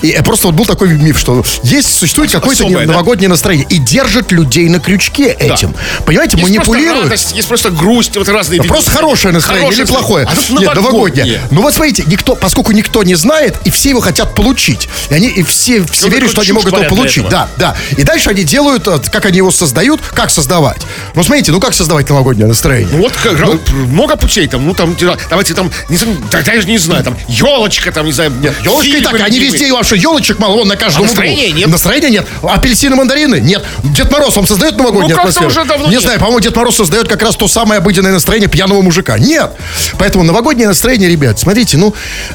И 0.02 0.10
э, 0.12 0.24
просто 0.24 0.48
вот 0.48 0.56
был 0.56 0.66
такой 0.66 0.90
миф, 0.90 1.18
что 1.18 1.44
есть, 1.64 1.94
существует 1.98 2.32
какое-то 2.32 2.66
особое, 2.66 2.86
да? 2.86 2.94
новогоднее 2.94 3.30
настроение. 3.30 3.66
И 3.70 3.78
держит 3.78 4.32
людей 4.32 4.70
на 4.70 4.80
крючке 4.80 5.32
этим. 5.32 5.74
Понимаете, 6.06 6.38
Есть 6.38 6.48
просто 6.48 6.70
манипулируют. 6.70 7.04
радость, 7.06 7.36
есть 7.36 7.48
просто 7.48 7.70
грусть, 7.72 8.18
вот 8.18 8.28
разные 8.30 8.58
виды. 8.60 8.68
Просто 8.70 8.92
хорошее 9.08 9.34
настроение 9.34 9.66
Хорошее 9.72 9.86
или 9.86 9.92
плохое? 9.94 10.26
А 10.26 10.36
тут 10.36 10.60
Нет, 10.60 10.76
новогоднее. 10.76 11.42
Ну 11.52 11.62
вот 11.62 11.74
смотрите, 11.74 12.04
никто, 12.08 12.36
поскольку 12.36 12.72
никто 12.74 13.04
не 13.04 13.16
знает, 13.16 13.56
и 13.64 13.70
все 13.70 13.90
его 13.90 14.02
хотят 14.02 14.36
получить. 14.36 14.90
И 15.10 15.14
они 15.14 15.28
и 15.28 15.44
все, 15.44 15.84
все 15.86 16.08
Ну, 16.08 16.12
верят, 16.14 16.30
что 16.32 16.42
они 16.42 16.52
могут 16.52 16.74
его 16.74 16.84
получить. 16.84 17.28
Да, 17.30 17.48
да. 17.58 17.76
И 17.96 18.04
дальше 18.04 18.30
они 18.30 18.44
делают, 18.44 18.88
э, 18.88 19.00
как 19.12 19.26
они 19.26 19.38
его 19.38 19.52
создают, 19.52 20.02
как 20.14 20.30
создавать. 20.30 20.82
Ну 21.16 21.24
смотрите, 21.24 21.52
ну 21.52 21.60
как 21.60 21.74
создавать 21.74 22.10
новогоднее 22.10 22.48
настроение? 22.48 22.90
Ну 22.92 23.00
вот 23.04 23.14
как, 23.14 23.34
ра- 23.34 23.60
много 23.88 24.16
путей 24.18 24.48
там, 24.48 24.66
ну 24.66 24.74
там, 24.74 24.96
давайте 25.30 25.54
там, 25.54 25.72
не 25.90 25.98
да, 26.32 26.42
даже 26.42 26.68
не 26.68 26.78
знаю, 26.78 27.04
там, 27.04 27.18
елочка 27.28 27.92
там, 27.92 28.06
не 28.06 28.12
знаю, 28.12 28.32
нет, 28.32 28.54
Елочка 28.64 28.98
и 28.98 29.02
так, 29.02 29.20
они 29.22 29.40
везде 29.40 29.72
вообще 29.72 29.98
елочек 29.98 30.40
мало, 30.40 30.58
вон 30.58 30.68
на 30.68 30.76
каждом 30.76 31.04
А 31.04 31.06
углу. 31.06 31.14
настроения 31.14 31.52
нет? 31.52 31.68
Настроения 31.70 32.10
нет. 32.10 32.28
Апельсины, 32.44 32.96
мандарины? 32.96 33.40
Нет. 33.40 33.64
Дед 33.84 34.12
Мороз 34.12 34.36
вам 34.36 34.46
создает 34.48 34.78
новогоднюю 34.78 35.16
Ну, 35.16 35.20
атмосферу? 35.22 35.52
не 35.90 36.00
знаю, 36.00 36.20
по-моему, 36.20 36.40
Дед 36.40 36.56
Мороз 36.56 36.76
создает 36.76 37.08
как 37.08 37.22
раз 37.22 37.36
то 37.36 37.48
самое 37.48 37.80
обыденное 37.80 38.12
настроение 38.12 38.50
пьяного 38.50 38.82
мужика. 38.82 38.97
Нет. 39.18 39.52
Поэтому 39.98 40.24
новогоднее 40.24 40.68
настроение, 40.68 41.10
ребят, 41.10 41.40
смотрите, 41.40 41.78
ну, 41.78 41.94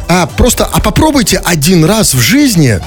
а, 0.08 0.26
просто, 0.26 0.64
а 0.64 0.80
попробуйте 0.80 1.38
один 1.44 1.84
раз 1.84 2.14
в 2.14 2.20
жизни 2.20 2.80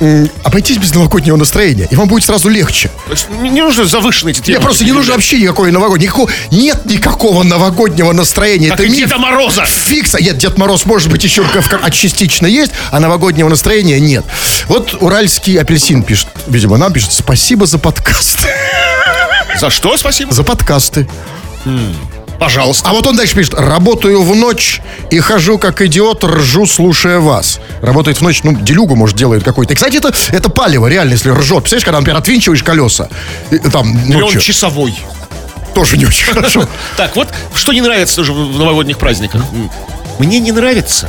м, 0.00 0.28
обойтись 0.42 0.78
без 0.78 0.92
новогоднего 0.94 1.36
настроения, 1.36 1.86
и 1.90 1.94
вам 1.96 2.08
будет 2.08 2.24
сразу 2.24 2.48
легче. 2.48 2.90
Есть 3.08 3.28
не 3.30 3.60
нужно 3.60 3.84
завышенные 3.84 4.32
эти 4.32 4.38
Мне 4.40 4.46
требования. 4.46 4.64
просто 4.66 4.84
не 4.84 4.92
нужно 4.92 5.12
вообще 5.14 5.38
никакой 5.40 5.70
новогоднего. 5.70 6.02
Никакого, 6.08 6.30
нет 6.50 6.84
никакого 6.86 7.42
новогоднего 7.44 8.10
настроения. 8.12 8.70
Как 8.70 8.80
Это 8.80 8.88
миф. 8.88 8.96
Деда 9.08 9.18
Мороза. 9.18 9.64
Фикса. 9.64 10.20
Нет, 10.20 10.38
Дед 10.38 10.58
Мороз, 10.58 10.86
может 10.86 11.08
быть, 11.10 11.22
еще 11.22 11.44
а 11.82 11.90
частично 11.90 12.46
есть, 12.46 12.72
а 12.90 12.98
новогоднего 12.98 13.48
настроения 13.48 14.00
нет. 14.00 14.24
Вот 14.66 14.96
уральский 15.00 15.56
апельсин 15.60 16.02
пишет, 16.02 16.26
видимо, 16.48 16.78
нам 16.78 16.92
пишет, 16.92 17.12
спасибо 17.12 17.66
за 17.66 17.78
подкаст. 17.78 18.40
За 19.60 19.70
что 19.70 19.96
спасибо? 19.96 20.32
За 20.32 20.42
подкасты. 20.42 21.06
Пожалуйста. 22.42 22.90
А 22.90 22.92
вот 22.92 23.06
он 23.06 23.16
дальше 23.16 23.36
пишет, 23.36 23.54
работаю 23.54 24.20
в 24.22 24.34
ночь 24.34 24.80
и 25.12 25.20
хожу 25.20 25.58
как 25.58 25.80
идиот, 25.80 26.24
ржу, 26.24 26.66
слушая 26.66 27.20
вас. 27.20 27.60
Работает 27.82 28.18
в 28.18 28.22
ночь, 28.22 28.42
ну, 28.42 28.52
делюгу, 28.56 28.96
может, 28.96 29.16
делает 29.16 29.44
какой-то. 29.44 29.74
И, 29.74 29.76
кстати, 29.76 29.98
это, 29.98 30.12
это 30.32 30.50
палево, 30.50 30.88
реально, 30.88 31.12
если 31.12 31.30
ржет. 31.30 31.60
Представляешь, 31.60 31.84
когда, 31.84 32.00
например, 32.00 32.18
отвинчиваешь 32.18 32.64
колеса, 32.64 33.08
и, 33.52 33.58
там, 33.58 33.96
Или 34.08 34.20
он 34.20 34.38
часовой. 34.40 34.98
тоже 35.72 35.96
не 35.96 36.04
очень 36.04 36.26
хорошо. 36.26 36.68
Так, 36.96 37.14
вот 37.14 37.28
что 37.54 37.72
не 37.72 37.80
нравится 37.80 38.16
тоже 38.16 38.32
в 38.32 38.58
новогодних 38.58 38.98
праздниках. 38.98 39.42
Мне 40.18 40.40
не 40.40 40.50
нравится, 40.50 41.08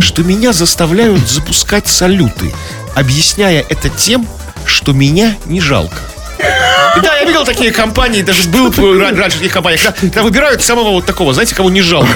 что 0.00 0.22
меня 0.22 0.52
заставляют 0.52 1.26
запускать 1.26 1.88
салюты, 1.88 2.52
объясняя 2.94 3.64
это 3.70 3.88
тем, 3.88 4.28
что 4.66 4.92
меня 4.92 5.34
не 5.46 5.62
жалко. 5.62 5.96
Да, 7.02 7.14
я 7.16 7.24
видел 7.24 7.44
такие 7.44 7.70
компании, 7.72 8.22
даже 8.22 8.48
был 8.48 8.70
раньше 8.98 9.38
таких 9.38 9.52
компаний, 9.52 9.78
когда, 9.78 10.22
выбирают 10.22 10.62
самого 10.62 10.90
вот 10.90 11.04
такого, 11.06 11.32
знаете, 11.32 11.54
кого 11.54 11.70
не 11.70 11.82
жалко. 11.82 12.08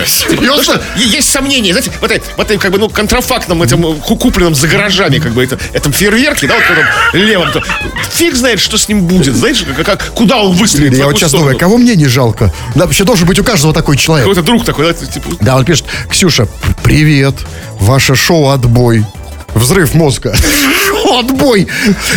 Есть 0.96 1.30
сомнения, 1.30 1.72
знаете, 1.72 1.90
в 2.00 2.04
этой, 2.04 2.22
в 2.36 2.40
этой 2.40 2.58
как 2.58 2.70
бы, 2.72 2.78
ну, 2.78 2.88
контрафактном, 2.88 3.62
этим 3.62 3.84
э, 3.86 3.94
ку- 3.96 4.16
купленном 4.16 4.54
за 4.54 4.68
гаражами, 4.68 5.18
как 5.18 5.32
бы, 5.32 5.42
это, 5.42 5.58
этом 5.72 5.92
фейерверке, 5.92 6.46
да, 6.46 6.54
вот 6.54 6.64
в 6.64 6.70
этом 6.70 7.26
левом, 7.26 7.48
фиг 8.12 8.34
знает, 8.34 8.60
что 8.60 8.78
с 8.78 8.88
ним 8.88 9.02
будет, 9.06 9.34
знаешь, 9.34 9.64
как, 9.84 10.12
куда 10.14 10.38
он 10.38 10.52
выстрелит. 10.54 10.96
Я 10.96 11.06
вот 11.06 11.18
сейчас 11.18 11.32
думаю, 11.32 11.56
кого 11.58 11.76
мне 11.78 11.96
не 11.96 12.06
жалко? 12.06 12.52
Да, 12.74 12.84
вообще 12.86 13.04
должен 13.04 13.26
быть 13.26 13.38
у 13.38 13.44
каждого 13.44 13.72
такой 13.74 13.96
человек. 13.96 14.26
Какой-то 14.26 14.42
друг 14.42 14.64
такой, 14.64 14.86
да, 14.86 14.92
типа, 14.94 15.28
Да, 15.40 15.56
он 15.56 15.64
пишет, 15.64 15.86
Ксюша, 16.10 16.46
привет, 16.82 17.34
ваше 17.78 18.14
шоу 18.14 18.48
«Отбой». 18.50 19.04
Взрыв 19.54 19.94
мозга. 19.94 20.36
«Отбой». 21.16 21.62
И, 21.62 21.66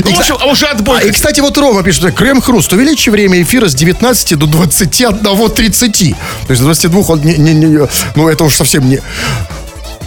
Ну, 0.03 0.11
в 0.15 0.19
общем, 0.19 0.37
а 0.39 0.45
уже 0.47 0.65
отбой. 0.67 0.99
а, 1.01 1.03
и, 1.03 1.11
кстати, 1.11 1.39
вот 1.39 1.57
Рома 1.57 1.83
пишет, 1.83 2.13
Крем-хруст, 2.15 2.73
увеличи 2.73 3.09
время 3.09 3.41
эфира 3.41 3.67
с 3.69 3.75
19 3.75 4.35
до 4.37 4.45
21.30. 4.47 6.15
То 6.47 6.51
есть 6.51 6.61
до 6.61 6.65
22 6.65 7.01
он 7.07 7.21
не, 7.21 7.37
не- 7.37 7.53
не- 7.53 7.87
ну 8.15 8.27
это 8.29 8.43
уж 8.43 8.55
совсем 8.55 8.87
не... 8.89 8.99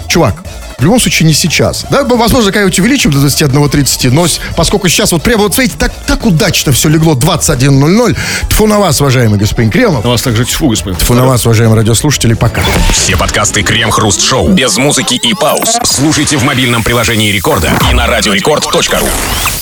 Чувак, 0.09 0.35
в 0.79 0.83
любом 0.83 1.01
случае 1.01 1.27
не 1.27 1.35
сейчас. 1.35 1.87
Да, 1.91 2.05
возможно, 2.05 2.53
когда-нибудь 2.53 2.79
увеличим 2.79 3.11
до 3.11 3.19
21.30, 3.19 4.11
но 4.11 4.27
поскольку 4.57 4.89
сейчас 4.89 5.13
вот 5.13 5.23
прямо, 5.23 5.45
вот 5.45 5.55
смотрите, 5.55 5.77
так, 5.79 5.93
так 6.07 6.25
удачно 6.27 6.73
все 6.73 6.89
легло 6.89 7.15
21.00. 7.15 8.17
Тфу 8.49 8.67
на 8.67 8.79
вас, 8.79 9.01
уважаемый 9.01 9.39
господин 9.39 9.71
Кремов. 9.71 10.05
На 10.05 10.11
вас 10.11 10.23
также 10.23 10.45
тьфу, 10.45 10.69
господин. 10.69 10.99
Тфу 10.99 11.15
на 11.15 11.25
вас, 11.25 11.45
уважаемые 11.47 11.77
радиослушатели, 11.77 12.35
пока. 12.35 12.63
Все 12.93 13.17
подкасты 13.17 13.63
Крем-Хруст-Шоу 13.63 14.49
без 14.51 14.77
музыки 14.77 15.15
и 15.15 15.35
пауз. 15.35 15.79
Слушайте 15.85 16.37
в 16.37 16.45
мобильном 16.45 16.83
приложении 16.83 17.31
Рекорда 17.33 17.71
и 17.91 17.95
на 17.95 18.07
радиорекорд.ру. 18.07 19.55